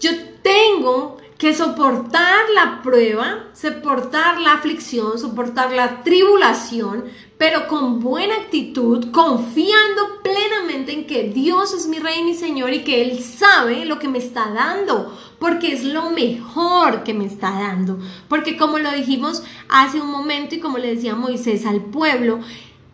yo 0.00 0.10
tengo 0.42 1.16
que 1.44 1.52
soportar 1.52 2.48
la 2.54 2.80
prueba, 2.80 3.50
soportar 3.52 4.40
la 4.40 4.54
aflicción, 4.54 5.18
soportar 5.18 5.72
la 5.72 6.02
tribulación, 6.02 7.04
pero 7.36 7.68
con 7.68 8.00
buena 8.00 8.34
actitud, 8.36 9.10
confiando 9.10 10.22
plenamente 10.22 10.92
en 10.92 11.06
que 11.06 11.24
Dios 11.24 11.74
es 11.74 11.86
mi 11.86 11.98
rey 11.98 12.20
y 12.20 12.24
mi 12.24 12.32
Señor 12.32 12.72
y 12.72 12.82
que 12.82 13.02
Él 13.02 13.22
sabe 13.22 13.84
lo 13.84 13.98
que 13.98 14.08
me 14.08 14.16
está 14.16 14.52
dando, 14.54 15.14
porque 15.38 15.74
es 15.74 15.84
lo 15.84 16.08
mejor 16.08 17.02
que 17.02 17.12
me 17.12 17.26
está 17.26 17.50
dando. 17.50 17.98
Porque 18.26 18.56
como 18.56 18.78
lo 18.78 18.90
dijimos 18.92 19.42
hace 19.68 20.00
un 20.00 20.10
momento 20.10 20.54
y 20.54 20.60
como 20.60 20.78
le 20.78 20.94
decía 20.94 21.14
Moisés 21.14 21.66
al 21.66 21.82
pueblo, 21.82 22.40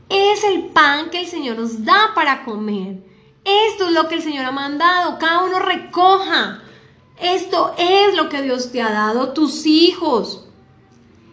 es 0.08 0.42
el 0.42 0.64
pan 0.70 1.10
que 1.10 1.20
el 1.20 1.28
Señor 1.28 1.56
nos 1.56 1.84
da 1.84 2.14
para 2.16 2.44
comer. 2.44 2.96
Esto 3.44 3.86
es 3.86 3.92
lo 3.92 4.08
que 4.08 4.16
el 4.16 4.22
Señor 4.22 4.44
ha 4.44 4.50
mandado, 4.50 5.20
cada 5.20 5.44
uno 5.44 5.60
recoja. 5.60 6.64
Esto 7.20 7.74
es 7.78 8.14
lo 8.16 8.28
que 8.28 8.42
Dios 8.42 8.72
te 8.72 8.80
ha 8.80 8.90
dado, 8.90 9.32
tus 9.32 9.66
hijos. 9.66 10.46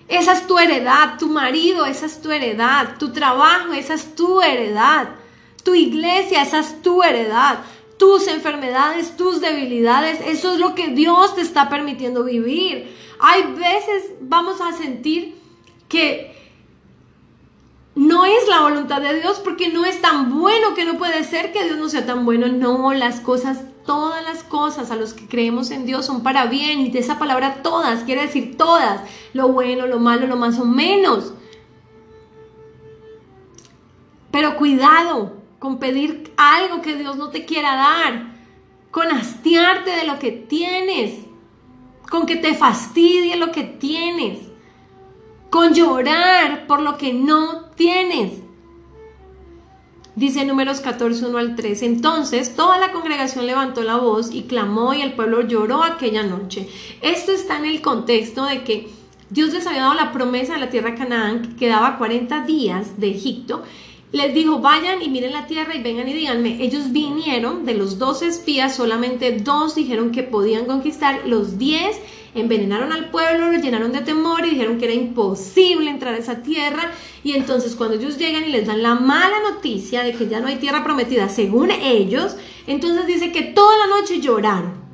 Esa 0.08 0.34
es 0.34 0.48
tu 0.48 0.58
heredad, 0.58 1.18
tu 1.18 1.28
marido, 1.28 1.86
esa 1.86 2.06
es 2.06 2.22
tu 2.22 2.32
heredad, 2.32 2.98
tu 2.98 3.12
trabajo, 3.12 3.74
esa 3.74 3.94
es 3.94 4.16
tu 4.16 4.42
heredad, 4.42 5.10
tu 5.64 5.76
iglesia, 5.76 6.42
esa 6.42 6.60
es 6.60 6.82
tu 6.82 7.04
heredad, 7.04 7.60
tus 7.98 8.28
enfermedades, 8.28 9.18
tus 9.18 9.42
debilidades, 9.42 10.20
eso 10.26 10.54
es 10.54 10.60
lo 10.60 10.76
que 10.76 10.90
Dios 10.90 11.36
te 11.36 11.42
está 11.42 11.68
permitiendo 11.68 12.24
vivir. 12.24 12.96
Hay 13.20 13.44
veces 13.54 14.12
vamos 14.22 14.62
a 14.62 14.72
sentir 14.72 15.36
que 15.90 16.36
no 17.96 18.26
es 18.26 18.48
la 18.48 18.62
voluntad 18.62 19.02
de 19.02 19.20
Dios 19.20 19.40
porque 19.44 19.70
no 19.70 19.84
es 19.84 20.00
tan 20.02 20.40
bueno 20.40 20.76
que 20.76 20.86
no 20.86 20.98
puede 20.98 21.24
ser 21.24 21.52
que 21.52 21.64
Dios 21.66 21.78
no 21.78 21.90
sea 21.90 22.06
tan 22.06 22.26
bueno. 22.26 22.48
No, 22.48 22.94
las 22.94 23.20
cosas 23.20 23.62
todas 23.88 24.24
las 24.24 24.44
cosas 24.44 24.92
a 24.92 24.96
los 24.96 25.16
que 25.16 25.28
creemos 25.28 25.72
en 25.72 25.88
Dios 25.88 26.06
son 26.06 26.22
para 26.22 26.46
bien. 26.46 26.82
Y 26.82 26.92
de 26.92 27.00
esa 27.00 27.18
palabra 27.18 27.64
todas 27.64 28.04
quiere 28.04 28.22
decir 28.22 28.56
todas. 28.56 29.02
Lo 29.34 29.48
bueno, 29.48 29.88
lo 29.88 29.98
malo, 29.98 30.28
lo 30.28 30.36
más 30.36 30.60
o 30.60 30.66
menos. 30.66 31.34
Pero 34.30 34.56
cuidado 34.58 35.38
con 35.58 35.80
pedir 35.80 36.32
algo 36.38 36.84
que 36.84 36.96
Dios 36.96 37.16
no 37.16 37.30
te 37.30 37.46
quiera 37.46 37.76
dar. 37.76 38.36
Con 38.92 39.08
hastiarte 39.08 39.90
de 39.90 40.04
lo 40.04 40.20
que 40.20 40.32
tienes. 40.32 41.26
Con 42.12 42.28
que 42.28 42.36
te 42.36 42.54
fastidie 42.54 43.38
lo 43.38 43.52
que 43.52 43.64
tienes. 43.64 44.40
Con 45.50 45.74
llorar 45.74 46.68
por 46.68 46.82
lo 46.82 46.98
que 46.98 47.14
no 47.14 47.72
tienes. 47.76 48.47
Dice 50.18 50.46
números 50.46 50.82
14, 50.82 51.28
1 51.28 51.38
al 51.38 51.56
3. 51.56 51.84
Entonces 51.84 52.56
toda 52.56 52.80
la 52.80 52.92
congregación 52.92 53.46
levantó 53.46 53.84
la 53.84 53.98
voz 53.98 54.34
y 54.34 54.46
clamó 54.46 54.96
y 54.96 55.04
el 55.04 55.14
pueblo 55.14 55.42
lloró 55.48 55.84
aquella 55.84 56.24
noche. 56.24 56.68
Esto 57.04 57.32
está 57.32 57.60
en 57.60 57.66
el 57.66 57.84
contexto 57.84 58.44
de 58.46 58.64
que 58.64 58.88
Dios 59.30 59.54
les 59.54 59.68
había 59.68 59.82
dado 59.82 59.94
la 59.94 60.12
promesa 60.12 60.54
de 60.54 60.60
la 60.60 60.72
tierra 60.72 60.96
Canaán 60.96 61.44
que 61.44 61.56
quedaba 61.56 62.00
40 62.00 62.46
días 62.46 63.00
de 63.00 63.12
Egipto. 63.12 63.62
Les 64.12 64.34
dijo, 64.34 64.58
vayan 64.58 65.04
y 65.04 65.10
miren 65.10 65.34
la 65.34 65.46
tierra 65.46 65.76
y 65.76 65.84
vengan 65.84 66.08
y 66.08 66.14
díganme. 66.14 66.64
Ellos 66.64 66.92
vinieron, 66.92 67.64
de 67.64 67.76
los 67.76 68.00
12 68.00 68.26
espías, 68.26 68.76
solamente 68.76 69.34
dos 69.34 69.76
dijeron 69.76 70.10
que 70.12 70.24
podían 70.24 70.66
conquistar, 70.66 71.28
los 71.28 71.60
10 71.60 71.96
envenenaron 72.42 72.92
al 72.92 73.10
pueblo, 73.10 73.52
lo 73.52 73.58
llenaron 73.60 73.92
de 73.92 74.02
temor 74.02 74.46
y 74.46 74.52
dijeron 74.52 74.78
que 74.78 74.86
era 74.86 74.94
imposible 74.94 75.90
entrar 75.90 76.14
a 76.14 76.18
esa 76.18 76.42
tierra. 76.42 76.92
Y 77.24 77.34
entonces 77.34 77.76
cuando 77.76 77.96
ellos 77.96 78.18
llegan 78.18 78.44
y 78.44 78.50
les 78.50 78.68
dan 78.68 78.84
la 78.84 78.96
mala 78.96 79.36
noticia 79.52 80.04
de 80.04 80.14
que 80.14 80.28
ya 80.28 80.40
no 80.40 80.48
hay 80.48 80.58
tierra 80.58 80.84
prometida, 80.84 81.30
según 81.30 81.72
ellos, 81.72 82.36
entonces 82.68 83.08
dice 83.08 83.32
que 83.32 83.44
toda 83.44 83.76
la 83.78 83.88
noche 83.88 84.20
lloraron. 84.20 84.88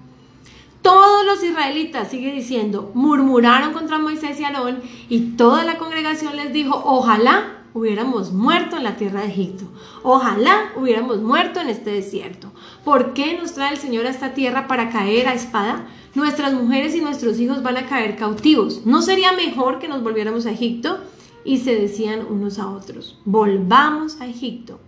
Todos 0.81 1.25
los 1.25 1.41
israelitas, 1.41 2.11
sigue 2.11 2.33
diciendo, 2.33 2.91
murmuraron 2.93 3.71
contra 3.71 3.99
Moisés 3.99 4.39
y 4.39 4.43
Aarón 4.43 4.81
y 5.07 5.37
toda 5.37 5.63
la 5.63 5.77
congregación 5.77 6.35
les 6.35 6.51
dijo, 6.51 6.81
ojalá 6.85 7.62
hubiéramos 7.73 8.31
muerto 8.31 8.77
en 8.77 8.83
la 8.83 8.95
tierra 8.95 9.21
de 9.21 9.27
Egipto. 9.27 9.65
Ojalá 10.03 10.71
hubiéramos 10.75 11.21
muerto 11.21 11.59
en 11.59 11.69
este 11.69 11.91
desierto. 11.91 12.51
¿Por 12.83 13.13
qué 13.13 13.37
nos 13.37 13.53
trae 13.53 13.71
el 13.73 13.79
Señor 13.79 14.05
a 14.05 14.09
esta 14.09 14.33
tierra 14.33 14.67
para 14.67 14.89
caer 14.89 15.27
a 15.27 15.33
espada? 15.33 15.87
Nuestras 16.13 16.53
mujeres 16.53 16.95
y 16.95 17.01
nuestros 17.01 17.39
hijos 17.39 17.63
van 17.63 17.77
a 17.77 17.87
caer 17.87 18.15
cautivos. 18.15 18.85
¿No 18.85 19.01
sería 19.01 19.33
mejor 19.33 19.79
que 19.79 19.87
nos 19.87 20.03
volviéramos 20.03 20.45
a 20.45 20.51
Egipto? 20.51 20.99
Y 21.45 21.57
se 21.57 21.75
decían 21.75 22.25
unos 22.29 22.57
a 22.59 22.69
otros, 22.69 23.19
volvamos 23.25 24.21
a 24.21 24.27
Egipto. 24.27 24.79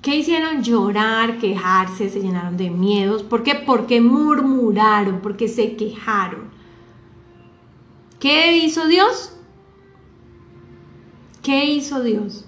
¿Qué 0.00 0.16
hicieron? 0.16 0.62
Llorar, 0.62 1.38
quejarse, 1.38 2.08
se 2.08 2.20
llenaron 2.20 2.56
de 2.56 2.70
miedos. 2.70 3.22
¿Por 3.22 3.44
qué? 3.44 3.54
Porque 3.54 4.00
murmuraron, 4.00 5.20
porque 5.20 5.46
se 5.46 5.76
quejaron. 5.76 6.50
¿Qué 8.18 8.56
hizo 8.56 8.86
Dios? 8.88 9.31
¿Qué 11.42 11.64
hizo 11.66 12.02
Dios? 12.02 12.44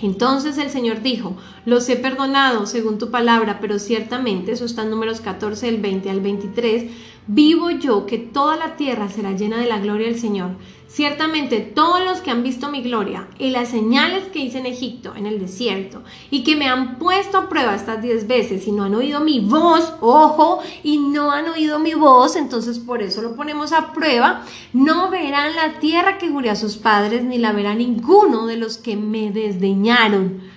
Entonces 0.00 0.56
el 0.58 0.70
Señor 0.70 1.02
dijo, 1.02 1.36
los 1.66 1.88
he 1.88 1.96
perdonado 1.96 2.66
según 2.66 2.98
tu 2.98 3.10
palabra, 3.10 3.58
pero 3.60 3.78
ciertamente, 3.78 4.52
eso 4.52 4.64
está 4.64 4.82
en 4.82 4.90
números 4.90 5.20
14 5.20 5.66
del 5.66 5.80
20 5.80 6.08
al 6.08 6.20
23, 6.20 6.90
vivo 7.26 7.70
yo 7.70 8.06
que 8.06 8.18
toda 8.18 8.56
la 8.56 8.76
tierra 8.76 9.08
será 9.08 9.32
llena 9.32 9.58
de 9.58 9.66
la 9.66 9.78
gloria 9.78 10.06
del 10.06 10.18
Señor. 10.18 10.50
Ciertamente 10.88 11.60
todos 11.60 12.04
los 12.04 12.20
que 12.20 12.32
han 12.32 12.42
visto 12.42 12.68
mi 12.68 12.82
gloria 12.82 13.28
y 13.38 13.50
las 13.50 13.68
señales 13.68 14.24
que 14.24 14.40
hice 14.40 14.58
en 14.58 14.66
Egipto, 14.66 15.14
en 15.14 15.26
el 15.26 15.38
desierto, 15.38 16.02
y 16.32 16.42
que 16.42 16.56
me 16.56 16.66
han 16.66 16.98
puesto 16.98 17.38
a 17.38 17.48
prueba 17.48 17.76
estas 17.76 18.02
diez 18.02 18.26
veces 18.26 18.66
y 18.66 18.72
no 18.72 18.82
han 18.82 18.96
oído 18.96 19.20
mi 19.20 19.38
voz, 19.38 19.92
ojo, 20.00 20.58
y 20.82 20.98
no 20.98 21.30
han 21.30 21.48
oído 21.48 21.78
mi 21.78 21.94
voz, 21.94 22.34
entonces 22.34 22.80
por 22.80 23.02
eso 23.02 23.22
lo 23.22 23.36
ponemos 23.36 23.72
a 23.72 23.92
prueba, 23.92 24.44
no 24.72 25.10
verán 25.10 25.54
la 25.54 25.78
tierra 25.78 26.18
que 26.18 26.28
juré 26.28 26.50
a 26.50 26.56
sus 26.56 26.76
padres, 26.76 27.22
ni 27.22 27.38
la 27.38 27.52
verá 27.52 27.76
ninguno 27.76 28.46
de 28.46 28.56
los 28.56 28.76
que 28.76 28.96
me 28.96 29.30
desdeñaron 29.30 30.49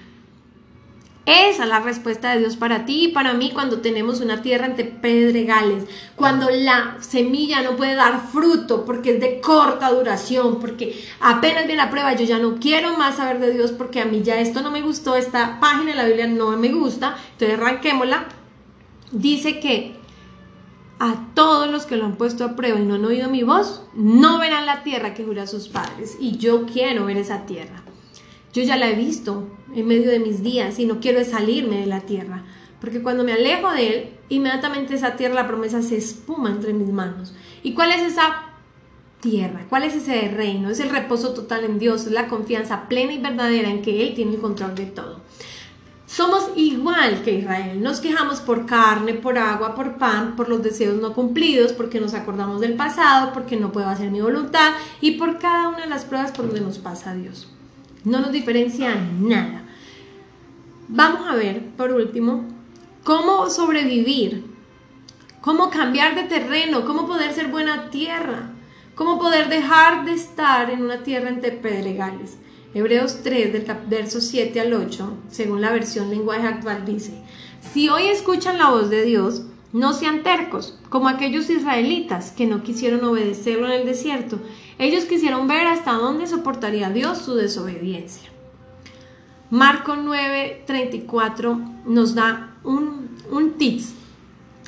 Esa 1.26 1.64
es 1.64 1.70
la 1.70 1.80
respuesta 1.80 2.34
de 2.34 2.40
Dios 2.40 2.58
para 2.58 2.86
ti 2.86 3.06
y 3.06 3.08
para 3.10 3.34
mí 3.34 3.52
cuando 3.54 3.80
tenemos 3.80 4.20
una 4.20 4.42
tierra 4.42 4.66
entre 4.66 4.84
pedregales, 4.84 5.86
cuando 6.18 6.50
la 6.50 6.98
semilla 7.00 7.62
no 7.62 7.78
puede 7.78 7.96
dar 7.96 8.28
fruto 8.28 8.84
porque 8.84 9.12
es 9.12 9.22
de 9.22 9.40
corta 9.40 9.90
duración, 9.92 10.60
porque 10.60 11.02
apenas 11.22 11.66
viene 11.66 11.82
la 11.82 11.90
prueba, 11.90 12.14
yo 12.14 12.26
ya 12.26 12.40
no 12.40 12.56
quiero 12.56 12.98
más 12.98 13.16
saber 13.16 13.40
de 13.40 13.54
Dios 13.54 13.72
porque 13.72 14.02
a 14.02 14.06
mí 14.06 14.22
ya 14.22 14.42
esto 14.42 14.62
no 14.62 14.70
me 14.70 14.82
gustó, 14.82 15.16
esta 15.16 15.62
página 15.62 15.92
de 15.92 15.96
la 15.96 16.06
Biblia 16.06 16.28
no 16.28 16.58
me 16.58 16.74
gusta, 16.74 17.16
entonces 17.32 17.58
arranquémosla. 17.58 18.26
Dice 19.14 19.62
que 19.62 19.96
a 21.00 21.28
todos 21.34 21.70
los 21.72 21.86
que 21.86 21.96
lo 21.96 22.06
han 22.06 22.18
puesto 22.18 22.44
a 22.44 22.56
prueba 22.58 22.80
y 22.80 22.84
no 22.84 22.96
han 22.96 23.06
oído 23.06 23.30
mi 23.30 23.44
voz, 23.44 23.84
no 23.94 24.40
verán 24.40 24.66
la 24.66 24.84
tierra 24.84 25.14
que 25.14 25.24
jura 25.24 25.48
sus 25.48 25.70
padres 25.70 26.18
y 26.20 26.38
yo 26.38 26.66
quiero 26.66 27.06
ver 27.06 27.16
esa 27.16 27.46
tierra. 27.46 27.84
Yo 28.54 28.62
ya 28.62 28.78
la 28.78 28.90
he 28.90 28.96
visto 28.96 29.48
en 29.76 29.88
medio 29.88 30.12
de 30.12 30.20
mis 30.20 30.44
días 30.44 30.78
y 30.78 30.86
no 30.86 31.00
quiero 31.00 31.24
salirme 31.24 31.80
de 31.80 31.88
la 31.88 32.02
tierra. 32.02 32.44
Porque 32.80 33.02
cuando 33.02 33.24
me 33.24 33.34
alejo 33.34 33.72
de 33.72 33.88
Él, 33.88 34.10
inmediatamente 34.30 34.94
esa 34.94 35.16
tierra, 35.16 35.36
la 35.36 35.48
promesa 35.48 35.82
se 35.82 35.98
espuma 35.98 36.52
entre 36.52 36.74
mis 36.74 36.90
manos. 36.90 37.34
¿Y 37.64 37.74
cuál 37.74 37.92
es 37.92 38.02
esa 38.02 38.44
tierra? 39.22 39.66
¿Cuál 39.70 39.84
es 39.84 39.96
ese 39.96 40.28
reino? 40.28 40.70
Es 40.70 40.80
el 40.82 40.90
reposo 40.90 41.34
total 41.34 41.64
en 41.64 41.80
Dios, 41.80 42.06
es 42.06 42.12
la 42.12 42.28
confianza 42.28 42.88
plena 42.88 43.14
y 43.14 43.22
verdadera 43.22 43.70
en 43.70 43.82
que 43.82 44.04
Él 44.04 44.14
tiene 44.14 44.36
el 44.36 44.42
control 44.42 44.76
de 44.76 44.86
todo. 44.86 45.22
Somos 46.06 46.52
igual 46.56 47.24
que 47.24 47.40
Israel, 47.40 47.82
nos 47.82 48.00
quejamos 48.00 48.40
por 48.40 48.68
carne, 48.68 49.16
por 49.16 49.40
agua, 49.40 49.74
por 49.74 49.98
pan, 49.98 50.36
por 50.36 50.48
los 50.48 50.62
deseos 50.62 51.02
no 51.02 51.14
cumplidos, 51.14 51.74
porque 51.74 52.00
nos 52.00 52.14
acordamos 52.14 52.62
del 52.62 52.76
pasado, 52.76 53.34
porque 53.34 53.58
no 53.58 53.72
puedo 53.72 53.88
hacer 53.88 54.12
mi 54.12 54.22
voluntad 54.22 54.74
y 55.02 55.12
por 55.12 55.40
cada 55.40 55.70
una 55.70 55.80
de 55.80 55.90
las 55.90 56.06
pruebas 56.06 56.32
por 56.32 56.46
donde 56.46 56.62
nos 56.62 56.78
pasa 56.78 57.16
Dios. 57.16 57.53
No 58.04 58.20
nos 58.20 58.32
diferencia 58.32 58.96
nada. 59.20 59.64
Vamos 60.88 61.28
a 61.28 61.36
ver, 61.36 61.66
por 61.78 61.92
último, 61.92 62.46
cómo 63.04 63.50
sobrevivir, 63.50 64.46
cómo 65.42 65.70
cambiar 65.70 66.16
de 66.16 66.24
terreno, 66.24 66.86
cómo 66.86 67.08
poder 67.08 67.34
ser 67.34 67.48
buena 67.48 67.90
tierra, 67.90 68.52
cómo 68.96 69.20
poder 69.20 69.50
dejar 69.50 70.06
de 70.06 70.14
estar 70.14 70.70
en 70.70 70.84
una 70.84 71.04
tierra 71.04 71.30
entre 71.30 71.52
pedregales. 71.52 72.38
Hebreos 72.74 73.20
3, 73.24 73.54
del 73.54 73.66
verso 73.88 74.20
7 74.20 74.60
al 74.60 74.74
8, 74.74 75.18
según 75.30 75.62
la 75.62 75.72
versión 75.72 76.10
lenguaje 76.10 76.48
actual, 76.48 76.86
dice, 76.86 77.14
si 77.74 77.90
hoy 77.90 78.08
escuchan 78.08 78.58
la 78.58 78.70
voz 78.70 78.90
de 78.90 79.04
Dios, 79.04 79.44
no 79.74 79.94
sean 79.94 80.24
tercos, 80.24 80.78
como 80.90 81.08
aquellos 81.08 81.50
israelitas 81.50 82.32
que 82.32 82.46
no 82.46 82.64
quisieron 82.64 83.04
obedecerlo 83.04 83.68
en 83.68 83.82
el 83.82 83.86
desierto. 83.86 84.40
Ellos 84.80 85.06
quisieron 85.06 85.48
ver 85.48 85.68
hasta 85.68 85.94
dónde 85.94 86.28
soportaría 86.28 86.90
Dios 86.90 87.20
su 87.20 87.36
desobediencia. 87.36 88.30
Marco 89.50 89.96
9:34 89.96 91.86
nos 91.86 92.16
da 92.16 92.56
un, 92.64 93.10
un 93.30 93.54
tips 93.54 93.94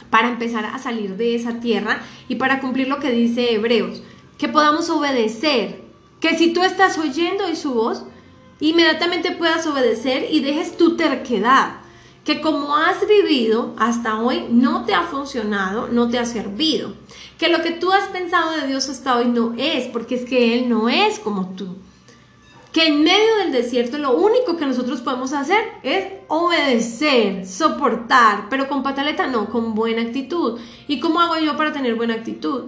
para 0.10 0.30
empezar 0.30 0.66
a 0.66 0.78
salir 0.78 1.18
de 1.18 1.36
esa 1.36 1.60
tierra 1.60 2.02
y 2.28 2.36
para 2.36 2.62
cumplir 2.62 2.88
lo 2.88 3.00
que 3.00 3.12
dice 3.12 3.54
Hebreos, 3.54 4.04
que 4.38 4.48
podamos 4.48 4.90
obedecer, 4.90 5.82
que 6.20 6.38
si 6.38 6.54
tú 6.54 6.64
estás 6.64 6.98
oyendo 6.98 7.46
hoy 7.46 7.56
su 7.56 7.74
voz, 7.74 8.04
inmediatamente 8.60 9.32
puedas 9.32 9.66
obedecer 9.68 10.28
y 10.32 10.42
dejes 10.42 10.78
tu 10.78 10.96
terquedad, 10.96 11.78
que 12.24 12.42
como 12.42 12.76
has 12.76 13.08
vivido 13.08 13.74
hasta 13.78 14.20
hoy 14.20 14.46
no 14.50 14.86
te 14.86 14.94
ha 14.94 15.04
funcionado, 15.04 15.88
no 15.88 16.10
te 16.10 16.20
ha 16.20 16.26
servido, 16.26 16.94
que 17.38 17.50
lo 17.50 17.62
que 17.62 17.72
tú 17.72 17.92
has 17.92 18.08
pensado 18.10 18.52
de 18.52 18.68
Dios 18.68 18.90
hasta 18.90 19.18
hoy 19.18 19.26
no 19.26 19.54
es, 19.58 19.88
porque 19.88 20.16
es 20.16 20.26
que 20.26 20.58
Él 20.58 20.70
no 20.70 20.90
es 20.90 21.20
como 21.20 21.50
tú 21.56 21.76
que 22.76 22.88
en 22.88 23.04
medio 23.04 23.38
del 23.38 23.54
desierto 23.54 23.98
lo 23.98 24.18
único 24.18 24.58
que 24.58 24.66
nosotros 24.66 25.00
podemos 25.00 25.32
hacer 25.32 25.64
es 25.82 26.08
obedecer, 26.28 27.48
soportar, 27.48 28.50
pero 28.50 28.68
con 28.68 28.84
pataleta 28.84 29.28
no, 29.28 29.50
con 29.50 29.76
buena 29.76 30.02
actitud. 30.02 30.60
¿Y 30.86 31.00
cómo 31.00 31.22
hago 31.22 31.38
yo 31.38 31.56
para 31.56 31.72
tener 31.72 31.96
buena 31.96 32.16
actitud? 32.16 32.66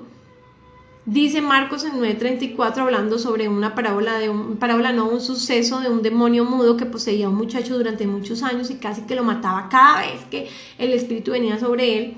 Dice 1.06 1.42
Marcos 1.42 1.84
en 1.84 2.00
9:34 2.00 2.78
hablando 2.78 3.20
sobre 3.20 3.50
una 3.50 3.76
parábola 3.76 4.18
de 4.18 4.30
un 4.30 4.56
parábola 4.56 4.94
no 4.94 5.10
un 5.10 5.20
suceso 5.20 5.82
de 5.82 5.90
un 5.90 6.02
demonio 6.02 6.46
mudo 6.46 6.78
que 6.78 6.86
poseía 6.86 7.26
a 7.26 7.30
un 7.30 7.36
muchacho 7.36 7.78
durante 7.78 8.08
muchos 8.08 8.44
años 8.44 8.72
y 8.72 8.76
casi 8.76 9.02
que 9.02 9.16
lo 9.16 9.26
mataba 9.26 9.68
cada 9.68 10.00
vez 10.04 10.24
que 10.32 10.48
el 10.78 10.94
espíritu 10.94 11.32
venía 11.32 11.60
sobre 11.60 11.98
él 11.98 12.18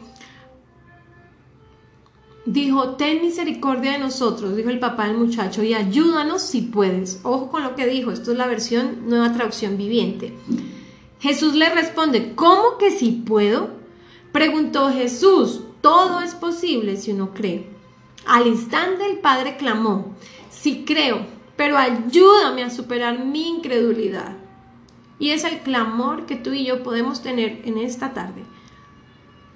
dijo, 2.53 2.95
ten 2.95 3.21
misericordia 3.21 3.93
de 3.93 3.99
nosotros, 3.99 4.55
dijo 4.55 4.69
el 4.69 4.79
papá 4.79 5.07
del 5.07 5.17
muchacho, 5.17 5.61
y 5.63 5.73
ayúdanos 5.73 6.41
si 6.41 6.61
puedes. 6.61 7.19
Ojo 7.23 7.49
con 7.49 7.63
lo 7.63 7.75
que 7.75 7.85
dijo, 7.85 8.11
esto 8.11 8.31
es 8.31 8.37
la 8.37 8.47
versión 8.47 9.07
nueva 9.07 9.33
traducción 9.33 9.77
viviente. 9.77 10.33
Jesús 11.19 11.53
le 11.55 11.69
responde, 11.69 12.33
¿cómo 12.33 12.77
que 12.79 12.91
si 12.91 13.11
puedo? 13.11 13.69
Preguntó 14.31 14.91
Jesús, 14.91 15.61
todo 15.81 16.21
es 16.21 16.33
posible 16.33 16.97
si 16.97 17.11
uno 17.11 17.33
cree. 17.33 17.67
Al 18.25 18.47
instante 18.47 19.05
el 19.05 19.19
padre 19.19 19.57
clamó, 19.57 20.15
sí 20.49 20.83
creo, 20.87 21.25
pero 21.55 21.77
ayúdame 21.77 22.63
a 22.63 22.69
superar 22.69 23.25
mi 23.25 23.47
incredulidad. 23.47 24.37
Y 25.19 25.31
es 25.31 25.43
el 25.43 25.59
clamor 25.59 26.25
que 26.25 26.35
tú 26.35 26.53
y 26.53 26.65
yo 26.65 26.81
podemos 26.81 27.21
tener 27.21 27.61
en 27.65 27.77
esta 27.77 28.13
tarde 28.13 28.43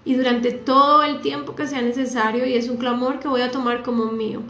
y 0.05 0.15
durante 0.15 0.51
todo 0.51 1.03
el 1.03 1.21
tiempo 1.21 1.55
que 1.55 1.67
sea 1.67 1.81
necesario 1.81 2.45
y 2.45 2.53
es 2.53 2.69
un 2.69 2.77
clamor 2.77 3.19
que 3.19 3.27
voy 3.27 3.41
a 3.41 3.51
tomar 3.51 3.83
como 3.83 4.11
mío. 4.11 4.41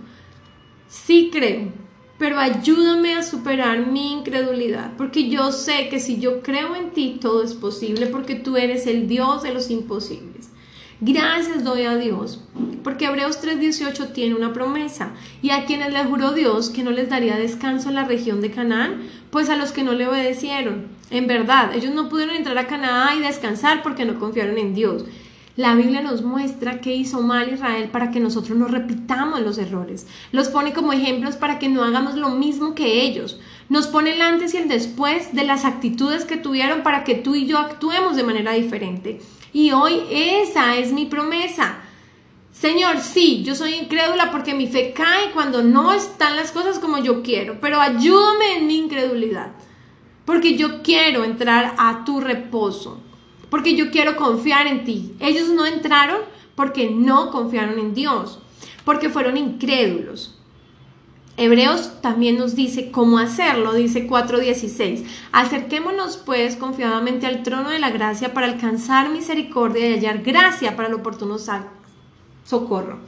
Sí 0.87 1.29
creo, 1.31 1.71
pero 2.17 2.39
ayúdame 2.39 3.15
a 3.15 3.23
superar 3.23 3.87
mi 3.87 4.13
incredulidad, 4.13 4.93
porque 4.97 5.29
yo 5.29 5.51
sé 5.51 5.89
que 5.89 5.99
si 5.99 6.19
yo 6.19 6.41
creo 6.41 6.75
en 6.75 6.91
ti 6.91 7.17
todo 7.19 7.43
es 7.43 7.53
posible, 7.53 8.07
porque 8.07 8.35
tú 8.35 8.57
eres 8.57 8.87
el 8.87 9.07
Dios 9.07 9.43
de 9.43 9.53
los 9.53 9.69
imposibles. 9.69 10.49
Gracias 11.01 11.65
doy 11.65 11.83
a 11.83 11.97
Dios, 11.97 12.39
porque 12.81 13.05
Hebreos 13.05 13.41
3:18 13.41 14.13
tiene 14.13 14.35
una 14.35 14.53
promesa, 14.53 15.11
y 15.41 15.49
a 15.49 15.65
quienes 15.65 15.91
le 15.91 16.05
juró 16.05 16.31
Dios 16.31 16.69
que 16.69 16.83
no 16.83 16.91
les 16.91 17.09
daría 17.09 17.35
descanso 17.35 17.89
en 17.89 17.95
la 17.95 18.05
región 18.05 18.39
de 18.39 18.51
Canaán, 18.51 19.01
pues 19.29 19.49
a 19.49 19.57
los 19.57 19.73
que 19.73 19.83
no 19.83 19.91
le 19.91 20.07
obedecieron. 20.07 20.87
En 21.09 21.27
verdad, 21.27 21.75
ellos 21.75 21.93
no 21.93 22.07
pudieron 22.07 22.35
entrar 22.35 22.57
a 22.57 22.67
Canaán 22.67 23.17
y 23.17 23.21
descansar 23.21 23.83
porque 23.83 24.05
no 24.05 24.17
confiaron 24.17 24.57
en 24.57 24.73
Dios. 24.73 25.03
La 25.55 25.75
Biblia 25.75 26.01
nos 26.01 26.23
muestra 26.23 26.81
qué 26.81 26.95
hizo 26.95 27.21
mal 27.21 27.53
Israel 27.53 27.89
para 27.89 28.09
que 28.09 28.19
nosotros 28.19 28.57
no 28.57 28.65
repitamos 28.65 29.39
los 29.41 29.59
errores. 29.59 30.07
Los 30.31 30.47
pone 30.47 30.73
como 30.73 30.93
ejemplos 30.93 31.35
para 31.35 31.59
que 31.59 31.69
no 31.69 31.83
hagamos 31.83 32.15
lo 32.15 32.29
mismo 32.29 32.73
que 32.73 33.03
ellos. 33.03 33.39
Nos 33.69 33.85
pone 33.85 34.15
el 34.15 34.21
antes 34.23 34.55
y 34.55 34.57
el 34.57 34.67
después 34.67 35.35
de 35.35 35.43
las 35.43 35.63
actitudes 35.63 36.25
que 36.25 36.37
tuvieron 36.37 36.81
para 36.81 37.03
que 37.03 37.13
tú 37.13 37.35
y 37.35 37.45
yo 37.45 37.59
actuemos 37.59 38.15
de 38.15 38.23
manera 38.23 38.53
diferente. 38.53 39.21
Y 39.53 39.73
hoy 39.73 40.01
esa 40.09 40.75
es 40.77 40.91
mi 40.91 41.05
promesa. 41.05 41.77
Señor, 42.51 42.99
sí, 42.99 43.43
yo 43.43 43.53
soy 43.53 43.75
incrédula 43.75 44.31
porque 44.31 44.55
mi 44.55 44.65
fe 44.65 44.91
cae 44.95 45.29
cuando 45.35 45.61
no 45.61 45.93
están 45.93 46.35
las 46.35 46.51
cosas 46.51 46.79
como 46.79 46.97
yo 46.97 47.21
quiero, 47.21 47.59
pero 47.61 47.79
ayúdame 47.79 48.57
en 48.57 48.65
mi 48.67 48.77
incredulidad, 48.77 49.51
porque 50.25 50.55
yo 50.55 50.81
quiero 50.81 51.23
entrar 51.23 51.75
a 51.77 52.03
tu 52.05 52.21
reposo 52.21 53.01
porque 53.53 53.75
yo 53.75 53.91
quiero 53.91 54.15
confiar 54.15 54.65
en 54.65 54.83
ti. 54.83 55.13
Ellos 55.19 55.49
no 55.49 55.67
entraron 55.67 56.21
porque 56.55 56.89
no 56.89 57.29
confiaron 57.29 57.77
en 57.77 57.93
Dios, 57.93 58.39
porque 58.83 59.09
fueron 59.09 59.37
incrédulos. 59.37 60.39
Hebreos 61.37 62.01
también 62.01 62.39
nos 62.39 62.55
dice 62.55 62.89
cómo 62.89 63.19
hacerlo, 63.19 63.73
dice 63.73 64.09
4.16. 64.09 65.05
Acerquémonos 65.31 66.17
pues 66.17 66.55
confiadamente 66.55 67.27
al 67.27 67.43
trono 67.43 67.69
de 67.69 67.77
la 67.77 67.91
gracia 67.91 68.33
para 68.33 68.47
alcanzar 68.47 69.11
misericordia 69.11 69.87
y 69.87 69.93
hallar 69.93 70.23
gracia 70.23 70.75
para 70.75 70.87
el 70.87 70.95
oportuno 70.95 71.37
socorro. 72.43 73.01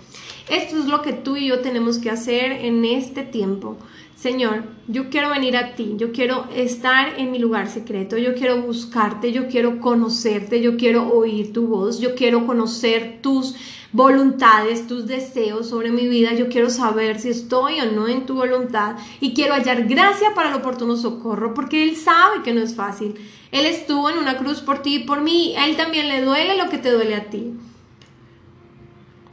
Esto 0.47 0.77
es 0.77 0.85
lo 0.85 1.01
que 1.01 1.13
tú 1.13 1.37
y 1.37 1.47
yo 1.47 1.61
tenemos 1.61 1.97
que 1.97 2.11
hacer 2.11 2.51
en 2.51 2.85
este 2.85 3.23
tiempo. 3.23 3.77
Señor, 4.15 4.63
yo 4.87 5.09
quiero 5.09 5.29
venir 5.29 5.57
a 5.57 5.75
ti, 5.75 5.95
yo 5.97 6.13
quiero 6.13 6.47
estar 6.55 7.19
en 7.19 7.31
mi 7.31 7.37
lugar 7.37 7.69
secreto, 7.69 8.17
yo 8.17 8.33
quiero 8.33 8.61
buscarte, 8.61 9.33
yo 9.33 9.49
quiero 9.49 9.81
conocerte, 9.81 10.61
yo 10.61 10.77
quiero 10.77 11.09
oír 11.09 11.51
tu 11.51 11.67
voz, 11.67 11.99
yo 11.99 12.15
quiero 12.15 12.47
conocer 12.47 13.19
tus 13.21 13.55
voluntades, 13.91 14.87
tus 14.87 15.05
deseos 15.05 15.67
sobre 15.67 15.91
mi 15.91 16.07
vida, 16.07 16.33
yo 16.33 16.47
quiero 16.47 16.69
saber 16.69 17.19
si 17.19 17.29
estoy 17.29 17.81
o 17.81 17.91
no 17.91 18.07
en 18.07 18.25
tu 18.25 18.35
voluntad 18.35 18.95
y 19.19 19.33
quiero 19.33 19.53
hallar 19.53 19.85
gracia 19.85 20.33
para 20.33 20.49
el 20.49 20.55
oportuno 20.55 20.95
socorro, 20.95 21.53
porque 21.53 21.83
Él 21.83 21.97
sabe 21.97 22.41
que 22.41 22.53
no 22.53 22.61
es 22.61 22.73
fácil. 22.73 23.15
Él 23.51 23.65
estuvo 23.65 24.09
en 24.09 24.17
una 24.17 24.37
cruz 24.37 24.61
por 24.61 24.81
ti 24.81 24.95
y 24.95 25.03
por 25.03 25.21
mí, 25.21 25.55
a 25.57 25.67
Él 25.67 25.75
también 25.75 26.07
le 26.07 26.21
duele 26.21 26.55
lo 26.55 26.69
que 26.69 26.77
te 26.77 26.91
duele 26.91 27.15
a 27.15 27.29
ti. 27.29 27.53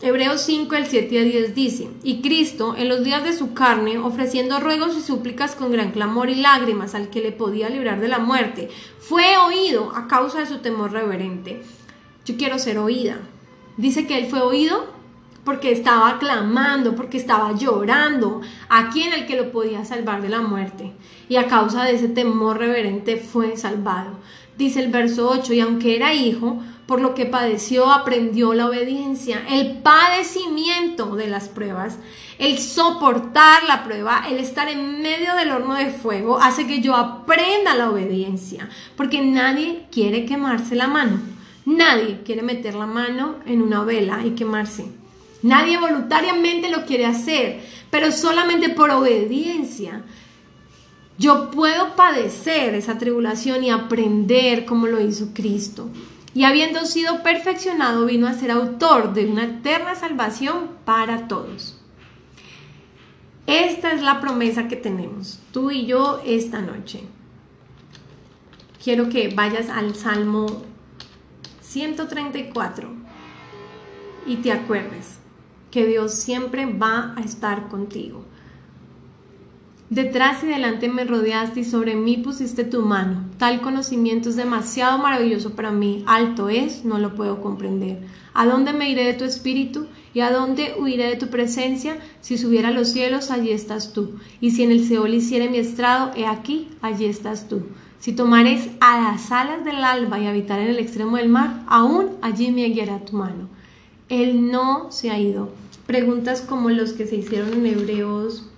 Hebreos 0.04 0.40
5, 0.40 0.74
el 0.74 0.86
7 0.88 1.20
a 1.20 1.22
10 1.22 1.54
dice, 1.54 1.88
y 2.02 2.22
Cristo, 2.22 2.74
en 2.76 2.88
los 2.88 3.04
días 3.04 3.22
de 3.22 3.32
su 3.32 3.54
carne, 3.54 3.98
ofreciendo 3.98 4.58
ruegos 4.58 4.96
y 4.96 5.00
súplicas 5.00 5.54
con 5.54 5.70
gran 5.70 5.92
clamor 5.92 6.28
y 6.28 6.34
lágrimas 6.34 6.96
al 6.96 7.08
que 7.08 7.20
le 7.20 7.30
podía 7.30 7.68
librar 7.68 8.00
de 8.00 8.08
la 8.08 8.18
muerte, 8.18 8.68
fue 8.98 9.36
oído 9.36 9.92
a 9.94 10.08
causa 10.08 10.40
de 10.40 10.46
su 10.46 10.58
temor 10.58 10.90
reverente. 10.90 11.62
Yo 12.24 12.36
quiero 12.36 12.58
ser 12.58 12.78
oída. 12.78 13.18
Dice 13.76 14.04
que 14.08 14.18
él 14.18 14.26
fue 14.26 14.40
oído 14.40 14.92
porque 15.44 15.70
estaba 15.70 16.18
clamando, 16.18 16.96
porque 16.96 17.16
estaba 17.16 17.56
llorando 17.56 18.40
a 18.68 18.90
quien 18.90 19.12
el 19.12 19.26
que 19.26 19.36
lo 19.36 19.52
podía 19.52 19.84
salvar 19.84 20.20
de 20.20 20.30
la 20.30 20.40
muerte. 20.40 20.90
Y 21.28 21.36
a 21.36 21.46
causa 21.46 21.84
de 21.84 21.94
ese 21.94 22.08
temor 22.08 22.58
reverente 22.58 23.18
fue 23.18 23.56
salvado. 23.56 24.18
Dice 24.58 24.80
el 24.80 24.90
verso 24.90 25.28
8, 25.28 25.52
y 25.52 25.60
aunque 25.60 25.96
era 25.96 26.14
hijo, 26.14 26.62
por 26.86 27.00
lo 27.00 27.14
que 27.14 27.26
padeció, 27.26 27.90
aprendió 27.90 28.54
la 28.54 28.66
obediencia, 28.66 29.42
el 29.48 29.78
padecimiento 29.78 31.16
de 31.16 31.28
las 31.28 31.48
pruebas, 31.48 31.98
el 32.38 32.58
soportar 32.58 33.64
la 33.64 33.84
prueba, 33.84 34.24
el 34.28 34.38
estar 34.38 34.68
en 34.68 35.00
medio 35.00 35.34
del 35.36 35.52
horno 35.52 35.74
de 35.74 35.90
fuego, 35.90 36.38
hace 36.38 36.66
que 36.66 36.80
yo 36.80 36.96
aprenda 36.96 37.74
la 37.74 37.90
obediencia, 37.90 38.68
porque 38.96 39.22
nadie 39.22 39.86
quiere 39.90 40.26
quemarse 40.26 40.74
la 40.74 40.88
mano, 40.88 41.20
nadie 41.64 42.20
quiere 42.24 42.42
meter 42.42 42.74
la 42.74 42.86
mano 42.86 43.36
en 43.46 43.62
una 43.62 43.84
vela 43.84 44.26
y 44.26 44.30
quemarse. 44.30 44.86
Nadie 45.42 45.78
voluntariamente 45.78 46.70
lo 46.70 46.84
quiere 46.84 47.06
hacer, 47.06 47.60
pero 47.90 48.12
solamente 48.12 48.68
por 48.68 48.90
obediencia 48.90 50.02
yo 51.18 51.50
puedo 51.50 51.94
padecer 51.94 52.74
esa 52.74 52.98
tribulación 52.98 53.64
y 53.64 53.70
aprender 53.70 54.64
como 54.64 54.86
lo 54.86 55.00
hizo 55.00 55.28
Cristo. 55.34 55.88
Y 56.34 56.44
habiendo 56.44 56.86
sido 56.86 57.22
perfeccionado, 57.22 58.06
vino 58.06 58.26
a 58.26 58.32
ser 58.32 58.50
autor 58.50 59.12
de 59.12 59.26
una 59.26 59.44
eterna 59.44 59.94
salvación 59.94 60.70
para 60.84 61.28
todos. 61.28 61.78
Esta 63.46 63.92
es 63.92 64.02
la 64.02 64.20
promesa 64.20 64.68
que 64.68 64.76
tenemos, 64.76 65.40
tú 65.52 65.70
y 65.70 65.84
yo, 65.84 66.22
esta 66.24 66.62
noche. 66.62 67.02
Quiero 68.82 69.08
que 69.08 69.28
vayas 69.28 69.68
al 69.68 69.94
Salmo 69.94 70.62
134 71.60 72.88
y 74.26 74.36
te 74.36 74.52
acuerdes 74.52 75.18
que 75.70 75.86
Dios 75.86 76.14
siempre 76.14 76.66
va 76.66 77.14
a 77.16 77.20
estar 77.20 77.68
contigo. 77.68 78.24
Detrás 79.92 80.42
y 80.42 80.46
delante 80.46 80.88
me 80.88 81.04
rodeaste 81.04 81.60
y 81.60 81.64
sobre 81.64 81.96
mí 81.96 82.16
pusiste 82.16 82.64
tu 82.64 82.80
mano. 82.80 83.26
Tal 83.36 83.60
conocimiento 83.60 84.30
es 84.30 84.36
demasiado 84.36 84.96
maravilloso 84.96 85.50
para 85.50 85.70
mí. 85.70 86.02
Alto 86.06 86.48
es, 86.48 86.86
no 86.86 86.96
lo 86.96 87.14
puedo 87.14 87.42
comprender. 87.42 87.98
¿A 88.32 88.46
dónde 88.46 88.72
me 88.72 88.88
iré 88.88 89.04
de 89.04 89.12
tu 89.12 89.24
espíritu? 89.24 89.88
¿Y 90.14 90.20
a 90.20 90.32
dónde 90.32 90.76
huiré 90.78 91.08
de 91.08 91.16
tu 91.16 91.26
presencia? 91.26 91.98
Si 92.22 92.38
subiera 92.38 92.68
a 92.68 92.72
los 92.72 92.88
cielos, 92.88 93.30
allí 93.30 93.50
estás 93.50 93.92
tú. 93.92 94.12
Y 94.40 94.52
si 94.52 94.62
en 94.62 94.70
el 94.70 94.88
Seol 94.88 95.12
hiciere 95.12 95.50
mi 95.50 95.58
estrado, 95.58 96.12
he 96.16 96.24
aquí, 96.24 96.70
allí 96.80 97.04
estás 97.04 97.46
tú. 97.46 97.64
Si 97.98 98.14
tomares 98.14 98.70
a 98.80 98.98
las 98.98 99.30
alas 99.30 99.62
del 99.62 99.84
alba 99.84 100.18
y 100.18 100.26
habitar 100.26 100.58
en 100.58 100.68
el 100.68 100.78
extremo 100.78 101.18
del 101.18 101.28
mar, 101.28 101.64
aún 101.66 102.12
allí 102.22 102.50
me 102.50 102.64
guiará 102.64 103.00
tu 103.00 103.14
mano. 103.18 103.50
Él 104.08 104.50
no 104.50 104.90
se 104.90 105.10
ha 105.10 105.18
ido. 105.18 105.50
Preguntas 105.86 106.40
como 106.40 106.70
los 106.70 106.94
que 106.94 107.06
se 107.06 107.16
hicieron 107.16 107.52
en 107.52 107.66
Hebreos 107.66 108.48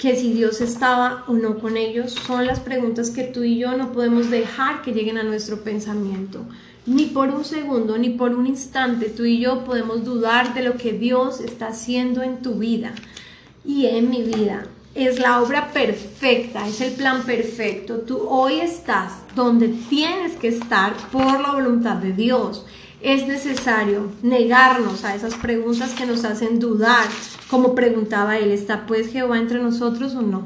que 0.00 0.16
si 0.16 0.32
Dios 0.32 0.62
estaba 0.62 1.24
o 1.28 1.34
no 1.34 1.58
con 1.58 1.76
ellos, 1.76 2.12
son 2.26 2.46
las 2.46 2.58
preguntas 2.58 3.10
que 3.10 3.24
tú 3.24 3.44
y 3.44 3.58
yo 3.58 3.76
no 3.76 3.92
podemos 3.92 4.30
dejar 4.30 4.80
que 4.80 4.92
lleguen 4.92 5.18
a 5.18 5.22
nuestro 5.22 5.60
pensamiento. 5.62 6.46
Ni 6.86 7.04
por 7.04 7.28
un 7.28 7.44
segundo, 7.44 7.98
ni 7.98 8.08
por 8.08 8.34
un 8.34 8.46
instante 8.46 9.10
tú 9.10 9.26
y 9.26 9.40
yo 9.40 9.62
podemos 9.66 10.02
dudar 10.02 10.54
de 10.54 10.62
lo 10.62 10.78
que 10.78 10.92
Dios 10.92 11.40
está 11.40 11.68
haciendo 11.68 12.22
en 12.22 12.40
tu 12.40 12.54
vida 12.54 12.94
y 13.62 13.86
en 13.86 14.08
mi 14.08 14.22
vida. 14.22 14.66
Es 14.94 15.18
la 15.18 15.42
obra 15.42 15.70
perfecta, 15.70 16.66
es 16.66 16.80
el 16.80 16.94
plan 16.94 17.22
perfecto. 17.24 17.98
Tú 17.98 18.26
hoy 18.26 18.60
estás 18.60 19.12
donde 19.36 19.68
tienes 19.68 20.32
que 20.32 20.48
estar 20.48 20.94
por 21.12 21.40
la 21.40 21.52
voluntad 21.52 21.96
de 21.96 22.14
Dios 22.14 22.64
es 23.02 23.26
necesario 23.26 24.10
negarnos 24.22 25.04
a 25.04 25.14
esas 25.14 25.34
preguntas 25.34 25.94
que 25.94 26.06
nos 26.06 26.24
hacen 26.24 26.58
dudar, 26.58 27.06
como 27.48 27.74
preguntaba 27.74 28.38
él, 28.38 28.50
¿está 28.50 28.86
pues 28.86 29.10
Jehová 29.10 29.38
entre 29.38 29.62
nosotros 29.62 30.14
o 30.14 30.22
no? 30.22 30.42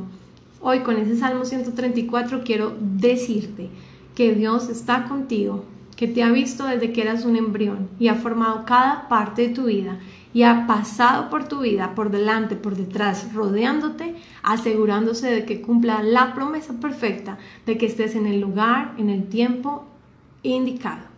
Hoy 0.61 0.81
con 0.81 0.97
ese 0.97 1.17
Salmo 1.17 1.45
134 1.45 2.43
quiero 2.45 2.77
decirte 2.81 3.71
que 4.15 4.35
Dios 4.35 4.69
está 4.69 5.05
contigo, 5.05 5.65
que 5.97 6.07
te 6.07 6.23
ha 6.23 6.31
visto 6.31 6.67
desde 6.67 6.93
que 6.93 7.03
eras 7.03 7.25
un 7.25 7.37
embrión 7.37 7.89
y 7.99 8.09
ha 8.09 8.15
formado 8.15 8.65
cada 8.65 9.09
parte 9.09 9.49
de 9.49 9.55
tu 9.55 9.65
vida 9.65 9.99
y 10.33 10.43
ha 10.43 10.67
pasado 10.67 11.31
por 11.31 11.49
tu 11.49 11.61
vida, 11.61 11.95
por 11.95 12.11
delante, 12.11 12.57
por 12.57 12.77
detrás, 12.77 13.33
rodeándote, 13.35 14.15
asegurándose 14.43 15.31
de 15.31 15.45
que 15.45 15.61
cumpla 15.61 16.03
la 16.03 16.35
promesa 16.35 16.75
perfecta 16.75 17.39
de 17.67 17.79
que 17.79 17.87
estés 17.87 18.15
en 18.15 18.27
el 18.27 18.41
lugar, 18.41 18.95
en 18.97 19.11
el 19.11 19.25
tiempo 19.29 19.85
indicado. 20.43 21.14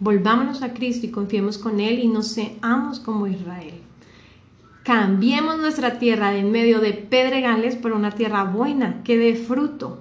Volvámonos 0.00 0.62
a 0.62 0.72
Cristo 0.72 1.06
y 1.06 1.10
confiemos 1.10 1.58
con 1.58 1.78
Él 1.78 1.98
y 1.98 2.08
no 2.08 2.22
seamos 2.22 3.00
como 3.00 3.26
Israel. 3.26 3.74
Cambiemos 4.82 5.58
nuestra 5.58 5.98
tierra 5.98 6.30
de 6.30 6.38
en 6.38 6.50
medio 6.50 6.80
de 6.80 6.94
pedregales 6.94 7.76
por 7.76 7.92
una 7.92 8.10
tierra 8.12 8.44
buena, 8.44 9.02
que 9.04 9.18
dé 9.18 9.36
fruto, 9.36 10.00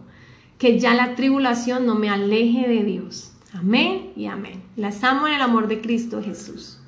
que 0.58 0.80
ya 0.80 0.94
la 0.94 1.16
tribulación 1.16 1.86
no 1.86 1.96
me 1.96 2.10
aleje 2.10 2.68
de 2.68 2.84
Dios. 2.84 3.34
Amén 3.54 4.12
y 4.16 4.28
amén. 4.28 4.64
Las 4.78 5.04
amo 5.04 5.28
en 5.28 5.34
el 5.34 5.42
amor 5.42 5.68
de 5.68 5.82
Cristo 5.82 6.24
Jesús. 6.24 6.79